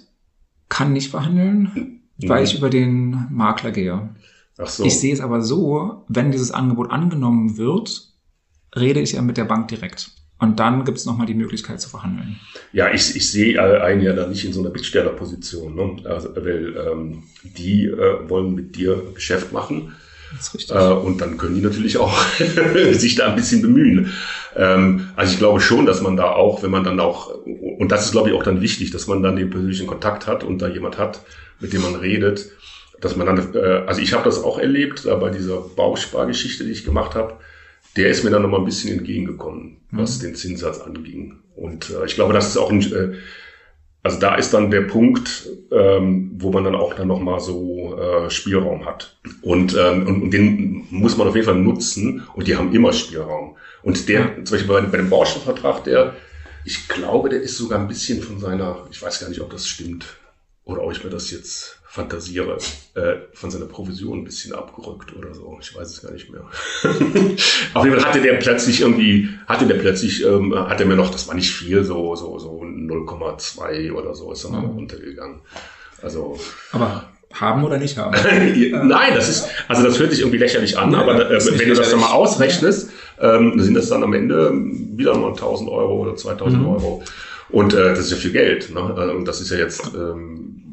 kann 0.67 0.93
nicht 0.93 1.11
verhandeln, 1.11 2.01
mhm. 2.17 2.29
weil 2.29 2.43
ich 2.43 2.57
über 2.57 2.71
den 2.71 3.27
Makler 3.29 3.69
gehe. 3.69 4.09
Ach 4.57 4.67
so. 4.67 4.83
Ich 4.85 4.99
sehe 4.99 5.13
es 5.13 5.21
aber 5.21 5.41
so, 5.41 6.05
wenn 6.07 6.31
dieses 6.31 6.51
Angebot 6.51 6.91
angenommen 6.91 7.57
wird, 7.57 8.13
rede 8.75 8.99
ich 8.99 9.13
ja 9.13 9.21
mit 9.21 9.37
der 9.37 9.45
Bank 9.45 9.67
direkt. 9.67 10.11
Und 10.39 10.59
dann 10.59 10.83
gibt 10.83 10.97
es 10.97 11.05
nochmal 11.05 11.25
die 11.25 11.35
Möglichkeit 11.35 11.79
zu 11.79 11.89
verhandeln. 11.89 12.39
Ja, 12.73 12.91
ich, 12.91 13.15
ich 13.15 13.31
sehe 13.31 13.61
einen 13.81 14.01
ja 14.01 14.13
da 14.13 14.27
nicht 14.27 14.43
in 14.43 14.51
so 14.51 14.59
einer 14.59 14.71
Bittstellerposition, 14.71 15.75
ne? 15.75 16.09
also, 16.09 16.35
weil 16.35 16.75
ähm, 16.75 17.23
die 17.43 17.85
äh, 17.85 18.29
wollen 18.29 18.53
mit 18.53 18.75
dir 18.75 19.01
Geschäft 19.13 19.53
machen. 19.53 19.93
Das 20.35 20.47
ist 20.47 20.55
richtig. 20.55 20.75
Äh, 20.75 20.91
und 20.91 21.21
dann 21.21 21.37
können 21.37 21.55
die 21.55 21.61
natürlich 21.61 21.97
auch 21.97 22.13
sich 22.91 23.15
da 23.15 23.29
ein 23.29 23.35
bisschen 23.35 23.61
bemühen. 23.61 24.11
Ähm, 24.55 25.09
also 25.15 25.31
ich 25.31 25.39
glaube 25.39 25.61
schon, 25.61 25.85
dass 25.85 26.01
man 26.01 26.17
da 26.17 26.31
auch, 26.31 26.61
wenn 26.61 26.71
man 26.71 26.83
dann 26.83 26.99
auch, 26.99 27.33
und 27.45 27.91
das 27.91 28.05
ist 28.05 28.11
glaube 28.11 28.29
ich 28.29 28.35
auch 28.35 28.43
dann 28.43 28.61
wichtig, 28.61 28.91
dass 28.91 29.07
man 29.07 29.23
dann 29.23 29.35
den 29.35 29.49
persönlichen 29.49 29.87
Kontakt 29.87 30.27
hat 30.27 30.43
und 30.43 30.61
da 30.61 30.67
jemand 30.67 30.97
hat, 30.97 31.21
mit 31.59 31.71
dem 31.71 31.83
man 31.83 31.95
redet, 31.95 32.49
dass 33.03 33.17
man 33.17 33.27
dann, 33.27 33.53
äh, 33.53 33.83
also 33.85 34.01
ich 34.01 34.13
habe 34.13 34.23
das 34.23 34.41
auch 34.41 34.57
erlebt, 34.57 35.05
äh, 35.05 35.15
bei 35.15 35.29
dieser 35.29 35.57
Bauspargeschichte, 35.57 36.63
die 36.63 36.71
ich 36.71 36.85
gemacht 36.85 37.15
habe, 37.15 37.35
der 37.97 38.09
ist 38.09 38.23
mir 38.23 38.31
dann 38.31 38.41
nochmal 38.41 38.61
ein 38.61 38.65
bisschen 38.65 38.97
entgegengekommen, 38.97 39.81
mhm. 39.91 39.97
was 39.97 40.19
den 40.19 40.35
Zinssatz 40.35 40.79
anging. 40.79 41.39
Und 41.55 41.89
äh, 41.89 42.05
ich 42.05 42.15
glaube, 42.15 42.33
das 42.33 42.47
ist 42.47 42.57
auch 42.57 42.71
ein, 42.71 42.81
äh, 42.93 43.13
also 44.03 44.19
da 44.19 44.35
ist 44.35 44.53
dann 44.53 44.71
der 44.71 44.81
Punkt, 44.81 45.49
ähm, 45.71 46.31
wo 46.35 46.51
man 46.51 46.63
dann 46.63 46.75
auch 46.75 46.93
dann 46.93 47.09
nochmal 47.09 47.41
so 47.41 47.97
äh, 47.97 48.29
Spielraum 48.29 48.85
hat. 48.85 49.17
Und, 49.41 49.75
ähm, 49.77 50.07
und, 50.07 50.21
und 50.23 50.31
den 50.31 50.87
muss 50.89 51.17
man 51.17 51.27
auf 51.27 51.35
jeden 51.35 51.45
Fall 51.45 51.55
nutzen 51.55 52.23
und 52.35 52.47
die 52.47 52.55
haben 52.55 52.73
immer 52.73 52.93
Spielraum. 52.93 53.57
Und 53.81 54.07
der, 54.07 54.45
zum 54.45 54.55
Beispiel 54.55 54.67
bei, 54.67 54.81
bei 54.81 54.97
dem 54.97 55.09
Baustoffvertrag, 55.09 55.83
der, 55.83 56.15
ich 56.63 56.87
glaube, 56.87 57.27
der 57.27 57.41
ist 57.41 57.57
sogar 57.57 57.79
ein 57.79 57.89
bisschen 57.89 58.21
von 58.21 58.39
seiner, 58.39 58.87
ich 58.91 59.01
weiß 59.01 59.19
gar 59.19 59.27
nicht, 59.27 59.41
ob 59.41 59.51
das 59.51 59.67
stimmt, 59.67 60.05
oder 60.63 60.83
ob 60.83 60.93
ich 60.93 61.03
mir 61.03 61.09
das 61.09 61.29
jetzt 61.31 61.82
fantasiere, 61.93 62.57
äh, 62.95 63.17
von 63.33 63.51
seiner 63.51 63.67
Provision 63.67 64.21
ein 64.21 64.23
bisschen 64.23 64.51
abgerückt 64.51 65.15
oder 65.15 65.31
so. 65.35 65.59
Ich 65.61 65.75
weiß 65.75 65.87
es 65.91 66.01
gar 66.01 66.11
nicht 66.11 66.27
mehr. 66.31 66.41
Auf 67.75 67.85
jeden 67.85 67.99
Fall 67.99 68.09
hatte 68.09 68.19
der 68.19 68.33
plötzlich 68.33 68.81
irgendwie, 68.81 69.29
hatte 69.45 69.67
der 69.67 69.75
plötzlich, 69.75 70.25
ähm, 70.25 70.55
hatte 70.55 70.85
mir 70.85 70.95
noch, 70.95 71.11
das 71.11 71.27
war 71.27 71.35
nicht 71.35 71.51
viel, 71.51 71.83
so, 71.83 72.15
so, 72.15 72.39
so 72.39 72.61
0,2 72.63 73.91
oder 73.91 74.15
so 74.15 74.31
ist 74.31 74.43
er 74.43 74.49
mal 74.49 74.65
runtergegangen. 74.65 75.41
Also. 76.01 76.39
Aber 76.71 77.11
haben 77.31 77.63
oder 77.63 77.77
nicht 77.77 77.95
haben? 77.99 78.15
Nein, 78.87 79.13
das 79.13 79.29
ist, 79.29 79.47
also 79.67 79.83
das 79.83 79.99
hört 79.99 80.09
sich 80.09 80.21
irgendwie 80.21 80.39
lächerlich 80.39 80.75
an, 80.79 80.93
ja, 80.93 80.99
aber 80.99 81.29
äh, 81.29 81.45
wenn 81.59 81.69
du 81.69 81.75
das 81.75 81.91
dann 81.91 81.99
mal 81.99 82.11
ausrechnest, 82.11 82.89
ähm, 83.19 83.59
sind 83.59 83.75
das 83.75 83.89
dann 83.89 84.01
am 84.01 84.13
Ende 84.13 84.51
wieder 84.97 85.15
nur 85.15 85.29
1000 85.29 85.69
Euro 85.69 86.01
oder 86.01 86.15
2000 86.15 86.59
mhm. 86.59 86.69
Euro. 86.69 87.03
Und 87.49 87.75
äh, 87.75 87.89
das 87.89 87.99
ist 87.99 88.11
ja 88.11 88.17
viel 88.17 88.31
Geld. 88.31 88.73
Ne? 88.73 88.81
Also, 88.97 89.13
und 89.13 89.25
das 89.25 89.41
ist 89.41 89.51
ja 89.51 89.57
jetzt 89.57 89.91
ähm, 89.93 90.63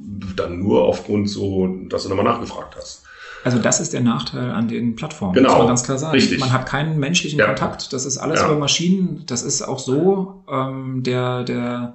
dann 0.41 0.59
nur 0.59 0.85
aufgrund 0.85 1.29
so, 1.29 1.67
dass 1.89 2.05
du 2.05 2.09
nochmal 2.09 2.25
nachgefragt 2.25 2.77
hast. 2.77 3.05
Also 3.43 3.59
das 3.59 3.81
ist 3.81 3.93
der 3.95 4.03
Nachteil 4.03 4.51
an 4.51 4.69
den 4.69 4.97
Plattformen, 4.97 5.33
genau, 5.33 5.51
muss 5.51 5.59
man 5.59 5.67
ganz 5.69 5.85
klar 5.85 5.99
sagen. 5.99 6.13
Richtig. 6.13 6.41
Man 6.41 6.53
hat 6.53 6.67
keinen 6.67 6.99
menschlichen 6.99 7.39
ja. 7.39 7.47
Kontakt, 7.47 7.93
das 7.93 8.05
ist 8.05 8.19
alles 8.19 8.41
ja. 8.41 8.47
über 8.47 8.59
Maschinen, 8.59 9.25
das 9.27 9.43
ist 9.43 9.63
auch 9.63 9.79
so, 9.79 10.45
ähm, 10.51 11.03
der, 11.03 11.45
der 11.45 11.95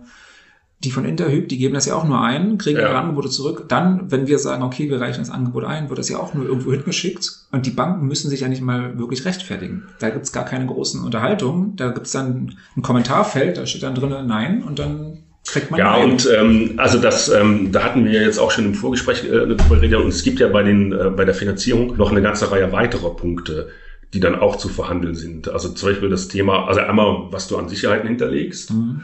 die 0.85 0.91
von 0.91 1.05
Interhyp, 1.05 1.49
die 1.49 1.57
geben 1.57 1.73
das 1.73 1.85
ja 1.85 1.95
auch 1.95 2.03
nur 2.03 2.21
ein, 2.21 2.57
kriegen 2.57 2.79
ja. 2.79 2.87
ihre 2.87 2.97
Angebote 2.97 3.29
zurück. 3.29 3.65
Dann, 3.67 4.11
wenn 4.11 4.27
wir 4.27 4.39
sagen, 4.39 4.61
okay, 4.61 4.89
wir 4.89 5.01
reichen 5.01 5.19
das 5.19 5.31
Angebot 5.31 5.63
ein, 5.63 5.89
wird 5.89 5.97
das 5.97 6.09
ja 6.09 6.19
auch 6.19 6.33
nur 6.33 6.45
irgendwo 6.45 6.71
hingeschickt. 6.71 7.47
Und 7.51 7.65
die 7.65 7.71
Banken 7.71 8.05
müssen 8.07 8.29
sich 8.29 8.41
ja 8.41 8.47
nicht 8.47 8.61
mal 8.61 8.97
wirklich 8.99 9.25
rechtfertigen. 9.25 9.83
Da 9.99 10.09
gibt's 10.09 10.31
gar 10.31 10.45
keine 10.45 10.67
großen 10.67 11.03
Unterhaltungen. 11.03 11.75
Da 11.75 11.89
gibt's 11.89 12.11
dann 12.11 12.55
ein 12.77 12.81
Kommentarfeld, 12.81 13.57
da 13.57 13.65
steht 13.65 13.83
dann 13.83 13.95
drinnen 13.95 14.27
Nein 14.27 14.63
und 14.63 14.77
dann 14.77 15.23
kriegt 15.45 15.71
man 15.71 15.79
Ja, 15.79 15.91
Nein. 15.91 16.11
und 16.11 16.29
ähm, 16.35 16.73
also 16.77 16.99
das, 16.99 17.29
ähm, 17.29 17.71
da 17.71 17.83
hatten 17.83 18.05
wir 18.05 18.21
jetzt 18.21 18.37
auch 18.37 18.51
schon 18.51 18.65
im 18.65 18.73
Vorgespräch 18.73 19.23
äh, 19.25 19.29
darüber 19.29 19.75
geredet. 19.75 19.99
Und 19.99 20.09
es 20.09 20.23
gibt 20.23 20.39
ja 20.39 20.47
bei, 20.47 20.63
den, 20.63 20.91
äh, 20.91 21.09
bei 21.09 21.25
der 21.25 21.33
Finanzierung 21.33 21.97
noch 21.97 22.11
eine 22.11 22.21
ganze 22.21 22.51
Reihe 22.51 22.71
weiterer 22.71 23.15
Punkte 23.15 23.69
die 24.15 24.21
dann 24.21 24.39
auch 24.39 24.55
zu 24.55 24.69
verhandeln 24.69 25.13
sind. 25.13 25.49
Also 25.49 25.69
zum 25.69 25.89
Beispiel 25.89 26.09
das 26.09 26.29
Thema, 26.29 26.67
also 26.67 26.79
einmal, 26.79 27.27
was 27.31 27.49
du 27.49 27.57
an 27.57 27.67
Sicherheiten 27.67 28.07
hinterlegst. 28.07 28.71
Mhm. 28.71 29.01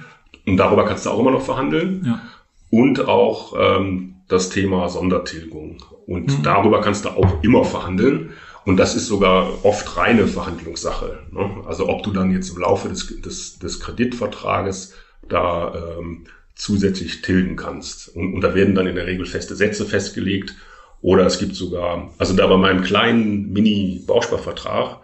Und 0.47 0.57
darüber 0.57 0.85
kannst 0.85 1.05
du 1.05 1.09
auch 1.09 1.19
immer 1.19 1.31
noch 1.31 1.41
verhandeln. 1.41 2.03
Ja. 2.05 2.21
Und 2.69 3.05
auch 3.07 3.53
ähm, 3.59 4.15
das 4.29 4.49
Thema 4.49 4.87
Sondertilgung. 4.87 5.83
Und 6.07 6.39
mhm. 6.39 6.43
darüber 6.43 6.79
kannst 6.79 7.03
du 7.03 7.09
auch 7.09 7.43
immer 7.43 7.65
verhandeln. 7.65 8.29
Und 8.65 8.77
das 8.77 8.95
ist 8.95 9.07
sogar 9.07 9.65
oft 9.65 9.97
reine 9.97 10.27
Verhandlungssache. 10.27 11.19
Ne? 11.31 11.57
Also 11.67 11.89
ob 11.89 12.03
du 12.03 12.11
dann 12.11 12.31
jetzt 12.31 12.49
im 12.55 12.61
Laufe 12.61 12.87
des, 12.87 13.21
des, 13.21 13.59
des 13.59 13.79
Kreditvertrages 13.81 14.93
da 15.27 15.97
ähm, 15.97 16.25
zusätzlich 16.55 17.21
tilgen 17.21 17.55
kannst. 17.55 18.15
Und, 18.15 18.33
und 18.33 18.41
da 18.41 18.53
werden 18.55 18.75
dann 18.75 18.87
in 18.87 18.95
der 18.95 19.07
Regel 19.07 19.25
feste 19.25 19.55
Sätze 19.55 19.85
festgelegt. 19.85 20.55
Oder 21.01 21.25
es 21.25 21.39
gibt 21.39 21.55
sogar, 21.55 22.13
also 22.19 22.35
da 22.35 22.45
bei 22.47 22.57
meinem 22.57 22.83
kleinen 22.83 23.51
Mini-Bausparvertrag, 23.51 24.99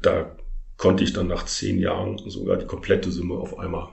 da 0.00 0.36
konnte 0.76 1.04
ich 1.04 1.12
dann 1.12 1.26
nach 1.26 1.44
zehn 1.44 1.78
Jahren 1.78 2.18
sogar 2.26 2.56
die 2.56 2.66
komplette 2.66 3.10
Summe 3.10 3.34
auf 3.34 3.58
einmal 3.58 3.88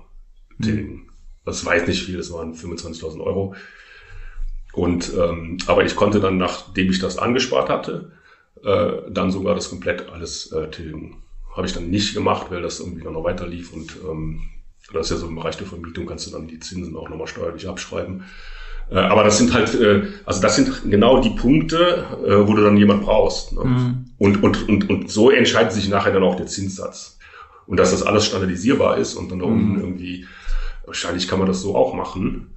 tilgen. 0.62 1.10
Das 1.46 1.66
weiß 1.66 1.88
nicht 1.88 2.04
viel, 2.04 2.18
das 2.18 2.32
waren 2.32 2.54
25.000 2.54 3.22
Euro. 3.22 3.56
Und 4.74 5.12
ähm, 5.18 5.58
aber 5.66 5.84
ich 5.84 5.96
konnte 5.96 6.20
dann, 6.20 6.38
nachdem 6.38 6.92
ich 6.92 7.00
das 7.00 7.18
angespart 7.18 7.70
hatte, 7.70 8.12
äh, 8.64 9.10
dann 9.10 9.32
sogar 9.32 9.56
das 9.56 9.70
komplett 9.70 10.10
alles 10.10 10.52
äh, 10.52 10.70
tilgen. 10.70 11.24
Habe 11.56 11.66
ich 11.66 11.74
dann 11.74 11.90
nicht 11.90 12.14
gemacht, 12.14 12.48
weil 12.52 12.62
das 12.62 12.80
irgendwie 12.80 13.04
noch 13.04 13.24
weiter 13.24 13.48
lief 13.48 13.74
und 13.74 13.98
ähm, 14.08 14.42
das 14.94 15.08
ist 15.08 15.12
ja 15.12 15.18
so 15.18 15.28
im 15.28 15.36
Bereich 15.36 15.58
der 15.58 15.68
Vermietung, 15.68 16.06
kannst 16.06 16.28
du 16.28 16.32
dann 16.32 16.48
die 16.48 16.60
Zinsen 16.60 16.96
auch 16.96 17.10
nochmal 17.10 17.28
steuerlich 17.28 17.68
abschreiben. 17.68 18.24
Äh, 18.90 18.96
aber 18.96 19.24
das 19.24 19.38
sind 19.38 19.54
halt, 19.54 19.76
äh, 19.76 20.04
also 20.26 20.42
das 20.42 20.56
sind 20.56 20.90
genau 20.90 21.20
die 21.20 21.32
Punkte, 21.32 22.06
äh, 22.26 22.48
wo 22.48 22.54
du 22.54 22.64
dann 22.64 22.78
jemand 22.78 23.04
brauchst. 23.04 23.54
Ne? 23.54 23.66
Mhm. 23.66 24.06
Und, 24.18 24.44
und, 24.44 24.70
und, 24.70 24.90
und 24.90 25.12
so 25.12 25.30
entscheidet 25.30 25.74
sich 25.74 25.90
nachher 25.90 26.14
dann 26.14 26.24
auch 26.24 26.36
der 26.36 26.48
Zinssatz. 26.48 27.18
Und 27.66 27.78
dass 27.78 27.92
das 27.92 28.04
alles 28.04 28.26
standardisierbar 28.26 28.98
ist 28.98 29.16
und 29.16 29.30
dann 29.30 29.40
da 29.40 29.46
unten 29.46 29.74
mhm. 29.74 29.80
irgendwie 29.80 30.26
Wahrscheinlich 30.88 31.28
kann 31.28 31.38
man 31.38 31.50
das 31.50 31.62
so 31.62 31.76
auch 31.76 31.94
machen. 31.94 32.56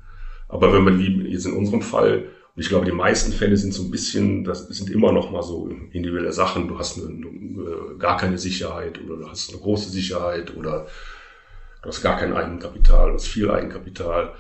Aber 0.49 0.73
wenn 0.73 0.85
man 0.85 0.99
wie 1.01 1.29
jetzt 1.29 1.47
in 1.47 1.53
unserem 1.53 1.83
Fall, 1.83 2.29
und 2.55 2.63
ich 2.63 2.69
glaube, 2.69 2.87
die 2.87 2.93
meisten 2.93 3.33
Fälle 3.33 3.57
sind 3.57 3.75
so 3.75 3.83
ein 3.83 3.91
bisschen, 3.91 4.45
das 4.45 4.69
sind 4.69 4.89
immer 4.89 5.13
noch 5.13 5.33
mal 5.33 5.43
so 5.43 5.69
individuelle 5.93 6.33
Sachen. 6.33 6.69
Du 6.69 6.79
hast 6.79 6.99
eine, 6.99 7.09
eine, 7.09 7.99
gar 7.99 8.17
keine 8.17 8.39
Sicherheit 8.39 9.01
oder 9.05 9.17
du 9.17 9.29
hast 9.29 9.51
eine 9.51 9.61
große 9.61 9.91
Sicherheit 9.91 10.57
oder 10.57 10.87
du 11.83 11.89
hast 11.89 12.03
gar 12.03 12.19
kein 12.19 12.35
Eigenkapital, 12.35 13.09
du 13.09 13.15
hast 13.15 13.27
viel 13.27 13.51
Eigenkapital 13.51 14.35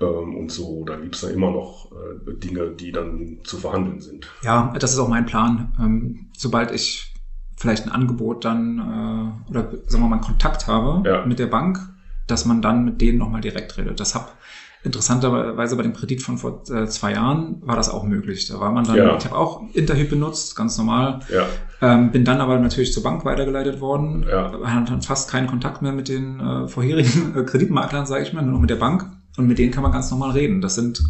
ähm, 0.00 0.36
und 0.36 0.50
so. 0.50 0.84
Da 0.84 0.96
gibt 0.96 1.14
es 1.14 1.22
dann 1.22 1.30
immer 1.30 1.50
noch 1.50 1.92
äh, 1.92 2.34
Dinge, 2.34 2.70
die 2.70 2.92
dann 2.92 3.38
zu 3.44 3.58
verhandeln 3.58 4.00
sind. 4.00 4.28
Ja, 4.42 4.74
das 4.78 4.92
ist 4.92 4.98
auch 4.98 5.08
mein 5.08 5.26
Plan. 5.26 5.74
Ähm, 5.78 6.30
sobald 6.36 6.70
ich 6.70 7.12
vielleicht 7.56 7.86
ein 7.86 7.92
Angebot 7.92 8.44
dann 8.44 8.78
äh, 8.78 9.50
oder 9.50 9.70
sagen 9.86 10.04
wir 10.04 10.08
mal 10.08 10.16
einen 10.16 10.24
Kontakt 10.24 10.66
habe 10.66 11.08
ja. 11.08 11.24
mit 11.24 11.38
der 11.38 11.46
Bank, 11.46 11.78
dass 12.26 12.44
man 12.44 12.60
dann 12.60 12.84
mit 12.84 13.00
denen 13.00 13.18
nochmal 13.18 13.40
direkt 13.40 13.76
redet. 13.78 13.98
Das 14.00 14.14
habe 14.14 14.28
interessanterweise 14.86 15.76
bei 15.76 15.82
dem 15.82 15.92
Kredit 15.92 16.22
von 16.22 16.38
vor 16.38 16.62
äh, 16.70 16.86
zwei 16.86 17.12
Jahren 17.12 17.60
war 17.60 17.76
das 17.76 17.90
auch 17.90 18.04
möglich. 18.04 18.46
Da 18.48 18.58
war 18.60 18.72
man 18.72 18.84
dann, 18.84 18.96
ja. 18.96 19.16
ich 19.16 19.24
habe 19.24 19.36
auch 19.36 19.62
Interhyp 19.74 20.08
benutzt, 20.08 20.56
ganz 20.56 20.78
normal. 20.78 21.20
Ja. 21.30 21.46
Ähm, 21.82 22.10
bin 22.12 22.24
dann 22.24 22.40
aber 22.40 22.58
natürlich 22.58 22.92
zur 22.92 23.02
Bank 23.02 23.24
weitergeleitet 23.24 23.80
worden. 23.80 24.24
Ja. 24.28 24.52
Hatte 24.64 24.92
dann 24.92 25.02
fast 25.02 25.30
keinen 25.30 25.46
Kontakt 25.46 25.82
mehr 25.82 25.92
mit 25.92 26.08
den 26.08 26.40
äh, 26.40 26.68
vorherigen 26.68 27.36
äh, 27.36 27.42
Kreditmaklern, 27.42 28.06
sage 28.06 28.22
ich 28.22 28.32
mal, 28.32 28.42
nur 28.42 28.52
noch 28.52 28.60
mit 28.60 28.70
der 28.70 28.76
Bank. 28.76 29.10
Und 29.36 29.46
mit 29.46 29.58
denen 29.58 29.72
kann 29.72 29.82
man 29.82 29.92
ganz 29.92 30.10
normal 30.10 30.30
reden. 30.30 30.62
Das 30.62 30.74
sind 30.74 31.02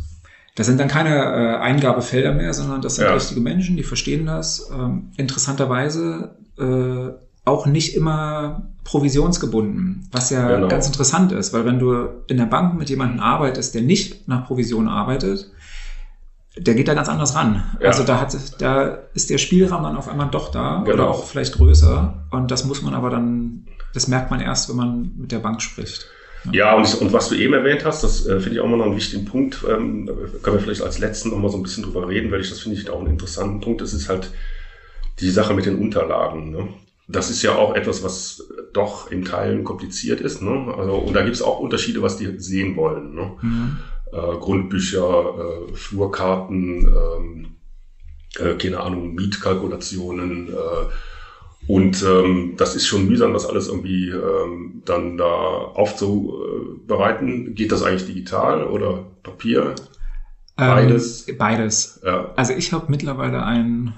das 0.56 0.66
sind 0.66 0.80
dann 0.80 0.88
keine 0.88 1.16
äh, 1.16 1.56
Eingabefelder 1.58 2.32
mehr, 2.32 2.54
sondern 2.54 2.80
das 2.80 2.96
sind 2.96 3.04
ja. 3.04 3.12
richtige 3.12 3.40
Menschen, 3.40 3.76
die 3.76 3.82
verstehen 3.82 4.24
das. 4.24 4.70
Ähm, 4.72 5.10
interessanterweise 5.18 6.34
äh, 6.58 7.12
auch 7.44 7.66
nicht 7.66 7.94
immer 7.94 8.66
provisionsgebunden, 8.86 10.08
was 10.12 10.30
ja 10.30 10.48
genau. 10.48 10.68
ganz 10.68 10.86
interessant 10.86 11.32
ist, 11.32 11.52
weil 11.52 11.64
wenn 11.64 11.80
du 11.80 12.06
in 12.28 12.36
der 12.36 12.46
Bank 12.46 12.78
mit 12.78 12.88
jemandem 12.88 13.18
arbeitest, 13.18 13.74
der 13.74 13.82
nicht 13.82 14.28
nach 14.28 14.46
Provision 14.46 14.86
arbeitet, 14.86 15.50
der 16.56 16.74
geht 16.74 16.86
da 16.86 16.94
ganz 16.94 17.08
anders 17.08 17.34
ran. 17.34 17.64
Ja. 17.80 17.88
Also 17.88 18.04
da 18.04 18.20
hat, 18.20 18.34
da 18.60 18.98
ist 19.12 19.28
der 19.28 19.38
Spielraum 19.38 19.82
dann 19.82 19.96
auf 19.96 20.08
einmal 20.08 20.28
doch 20.30 20.52
da 20.52 20.82
genau. 20.84 20.94
oder 20.94 21.10
auch 21.10 21.26
vielleicht 21.26 21.54
größer. 21.54 22.26
Und 22.30 22.50
das 22.52 22.64
muss 22.64 22.80
man 22.80 22.94
aber 22.94 23.10
dann, 23.10 23.66
das 23.92 24.06
merkt 24.06 24.30
man 24.30 24.40
erst, 24.40 24.68
wenn 24.68 24.76
man 24.76 25.12
mit 25.18 25.32
der 25.32 25.40
Bank 25.40 25.60
spricht. 25.60 26.06
Ja, 26.52 26.76
und, 26.76 26.94
und 27.00 27.12
was 27.12 27.28
du 27.28 27.34
eben 27.34 27.54
erwähnt 27.54 27.84
hast, 27.84 28.04
das 28.04 28.24
äh, 28.24 28.38
finde 28.38 28.54
ich 28.54 28.60
auch 28.60 28.66
immer 28.66 28.76
noch 28.76 28.86
einen 28.86 28.96
wichtigen 28.96 29.24
Punkt. 29.24 29.64
Ähm, 29.68 30.08
können 30.42 30.56
wir 30.56 30.62
vielleicht 30.62 30.82
als 30.82 31.00
letzten 31.00 31.30
noch 31.30 31.38
mal 31.38 31.50
so 31.50 31.56
ein 31.56 31.64
bisschen 31.64 31.82
drüber 31.82 32.08
reden, 32.08 32.30
weil 32.30 32.40
ich 32.40 32.50
das 32.50 32.60
finde 32.60 32.78
ich 32.78 32.88
auch 32.88 33.00
einen 33.00 33.10
interessanten 33.10 33.60
Punkt. 33.60 33.80
Das 33.80 33.92
ist 33.92 34.08
halt 34.08 34.30
die 35.18 35.30
Sache 35.30 35.54
mit 35.54 35.66
den 35.66 35.76
Unterlagen. 35.76 36.52
Ne? 36.52 36.68
Das 37.08 37.30
ist 37.30 37.42
ja 37.42 37.54
auch 37.54 37.74
etwas, 37.74 38.02
was 38.02 38.48
doch 38.72 39.10
in 39.10 39.24
Teilen 39.24 39.64
kompliziert 39.64 40.20
ist. 40.20 40.42
Ne? 40.42 40.74
Also, 40.76 40.94
und 40.94 41.14
da 41.14 41.22
gibt 41.22 41.36
es 41.36 41.42
auch 41.42 41.60
Unterschiede, 41.60 42.02
was 42.02 42.16
die 42.16 42.38
sehen 42.38 42.76
wollen. 42.76 43.14
Ne? 43.14 43.32
Mhm. 43.42 43.78
Äh, 44.12 44.38
Grundbücher, 44.38 45.68
äh, 45.70 45.74
Flurkarten, 45.74 46.88
ähm, 46.88 47.46
äh, 48.38 48.54
keine 48.54 48.80
Ahnung, 48.80 49.14
Mietkalkulationen. 49.14 50.48
Äh, 50.48 50.52
und 51.66 52.02
ähm, 52.02 52.54
das 52.56 52.76
ist 52.76 52.86
schon 52.86 53.08
mühsam, 53.08 53.32
das 53.32 53.46
alles 53.46 53.68
irgendwie 53.68 54.10
ähm, 54.10 54.82
dann 54.84 55.16
da 55.16 55.24
aufzubereiten. 55.24 57.54
Geht 57.54 57.72
das 57.72 57.82
eigentlich 57.82 58.06
digital 58.06 58.64
oder 58.64 59.04
Papier? 59.22 59.74
Beides? 60.56 61.28
Ähm, 61.28 61.38
beides. 61.38 62.00
Ja. 62.04 62.32
Also 62.36 62.52
ich 62.52 62.72
habe 62.72 62.86
mittlerweile 62.88 63.44
ein 63.44 63.94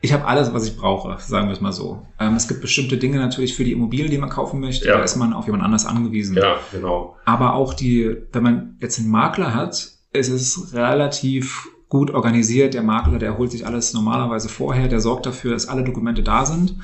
ich 0.00 0.12
habe 0.12 0.26
alles, 0.26 0.52
was 0.54 0.66
ich 0.66 0.76
brauche, 0.76 1.16
sagen 1.20 1.48
wir 1.48 1.52
es 1.52 1.60
mal 1.60 1.72
so. 1.72 2.06
Ähm, 2.20 2.34
es 2.34 2.46
gibt 2.46 2.60
bestimmte 2.60 2.98
Dinge 2.98 3.18
natürlich 3.18 3.56
für 3.56 3.64
die 3.64 3.72
Immobilie, 3.72 4.08
die 4.08 4.18
man 4.18 4.30
kaufen 4.30 4.60
möchte. 4.60 4.86
Ja. 4.86 4.98
Da 4.98 5.02
ist 5.02 5.16
man 5.16 5.32
auf 5.32 5.46
jemand 5.46 5.64
anders 5.64 5.86
angewiesen. 5.86 6.36
Ja, 6.36 6.56
genau. 6.72 7.16
Aber 7.24 7.54
auch 7.54 7.74
die, 7.74 8.16
wenn 8.32 8.42
man 8.42 8.76
jetzt 8.80 8.98
einen 9.00 9.10
Makler 9.10 9.54
hat, 9.54 9.90
ist 10.12 10.28
es 10.28 10.72
relativ 10.72 11.68
gut 11.88 12.12
organisiert. 12.12 12.74
Der 12.74 12.82
Makler, 12.82 13.18
der 13.18 13.38
holt 13.38 13.50
sich 13.50 13.66
alles 13.66 13.92
normalerweise 13.92 14.48
vorher, 14.48 14.88
der 14.88 15.00
sorgt 15.00 15.26
dafür, 15.26 15.52
dass 15.52 15.68
alle 15.68 15.82
Dokumente 15.82 16.22
da 16.22 16.46
sind. 16.46 16.76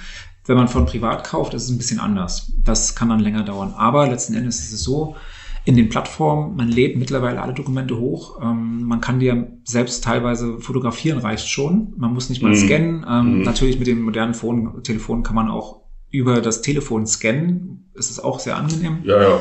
Wenn 0.47 0.57
man 0.57 0.69
von 0.69 0.85
privat 0.85 1.25
kauft, 1.25 1.55
ist 1.55 1.65
es 1.65 1.71
ein 1.71 1.79
bisschen 1.79 2.01
anders. 2.01 2.53
Das 2.65 2.97
kann 2.97 3.09
dann 3.09 3.21
länger 3.21 3.45
dauern. 3.45 3.75
Aber 3.77 4.09
letzten 4.09 4.35
Endes 4.35 4.59
ist 4.59 4.73
es 4.73 4.83
so, 4.83 5.17
in 5.65 5.77
den 5.77 5.89
Plattformen. 5.89 6.57
Man 6.57 6.69
lädt 6.69 6.97
mittlerweile 6.97 7.41
alle 7.41 7.55
Dokumente 7.55 7.99
hoch. 7.99 8.41
Ähm, 8.43 8.85
man 8.85 9.01
kann 9.01 9.19
die 9.19 9.27
ja 9.27 9.45
selbst 9.65 10.05
teilweise 10.05 10.59
fotografieren, 10.61 11.19
reicht 11.19 11.49
schon. 11.49 11.95
Man 11.97 12.13
muss 12.13 12.29
nicht 12.29 12.43
mal 12.43 12.51
mhm. 12.51 12.57
scannen. 12.57 13.07
Ähm, 13.09 13.39
mhm. 13.39 13.43
Natürlich 13.43 13.79
mit 13.79 13.87
dem 13.87 14.03
modernen 14.03 14.35
Phone, 14.35 14.83
Telefon 14.83 15.23
kann 15.23 15.35
man 15.35 15.49
auch 15.49 15.81
über 16.11 16.41
das 16.41 16.61
Telefon 16.61 17.07
scannen. 17.07 17.91
Das 17.95 18.11
ist 18.11 18.21
auch 18.21 18.41
sehr 18.41 18.57
angenehm. 18.57 18.99
Ja, 19.05 19.23
ja. 19.23 19.41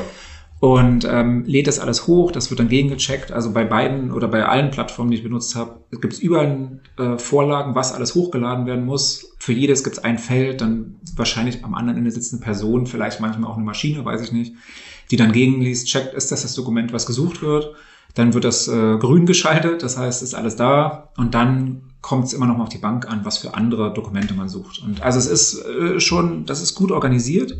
Und 0.60 1.06
ähm, 1.06 1.44
lädt 1.44 1.66
das 1.66 1.78
alles 1.78 2.06
hoch, 2.06 2.32
das 2.32 2.48
wird 2.48 2.58
dann 2.58 2.68
gegengecheckt. 2.68 3.32
Also 3.32 3.52
bei 3.52 3.64
beiden 3.64 4.10
oder 4.10 4.28
bei 4.28 4.46
allen 4.46 4.70
Plattformen, 4.70 5.10
die 5.10 5.18
ich 5.18 5.22
benutzt 5.22 5.56
habe, 5.56 5.80
gibt 5.90 6.14
es 6.14 6.20
überall 6.20 6.80
äh, 6.96 7.18
Vorlagen, 7.18 7.74
was 7.74 7.92
alles 7.92 8.14
hochgeladen 8.14 8.64
werden 8.64 8.86
muss. 8.86 9.34
Für 9.38 9.52
jedes 9.52 9.84
gibt 9.84 9.98
es 9.98 10.04
ein 10.04 10.16
Feld, 10.16 10.62
dann 10.62 10.94
wahrscheinlich 11.16 11.62
am 11.64 11.74
anderen 11.74 11.98
Ende 11.98 12.10
sitzt 12.10 12.32
eine 12.32 12.40
Person, 12.40 12.86
vielleicht 12.86 13.20
manchmal 13.20 13.50
auch 13.50 13.56
eine 13.56 13.64
Maschine, 13.66 14.06
weiß 14.06 14.22
ich 14.22 14.32
nicht 14.32 14.54
die 15.10 15.16
dann 15.16 15.32
gegenliest, 15.32 15.86
checkt, 15.86 16.14
ist 16.14 16.32
das 16.32 16.42
das 16.42 16.54
Dokument, 16.54 16.92
was 16.92 17.06
gesucht 17.06 17.42
wird. 17.42 17.74
Dann 18.14 18.32
wird 18.32 18.44
das 18.44 18.68
äh, 18.68 18.96
grün 18.98 19.26
geschaltet, 19.26 19.82
das 19.82 19.98
heißt, 19.98 20.22
ist 20.22 20.34
alles 20.34 20.54
da 20.56 21.10
und 21.16 21.34
dann 21.34 21.82
kommt 22.00 22.26
es 22.26 22.32
immer 22.32 22.46
noch 22.46 22.58
mal 22.58 22.64
auf 22.64 22.68
die 22.68 22.78
Bank 22.78 23.08
an, 23.10 23.24
was 23.24 23.38
für 23.38 23.54
andere 23.54 23.92
Dokumente 23.92 24.34
man 24.34 24.48
sucht. 24.48 24.82
Und 24.82 25.02
also 25.02 25.18
es 25.18 25.26
ist 25.26 25.64
äh, 25.64 25.98
schon, 26.00 26.44
das 26.44 26.60
ist 26.60 26.74
gut 26.74 26.92
organisiert, 26.92 27.56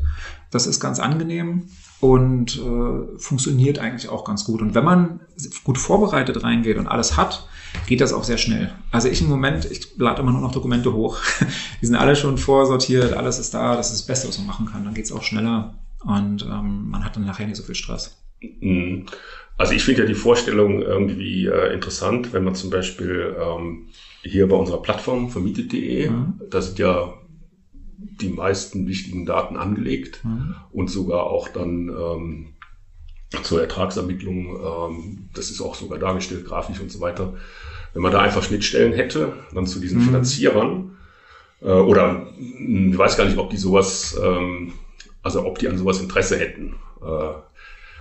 das 0.50 0.66
ist 0.66 0.80
ganz 0.80 1.00
angenehm 1.00 1.68
und 2.00 2.58
äh, 2.58 3.18
funktioniert 3.18 3.78
eigentlich 3.78 4.10
auch 4.10 4.24
ganz 4.24 4.44
gut. 4.44 4.60
Und 4.60 4.74
wenn 4.74 4.84
man 4.84 5.20
gut 5.64 5.78
vorbereitet 5.78 6.44
reingeht 6.44 6.76
und 6.76 6.86
alles 6.86 7.16
hat, 7.16 7.48
geht 7.86 8.02
das 8.02 8.12
auch 8.12 8.22
sehr 8.22 8.36
schnell. 8.38 8.70
Also 8.92 9.08
ich 9.08 9.22
im 9.22 9.28
Moment, 9.28 9.64
ich 9.64 9.96
lade 9.96 10.20
immer 10.20 10.30
nur 10.30 10.42
noch 10.42 10.52
Dokumente 10.52 10.92
hoch. 10.92 11.18
Die 11.80 11.86
sind 11.86 11.96
alle 11.96 12.14
schon 12.14 12.36
vorsortiert, 12.36 13.14
alles 13.14 13.38
ist 13.38 13.54
da, 13.54 13.74
das 13.76 13.90
ist 13.90 14.00
das 14.00 14.06
Beste, 14.06 14.28
was 14.28 14.38
man 14.38 14.46
machen 14.46 14.66
kann. 14.66 14.84
Dann 14.84 14.94
geht 14.94 15.06
es 15.06 15.12
auch 15.12 15.22
schneller 15.22 15.74
und 16.04 16.42
ähm, 16.42 16.90
man 16.90 17.04
hat 17.04 17.16
dann 17.16 17.24
nachher 17.24 17.46
nicht 17.46 17.56
so 17.56 17.62
viel 17.62 17.74
Stress. 17.74 18.22
Mhm. 18.40 19.06
Also 19.56 19.72
ich 19.72 19.84
finde 19.84 20.02
ja 20.02 20.08
die 20.08 20.14
Vorstellung 20.14 20.82
irgendwie 20.82 21.46
äh, 21.46 21.72
interessant, 21.72 22.32
wenn 22.32 22.44
man 22.44 22.54
zum 22.54 22.70
Beispiel 22.70 23.36
ähm, 23.40 23.88
hier 24.22 24.48
bei 24.48 24.56
unserer 24.56 24.82
Plattform 24.82 25.30
vermietet.de, 25.30 26.10
mhm. 26.10 26.40
da 26.50 26.60
sind 26.60 26.78
ja 26.78 27.14
die 28.20 28.28
meisten 28.28 28.86
wichtigen 28.86 29.26
Daten 29.26 29.56
angelegt 29.56 30.24
mhm. 30.24 30.56
und 30.72 30.90
sogar 30.90 31.24
auch 31.24 31.48
dann 31.48 31.88
ähm, 31.88 32.46
zur 33.42 33.60
Ertragsermittlung, 33.60 34.56
ähm, 34.56 35.28
das 35.34 35.50
ist 35.50 35.60
auch 35.60 35.74
sogar 35.74 35.98
dargestellt, 35.98 36.44
grafisch 36.44 36.80
und 36.80 36.90
so 36.90 37.00
weiter. 37.00 37.34
Wenn 37.92 38.02
man 38.02 38.12
da 38.12 38.20
einfach 38.20 38.42
Schnittstellen 38.42 38.92
hätte, 38.92 39.34
dann 39.52 39.66
zu 39.66 39.80
diesen 39.80 40.00
mhm. 40.00 40.06
Finanzierern, 40.06 40.96
äh, 41.60 41.70
oder 41.70 42.26
hm, 42.36 42.92
ich 42.92 42.98
weiß 42.98 43.16
gar 43.16 43.24
nicht, 43.24 43.38
ob 43.38 43.50
die 43.50 43.56
sowas, 43.56 44.18
ähm, 44.22 44.72
also 45.24 45.44
ob 45.44 45.58
die 45.58 45.68
an 45.68 45.78
sowas 45.78 46.00
Interesse 46.00 46.38
hätten. 46.38 46.76
Äh, 47.02 47.34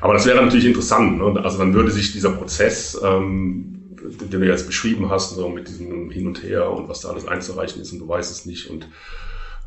aber 0.01 0.13
das 0.13 0.25
wäre 0.25 0.43
natürlich 0.43 0.65
interessant. 0.65 1.17
Ne? 1.17 1.41
Also 1.43 1.57
dann 1.57 1.73
würde 1.73 1.89
sich 1.89 2.11
dieser 2.11 2.31
Prozess, 2.31 2.99
ähm, 3.03 3.95
den 4.01 4.41
du 4.41 4.45
jetzt 4.45 4.67
beschrieben 4.67 5.09
hast, 5.09 5.33
so 5.33 5.47
mit 5.49 5.67
diesem 5.69 6.11
Hin 6.11 6.27
und 6.27 6.43
Her 6.43 6.69
und 6.69 6.89
was 6.89 7.01
da 7.01 7.09
alles 7.09 7.25
einzureichen 7.25 7.81
ist 7.81 7.93
und 7.93 7.99
du 7.99 8.07
weißt 8.07 8.31
es 8.31 8.45
nicht 8.45 8.69
und, 8.69 8.89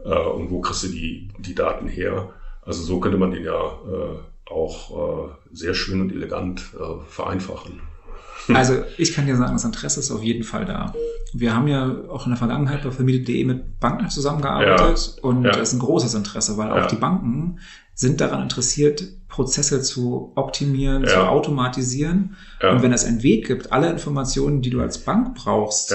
äh, 0.04 0.14
und 0.14 0.50
wo 0.50 0.60
kriegst 0.60 0.84
du 0.84 0.88
die, 0.88 1.28
die 1.38 1.54
Daten 1.54 1.88
her. 1.88 2.30
Also 2.62 2.82
so 2.82 3.00
könnte 3.00 3.16
man 3.16 3.30
den 3.30 3.44
ja 3.44 3.58
äh, 3.58 4.50
auch 4.50 5.28
äh, 5.28 5.30
sehr 5.52 5.74
schön 5.74 6.02
und 6.02 6.12
elegant 6.12 6.74
äh, 6.78 7.04
vereinfachen. 7.08 7.80
Also 8.54 8.82
ich 8.96 9.14
kann 9.14 9.26
dir 9.26 9.36
sagen, 9.36 9.52
das 9.52 9.64
Interesse 9.64 10.00
ist 10.00 10.10
auf 10.10 10.22
jeden 10.22 10.44
Fall 10.44 10.64
da. 10.64 10.94
Wir 11.32 11.54
haben 11.54 11.68
ja 11.68 11.96
auch 12.08 12.26
in 12.26 12.30
der 12.30 12.38
Vergangenheit 12.38 12.82
bei 12.82 12.90
vermietet.de 12.90 13.44
mit 13.44 13.80
Banken 13.80 14.08
zusammengearbeitet 14.08 15.14
ja. 15.16 15.22
und 15.22 15.44
ja. 15.44 15.50
das 15.50 15.68
ist 15.68 15.74
ein 15.74 15.80
großes 15.80 16.14
Interesse, 16.14 16.56
weil 16.56 16.68
ja. 16.68 16.84
auch 16.84 16.86
die 16.86 16.96
Banken 16.96 17.58
sind 17.94 18.20
daran 18.20 18.42
interessiert, 18.42 19.04
Prozesse 19.28 19.82
zu 19.82 20.32
optimieren, 20.34 21.06
zu 21.06 21.16
automatisieren. 21.16 22.36
Und 22.62 22.82
wenn 22.82 22.92
es 22.92 23.04
einen 23.04 23.22
Weg 23.22 23.46
gibt, 23.46 23.72
alle 23.72 23.90
Informationen, 23.90 24.60
die 24.60 24.68
du 24.68 24.80
als 24.80 24.98
Bank 24.98 25.34
brauchst, 25.34 25.94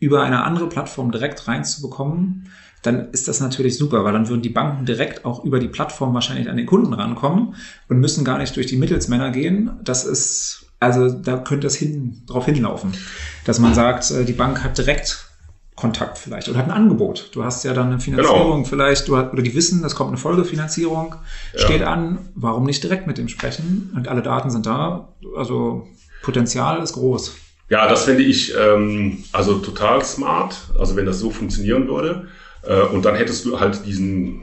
über 0.00 0.22
eine 0.22 0.42
andere 0.42 0.68
Plattform 0.68 1.12
direkt 1.12 1.46
reinzubekommen, 1.46 2.48
dann 2.82 3.10
ist 3.12 3.28
das 3.28 3.40
natürlich 3.40 3.78
super, 3.78 4.04
weil 4.04 4.12
dann 4.12 4.28
würden 4.28 4.42
die 4.42 4.50
Banken 4.50 4.84
direkt 4.84 5.24
auch 5.24 5.44
über 5.44 5.58
die 5.58 5.68
Plattform 5.68 6.12
wahrscheinlich 6.12 6.50
an 6.50 6.56
den 6.56 6.66
Kunden 6.66 6.92
rankommen 6.92 7.54
und 7.88 7.98
müssen 7.98 8.24
gar 8.24 8.38
nicht 8.38 8.54
durch 8.56 8.66
die 8.66 8.76
Mittelsmänner 8.76 9.30
gehen. 9.30 9.70
Das 9.82 10.04
ist, 10.04 10.63
also 10.84 11.08
da 11.10 11.36
könnte 11.38 11.66
es 11.66 11.76
hin, 11.76 12.22
drauf 12.26 12.44
hinlaufen, 12.46 12.92
dass 13.44 13.58
man 13.58 13.74
sagt, 13.74 14.10
äh, 14.10 14.24
die 14.24 14.32
Bank 14.32 14.62
hat 14.62 14.78
direkt 14.78 15.28
Kontakt 15.76 16.18
vielleicht 16.18 16.48
oder 16.48 16.58
hat 16.58 16.66
ein 16.66 16.70
Angebot. 16.70 17.30
Du 17.32 17.42
hast 17.42 17.64
ja 17.64 17.74
dann 17.74 17.88
eine 17.88 18.00
Finanzierung 18.00 18.58
genau. 18.58 18.64
vielleicht, 18.64 19.08
du 19.08 19.16
hast, 19.16 19.32
oder 19.32 19.42
die 19.42 19.54
wissen, 19.54 19.84
es 19.84 19.96
kommt 19.96 20.08
eine 20.08 20.18
Folgefinanzierung, 20.18 21.16
ja. 21.52 21.58
steht 21.58 21.82
an, 21.82 22.18
warum 22.36 22.64
nicht 22.64 22.82
direkt 22.84 23.08
mit 23.08 23.18
dem 23.18 23.28
sprechen? 23.28 23.92
Und 23.96 24.06
alle 24.06 24.22
Daten 24.22 24.50
sind 24.50 24.66
da, 24.66 25.08
also 25.36 25.88
Potenzial 26.22 26.80
ist 26.80 26.92
groß. 26.92 27.34
Ja, 27.70 27.88
das 27.88 28.04
finde 28.04 28.22
ich 28.22 28.54
ähm, 28.56 29.24
also 29.32 29.58
total 29.58 30.04
smart, 30.04 30.56
also 30.78 30.94
wenn 30.96 31.06
das 31.06 31.18
so 31.18 31.30
funktionieren 31.30 31.88
würde. 31.88 32.28
Äh, 32.62 32.82
und 32.82 33.04
dann 33.04 33.16
hättest 33.16 33.44
du 33.44 33.58
halt 33.58 33.84
diesen, 33.84 34.42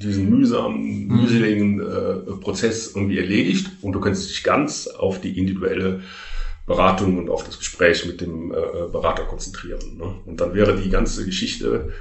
diesen 0.00 0.30
mühsamen, 0.30 1.06
mhm. 1.06 1.16
mühseligen 1.16 1.80
äh, 1.80 2.14
Prozess 2.40 2.94
irgendwie 2.94 3.18
erledigt 3.18 3.70
und 3.82 3.92
du 3.92 4.00
könntest 4.00 4.30
dich 4.30 4.42
ganz 4.42 4.86
auf 4.86 5.20
die 5.20 5.38
individuelle 5.38 6.00
Beratung 6.66 7.18
und 7.18 7.30
auf 7.30 7.44
das 7.44 7.58
Gespräch 7.58 8.06
mit 8.06 8.20
dem 8.20 8.52
äh, 8.52 8.56
Berater 8.90 9.24
konzentrieren. 9.24 9.98
Ne? 9.98 10.14
Und 10.26 10.40
dann 10.40 10.54
wäre 10.54 10.76
die 10.76 10.90
ganze 10.90 11.24
Geschichte 11.24 11.92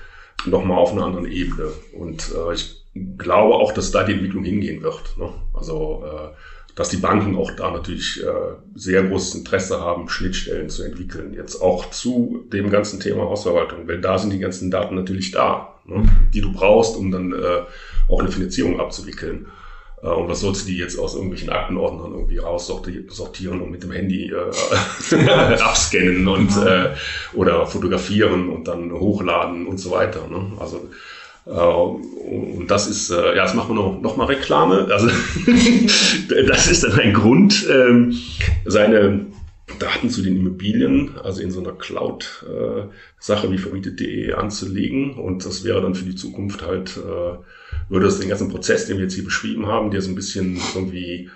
nochmal 0.46 0.78
auf 0.78 0.92
einer 0.92 1.06
anderen 1.06 1.26
Ebene. 1.26 1.70
Und 1.94 2.32
äh, 2.36 2.54
ich 2.54 2.86
glaube 3.18 3.56
auch, 3.56 3.72
dass 3.72 3.92
da 3.92 4.04
die 4.04 4.14
Entwicklung 4.14 4.44
hingehen 4.44 4.84
wird. 4.84 5.18
Ne? 5.18 5.34
Also 5.54 6.04
äh, 6.06 6.36
dass 6.76 6.90
die 6.90 6.98
Banken 6.98 7.36
auch 7.36 7.52
da 7.52 7.72
natürlich 7.72 8.24
äh, 8.24 8.28
sehr 8.74 9.04
großes 9.04 9.36
Interesse 9.36 9.82
haben, 9.82 10.08
Schnittstellen 10.08 10.70
zu 10.70 10.84
entwickeln. 10.84 11.34
Jetzt 11.34 11.62
auch 11.62 11.90
zu 11.90 12.46
dem 12.54 12.70
ganzen 12.70 13.02
Thema 13.02 13.24
Hausverwaltung, 13.24 13.86
weil 13.88 14.00
da 14.00 14.18
sind 14.18 14.32
die 14.32 14.40
ganzen 14.40 14.72
Daten 14.72 14.96
natürlich 14.96 15.32
da, 15.32 15.76
ne, 15.86 16.04
die 16.34 16.40
du 16.40 16.54
brauchst, 16.54 16.96
um 16.96 17.12
dann 17.12 17.34
äh, 17.34 17.64
auch 18.10 18.20
eine 18.20 18.32
Finanzierung 18.32 18.80
abzuwickeln. 18.80 19.48
Äh, 20.02 20.08
und 20.08 20.28
was 20.28 20.42
sollst 20.42 20.64
du 20.64 20.72
die 20.72 20.78
jetzt 20.78 20.98
aus 20.98 21.16
irgendwelchen 21.16 21.50
Aktenordnern 21.50 22.14
irgendwie 22.14 22.38
raussortieren 22.38 23.62
und 23.62 23.72
mit 23.72 23.84
dem 23.84 23.92
Handy 23.92 24.32
äh, 24.32 25.16
abscannen 25.62 26.28
und 26.28 26.56
äh, 26.58 26.90
oder 27.34 27.66
fotografieren 27.68 28.50
und 28.50 28.68
dann 28.68 28.92
hochladen 28.92 29.68
und 29.68 29.78
so 29.78 29.92
weiter. 29.92 30.28
Ne? 30.28 30.54
Also 30.60 30.90
äh, 31.46 31.52
und 31.52 32.68
das 32.68 32.88
ist, 32.88 33.10
äh, 33.10 33.36
ja, 33.36 33.44
jetzt 33.44 33.56
machen 33.56 33.76
wir 33.76 33.82
noch, 33.82 34.02
noch 34.02 34.18
mal 34.18 34.26
Reklame. 34.26 34.88
Also 34.92 35.08
das 36.48 36.68
ist 36.68 36.84
dann 36.84 37.00
ein 37.00 37.14
Grund, 37.14 37.68
ähm, 37.70 38.16
seine 38.66 39.26
Daten 39.78 40.10
zu 40.10 40.22
den 40.22 40.38
Immobilien, 40.38 41.18
also 41.24 41.42
in 41.42 41.52
so 41.52 41.60
einer 41.60 41.74
Cloud-Sache 41.74 43.52
wie 43.52 43.58
vermietet.de 43.58 44.34
anzulegen. 44.34 45.14
Und 45.14 45.46
das 45.46 45.64
wäre 45.64 45.82
dann 45.82 45.96
für 45.96 46.06
die 46.06 46.16
Zukunft 46.16 46.66
halt, 46.66 46.98
äh, 46.98 47.38
würde 47.90 48.06
das 48.06 48.20
den 48.20 48.30
ganzen 48.30 48.50
Prozess, 48.50 48.86
den 48.86 48.98
wir 48.98 49.04
jetzt 49.04 49.16
hier 49.16 49.26
beschrieben 49.26 49.68
haben, 49.68 49.92
der 49.92 50.02
so 50.02 50.10
ein 50.10 50.16
bisschen 50.16 50.60
irgendwie, 50.76 51.30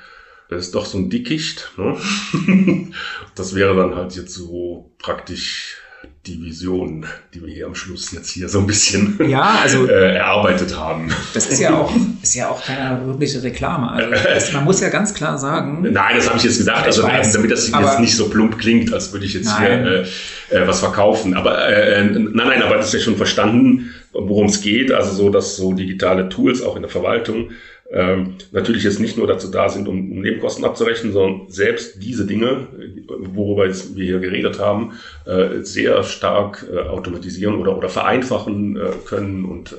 das 0.49 0.65
ist 0.65 0.75
doch 0.75 0.85
so 0.85 0.97
ein 0.97 1.09
Dickicht. 1.09 1.71
Ne? 1.77 1.97
das 3.35 3.55
wäre 3.55 3.75
dann 3.75 3.95
halt 3.95 4.15
jetzt 4.15 4.33
so 4.33 4.91
praktisch 4.99 5.77
die 6.25 6.41
Vision, 6.41 7.05
die 7.33 7.45
wir 7.45 7.53
hier 7.53 7.65
am 7.65 7.75
Schluss 7.75 8.11
jetzt 8.13 8.29
hier 8.29 8.47
so 8.47 8.59
ein 8.59 8.67
bisschen 8.67 9.19
ja, 9.27 9.59
also, 9.61 9.87
äh, 9.89 10.15
erarbeitet 10.15 10.77
haben. 10.77 11.11
Das 11.33 11.47
ist 11.47 11.59
ja 11.59 11.75
auch, 11.75 11.93
ist 12.21 12.35
ja 12.35 12.49
auch 12.49 12.63
keine 12.63 13.05
wirkliche 13.05 13.43
Reklame. 13.43 13.91
Also 13.91 14.11
das, 14.23 14.53
man 14.53 14.63
muss 14.63 14.79
ja 14.79 14.89
ganz 14.89 15.13
klar 15.13 15.37
sagen. 15.37 15.81
Nein, 15.91 16.15
das 16.15 16.27
habe 16.27 16.37
ich 16.37 16.45
jetzt 16.45 16.59
gedacht, 16.59 16.85
also 16.85 17.03
weiß, 17.03 17.33
damit 17.33 17.51
das 17.51 17.69
jetzt 17.69 17.99
nicht 17.99 18.15
so 18.15 18.29
plump 18.29 18.57
klingt, 18.57 18.93
als 18.93 19.11
würde 19.11 19.25
ich 19.25 19.33
jetzt 19.33 19.47
nein. 19.47 19.83
hier 19.83 20.05
äh, 20.51 20.63
äh, 20.63 20.67
was 20.67 20.79
verkaufen. 20.79 21.33
Aber 21.33 21.67
äh, 21.67 21.99
äh, 21.99 22.03
nein, 22.03 22.31
nein, 22.33 22.63
aber 22.63 22.77
das 22.77 22.87
ist 22.87 22.93
ja 22.93 22.99
schon 22.99 23.17
verstanden, 23.17 23.93
worum 24.13 24.45
es 24.45 24.61
geht. 24.61 24.91
Also 24.91 25.13
so, 25.13 25.29
dass 25.29 25.57
so 25.57 25.73
digitale 25.73 26.29
Tools 26.29 26.61
auch 26.61 26.75
in 26.75 26.81
der 26.81 26.91
Verwaltung 26.91 27.51
ähm, 27.93 28.35
natürlich 28.51 28.83
jetzt 28.83 28.99
nicht 28.99 29.17
nur 29.17 29.27
dazu 29.27 29.51
da 29.51 29.69
sind, 29.69 29.87
um, 29.87 30.11
um 30.11 30.21
Nebenkosten 30.21 30.65
abzurechnen, 30.65 31.13
sondern 31.13 31.49
selbst 31.49 32.01
diese 32.01 32.25
Dinge, 32.25 32.67
worüber 33.07 33.67
jetzt 33.67 33.95
wir 33.95 34.05
hier 34.05 34.19
geredet 34.19 34.59
haben, 34.59 34.93
äh, 35.25 35.61
sehr 35.61 36.01
stark 36.03 36.65
äh, 36.73 36.79
automatisieren 36.79 37.55
oder, 37.55 37.77
oder 37.77 37.89
vereinfachen 37.89 38.77
äh, 38.77 38.89
können 39.05 39.45
und 39.45 39.73
äh, 39.73 39.75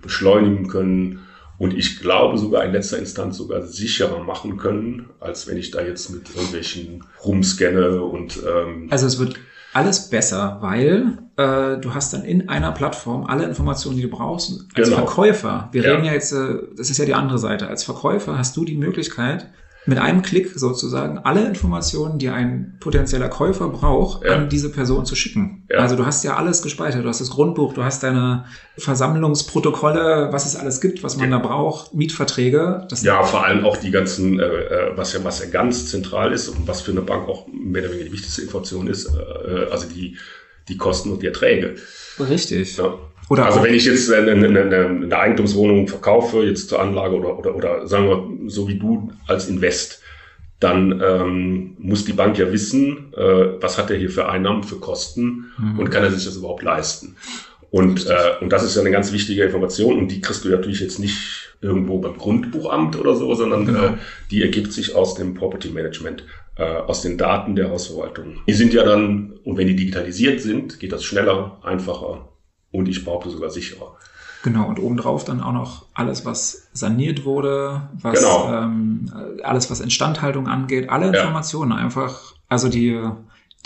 beschleunigen 0.00 0.68
können. 0.68 1.26
Und 1.58 1.76
ich 1.76 2.00
glaube 2.00 2.38
sogar 2.38 2.64
in 2.64 2.72
letzter 2.72 2.98
Instanz 2.98 3.36
sogar 3.36 3.62
sicherer 3.62 4.22
machen 4.22 4.56
können, 4.56 5.10
als 5.18 5.48
wenn 5.48 5.58
ich 5.58 5.72
da 5.72 5.82
jetzt 5.82 6.08
mit 6.10 6.30
irgendwelchen 6.34 7.04
rumscanne 7.24 8.00
und 8.02 8.40
ähm, 8.48 8.86
also 8.90 9.06
es 9.06 9.18
wird 9.18 9.34
alles 9.72 10.10
besser, 10.10 10.58
weil 10.60 11.18
äh, 11.36 11.80
du 11.80 11.94
hast 11.94 12.12
dann 12.12 12.24
in 12.24 12.48
einer 12.48 12.72
Plattform 12.72 13.26
alle 13.26 13.44
Informationen, 13.44 13.96
die 13.96 14.02
du 14.02 14.10
brauchst. 14.10 14.64
Als 14.74 14.88
genau. 14.88 15.04
Verkäufer, 15.04 15.68
wir 15.72 15.82
ja. 15.82 15.92
reden 15.92 16.04
ja 16.04 16.12
jetzt, 16.12 16.32
äh, 16.32 16.58
das 16.76 16.90
ist 16.90 16.98
ja 16.98 17.04
die 17.04 17.14
andere 17.14 17.38
Seite, 17.38 17.68
als 17.68 17.84
Verkäufer 17.84 18.36
hast 18.36 18.56
du 18.56 18.64
die 18.64 18.76
Möglichkeit, 18.76 19.46
mit 19.90 19.98
einem 19.98 20.22
Klick 20.22 20.52
sozusagen 20.54 21.18
alle 21.18 21.44
Informationen, 21.44 22.20
die 22.20 22.28
ein 22.28 22.76
potenzieller 22.78 23.28
Käufer 23.28 23.68
braucht, 23.68 24.24
ja. 24.24 24.36
an 24.36 24.48
diese 24.48 24.70
Person 24.70 25.04
zu 25.04 25.16
schicken. 25.16 25.66
Ja. 25.68 25.78
Also 25.78 25.96
du 25.96 26.06
hast 26.06 26.22
ja 26.22 26.36
alles 26.36 26.62
gespeichert. 26.62 27.04
Du 27.04 27.08
hast 27.08 27.20
das 27.20 27.30
Grundbuch, 27.30 27.74
du 27.74 27.82
hast 27.82 28.04
deine 28.04 28.44
Versammlungsprotokolle, 28.78 30.28
was 30.30 30.46
es 30.46 30.54
alles 30.54 30.80
gibt, 30.80 31.02
was 31.02 31.16
man 31.16 31.32
ja. 31.32 31.38
da 31.38 31.44
braucht, 31.44 31.92
Mietverträge. 31.92 32.86
ja, 33.02 33.24
vor 33.24 33.44
allem 33.44 33.64
auch 33.64 33.76
die 33.78 33.90
ganzen, 33.90 34.38
äh, 34.38 34.44
äh, 34.44 34.96
was 34.96 35.12
ja 35.12 35.24
was 35.24 35.40
ja 35.40 35.46
ganz 35.50 35.90
zentral 35.90 36.32
ist 36.32 36.48
und 36.48 36.68
was 36.68 36.82
für 36.82 36.92
eine 36.92 37.02
Bank 37.02 37.28
auch 37.28 37.48
mehr 37.48 37.82
oder 37.82 37.90
weniger 37.90 38.06
die 38.06 38.12
wichtigste 38.12 38.42
Information 38.42 38.86
ist, 38.86 39.06
äh, 39.06 39.70
also 39.72 39.88
die 39.88 40.16
die 40.68 40.76
Kosten 40.76 41.10
und 41.10 41.20
die 41.20 41.26
Erträge. 41.26 41.74
Richtig. 42.20 42.76
Ja. 42.76 42.96
Oder 43.30 43.46
also 43.46 43.62
wenn 43.62 43.74
ich 43.74 43.84
jetzt 43.84 44.12
eine, 44.12 44.32
eine, 44.32 44.60
eine, 44.60 45.16
Eigentumswohnung 45.16 45.86
verkaufe, 45.86 46.42
jetzt 46.42 46.68
zur 46.68 46.82
Anlage 46.82 47.14
oder, 47.14 47.38
oder, 47.38 47.54
oder 47.54 47.86
sagen 47.86 48.08
wir 48.08 48.50
so 48.50 48.66
wie 48.66 48.74
du 48.76 49.12
als 49.28 49.48
Invest, 49.48 50.02
dann 50.58 51.00
ähm, 51.00 51.76
muss 51.78 52.04
die 52.04 52.12
Bank 52.12 52.36
ja 52.38 52.52
wissen, 52.52 53.14
äh, 53.16 53.62
was 53.62 53.78
hat 53.78 53.88
er 53.92 53.98
hier 53.98 54.10
für 54.10 54.28
Einnahmen, 54.28 54.64
für 54.64 54.80
Kosten 54.80 55.52
mhm. 55.56 55.78
und 55.78 55.90
kann 55.90 56.02
er 56.02 56.10
sich 56.10 56.24
das 56.24 56.36
überhaupt 56.36 56.64
leisten. 56.64 57.14
Und, 57.70 58.04
äh, 58.08 58.42
und 58.42 58.50
das 58.52 58.64
ist 58.64 58.74
ja 58.74 58.80
eine 58.80 58.90
ganz 58.90 59.12
wichtige 59.12 59.44
Information 59.44 59.96
und 59.96 60.08
die 60.08 60.20
kriegst 60.20 60.44
du 60.44 60.48
natürlich 60.48 60.80
jetzt 60.80 60.98
nicht 60.98 61.54
irgendwo 61.62 61.98
beim 61.98 62.18
Grundbuchamt 62.18 62.98
oder 62.98 63.14
so, 63.14 63.32
sondern 63.36 63.64
genau. 63.64 63.84
äh, 63.84 63.92
die 64.32 64.42
ergibt 64.42 64.72
sich 64.72 64.96
aus 64.96 65.14
dem 65.14 65.34
Property 65.34 65.68
Management. 65.70 66.24
äh, 66.56 66.64
aus 66.64 67.02
den 67.02 67.16
Daten 67.16 67.54
der 67.54 67.70
Hausverwaltung. 67.70 68.40
Die 68.48 68.52
sind 68.52 68.74
ja 68.74 68.82
dann, 68.82 69.34
und 69.44 69.56
wenn 69.56 69.68
die 69.68 69.76
digitalisiert 69.76 70.40
sind, 70.40 70.80
geht 70.80 70.90
das 70.90 71.04
schneller, 71.04 71.58
einfacher 71.62 72.29
und 72.72 72.88
ich 72.88 73.04
behaupte 73.04 73.30
sogar 73.30 73.50
sicherer. 73.50 73.96
Genau, 74.42 74.66
und 74.68 74.78
obendrauf 74.78 75.24
dann 75.24 75.40
auch 75.42 75.52
noch 75.52 75.84
alles, 75.92 76.24
was 76.24 76.68
saniert 76.72 77.24
wurde, 77.26 77.90
was 78.00 78.20
Genau. 78.20 78.52
ähm, 78.54 79.10
alles, 79.42 79.70
was 79.70 79.80
Instandhaltung 79.80 80.46
angeht, 80.48 80.88
alle 80.88 81.06
Ja. 81.06 81.12
Informationen 81.12 81.72
einfach. 81.72 82.34
Also 82.48 82.68
die, 82.70 82.98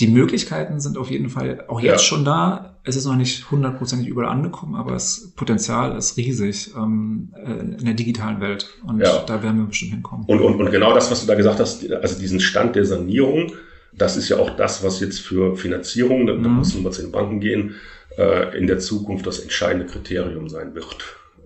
die 0.01 0.09
Möglichkeiten 0.09 0.81
sind 0.81 0.99
auf 0.99 1.11
jeden 1.11 1.29
Fall 1.31 1.65
auch 1.69 1.79
jetzt 1.81 1.93
Ja. 1.93 1.99
schon 1.99 2.25
da. 2.25 2.71
Es 2.83 2.97
ist 2.97 3.07
noch 3.07 3.15
nicht 3.15 3.51
hundertprozentig 3.53 4.09
überall 4.09 4.29
angekommen, 4.29 4.75
aber 4.75 4.91
das 4.91 5.33
Potenzial 5.37 5.97
ist 5.97 6.17
riesig 6.17 6.73
ähm, 6.77 7.33
äh, 7.37 7.53
in 7.79 7.85
der 7.85 7.95
digitalen 7.95 8.41
Welt. 8.41 8.69
Und 8.85 9.01
Ja. 9.01 9.23
da 9.25 9.43
werden 9.45 9.59
wir 9.61 9.67
bestimmt 9.67 9.93
hinkommen. 9.93 10.27
Und, 10.27 10.41
und, 10.41 10.61
und 10.61 10.71
genau 10.73 10.93
das, 10.93 11.09
was 11.11 11.21
du 11.21 11.27
da 11.29 11.37
gesagt 11.37 11.61
hast, 11.61 11.89
also 11.93 12.19
diesen 12.19 12.41
Stand 12.41 12.75
der 12.75 12.85
Sanierung, 12.85 13.53
das 13.97 14.17
ist 14.17 14.29
ja 14.29 14.39
auch 14.39 14.51
das, 14.57 14.83
was 14.83 15.01
jetzt 15.01 15.21
für 15.21 15.57
Finanzierung, 15.57 16.27
da 16.27 16.33
da 16.35 16.49
Mhm. 16.49 16.59
müssen 16.59 16.83
wir 16.85 16.91
zu 16.91 17.03
den 17.03 17.13
Banken 17.13 17.41
gehen, 17.41 17.75
äh, 18.19 18.57
in 18.59 18.67
der 18.67 18.79
Zukunft 18.79 19.27
das 19.27 19.41
entscheidende 19.41 19.87
Kriterium 19.87 20.49
sein 20.49 20.75
wird. 20.75 20.97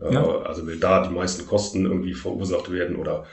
Äh, 0.03 0.15
Ja. 0.15 0.25
Also 0.43 0.67
will 0.67 0.79
da 0.79 1.07
die 1.07 1.15
meisten 1.15 1.47
Kosten 1.47 1.85
irgendwie 1.87 2.15
verursacht 2.15 2.71
werden 2.71 2.97
oder 2.97 3.27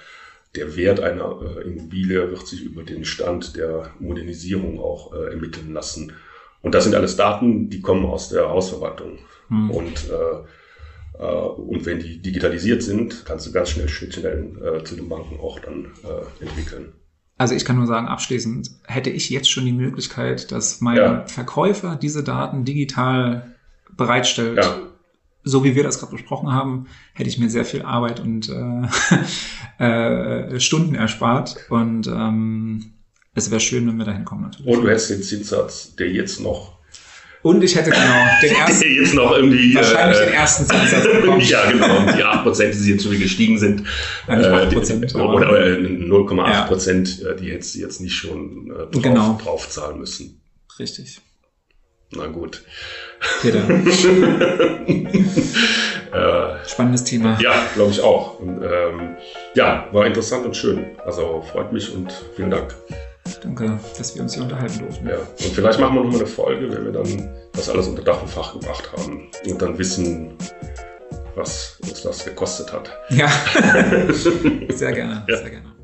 der 0.55 0.75
Wert 0.77 0.99
einer 1.01 1.39
äh, 1.57 1.61
Immobilie 1.67 2.29
wird 2.31 2.47
sich 2.47 2.63
über 2.63 2.83
den 2.83 3.03
Stand 3.05 3.55
der 3.57 3.91
Modernisierung 3.99 4.79
auch 4.79 5.13
äh, 5.13 5.31
ermitteln 5.31 5.73
lassen. 5.73 6.13
Und 6.61 6.73
das 6.73 6.85
sind 6.85 6.95
alles 6.95 7.15
Daten, 7.17 7.69
die 7.69 7.81
kommen 7.81 8.05
aus 8.05 8.29
der 8.29 8.49
Hausverwaltung. 8.49 9.19
Hm. 9.49 9.69
Und, 9.69 10.09
äh, 10.09 11.23
äh, 11.23 11.25
und 11.25 11.85
wenn 11.85 11.99
die 11.99 12.21
digitalisiert 12.21 12.81
sind, 12.83 13.23
kannst 13.25 13.45
du 13.47 13.51
ganz 13.51 13.69
schnell 13.69 13.87
Schnittstellen 13.89 14.57
äh, 14.63 14.83
zu 14.83 14.95
den 14.95 15.07
Banken 15.09 15.39
auch 15.39 15.59
dann 15.59 15.91
äh, 16.03 16.43
entwickeln. 16.43 16.93
Also 17.37 17.53
ich 17.53 17.65
kann 17.65 17.75
nur 17.75 17.87
sagen, 17.87 18.07
abschließend 18.07 18.69
hätte 18.85 19.09
ich 19.09 19.29
jetzt 19.29 19.49
schon 19.51 19.65
die 19.65 19.73
Möglichkeit, 19.73 20.51
dass 20.51 20.79
mein 20.81 20.95
Ja. 20.97 21.25
Verkäufer 21.27 21.95
diese 21.95 22.23
Daten 22.23 22.63
digital 22.63 23.55
bereitstellt, 23.97 24.57
Ja. 24.57 24.77
so 25.43 25.63
wie 25.63 25.75
wir 25.75 25.83
das 25.83 25.99
gerade 25.99 26.13
besprochen 26.13 26.51
haben, 26.53 26.87
hätte 27.13 27.29
ich 27.29 27.37
mir 27.37 27.49
sehr 27.49 27.65
viel 27.65 27.81
Arbeit 27.81 28.19
und 28.21 28.49
äh, 28.49 28.87
äh, 29.83 30.59
Stunden 30.59 30.95
erspart. 30.95 31.57
Und 31.69 32.07
ähm, 32.07 32.93
es 33.33 33.51
wäre 33.51 33.59
schön, 33.59 33.85
wenn 33.87 33.97
wir 33.97 34.05
dahin 34.05 34.23
kommen 34.25 34.43
natürlich. 34.43 34.73
Und 34.73 34.83
du 34.83 34.89
hättest 34.89 35.09
den 35.09 35.21
Zinssatz, 35.23 35.95
der 35.95 36.09
jetzt 36.11 36.39
noch, 36.39 36.74
Und 37.45 37.63
ich 37.63 37.75
hätte 37.75 37.91
genau 37.91 38.25
den 38.41 38.55
ersten, 38.59 38.89
jetzt 38.89 39.13
noch 39.13 39.31
irgendwie. 39.35 39.75
wahrscheinlich 39.75 40.17
äh, 40.19 40.25
den 40.25 40.33
ersten 40.33 40.65
Zinssatz 40.65 41.03
bekommen. 41.03 41.41
ja, 41.47 41.69
genau. 41.69 41.99
Die 42.11 42.23
8%, 42.23 42.83
die 42.83 42.91
jetzt 42.91 43.03
schon 43.03 43.19
gestiegen 43.19 43.59
sind. 43.59 43.81
Nicht 43.81 43.89
äh, 44.27 44.67
die- 44.67 44.75
8%, 44.77 45.15
aber- 45.15 45.35
oder 45.35 45.67
äh, 45.67 45.75
0,8 45.77 46.47
Ja. 46.51 46.61
Prozent, 46.63 47.21
äh, 47.23 47.35
die 47.35 47.51
hättest 47.51 47.75
du 47.75 47.79
jetzt 47.79 48.01
nicht 48.01 48.15
schon 48.15 48.71
äh, 48.71 48.91
drauf, 48.91 49.01
Genau. 49.03 49.39
drauf 49.43 49.69
zahlen 49.69 49.99
müssen. 49.99 50.41
Richtig. 50.79 51.19
Na 52.15 52.25
gut. 52.27 52.63
Peter, 53.41 53.61
Äh, 56.13 56.67
spannendes 56.67 57.03
Thema. 57.03 57.37
ja, 57.41 57.53
glaube 57.75 57.91
ich 57.91 57.99
auch. 58.01 58.39
Und, 58.39 58.61
ähm, 58.63 59.17
ja, 59.53 59.87
war 59.91 60.05
interessant 60.05 60.45
und 60.45 60.55
schön. 60.55 60.85
Also 61.05 61.43
freut 61.51 61.73
mich 61.73 61.93
und 61.93 62.11
vielen 62.35 62.49
Dank. 62.51 62.73
Danke, 63.41 63.79
dass 63.97 64.15
wir 64.15 64.21
uns 64.21 64.33
hier 64.33 64.43
unterhalten 64.43 64.79
durften. 64.79 65.07
Ja. 65.07 65.15
Und 65.17 65.53
vielleicht 65.53 65.79
machen 65.79 65.95
wir 65.95 66.03
noch 66.03 66.11
mal 66.11 66.17
eine 66.17 66.27
Folge, 66.27 66.71
wenn 66.71 66.85
wir 66.85 66.91
dann 66.91 67.29
das 67.53 67.69
alles 67.69 67.87
unter 67.87 68.03
Dach 68.03 68.21
und 68.21 68.29
Fach 68.29 68.53
gebracht 68.53 68.91
haben 68.95 69.27
und 69.49 69.61
dann 69.61 69.77
wissen, 69.77 70.35
was 71.35 71.77
uns 71.83 72.01
das 72.03 72.23
gekostet 72.25 72.71
hat. 72.71 72.91
Ja, 73.09 73.27
sehr 74.69 74.93
gerne, 74.93 75.25
Ja. 75.27 75.37
sehr 75.37 75.49
gerne. 75.49 75.74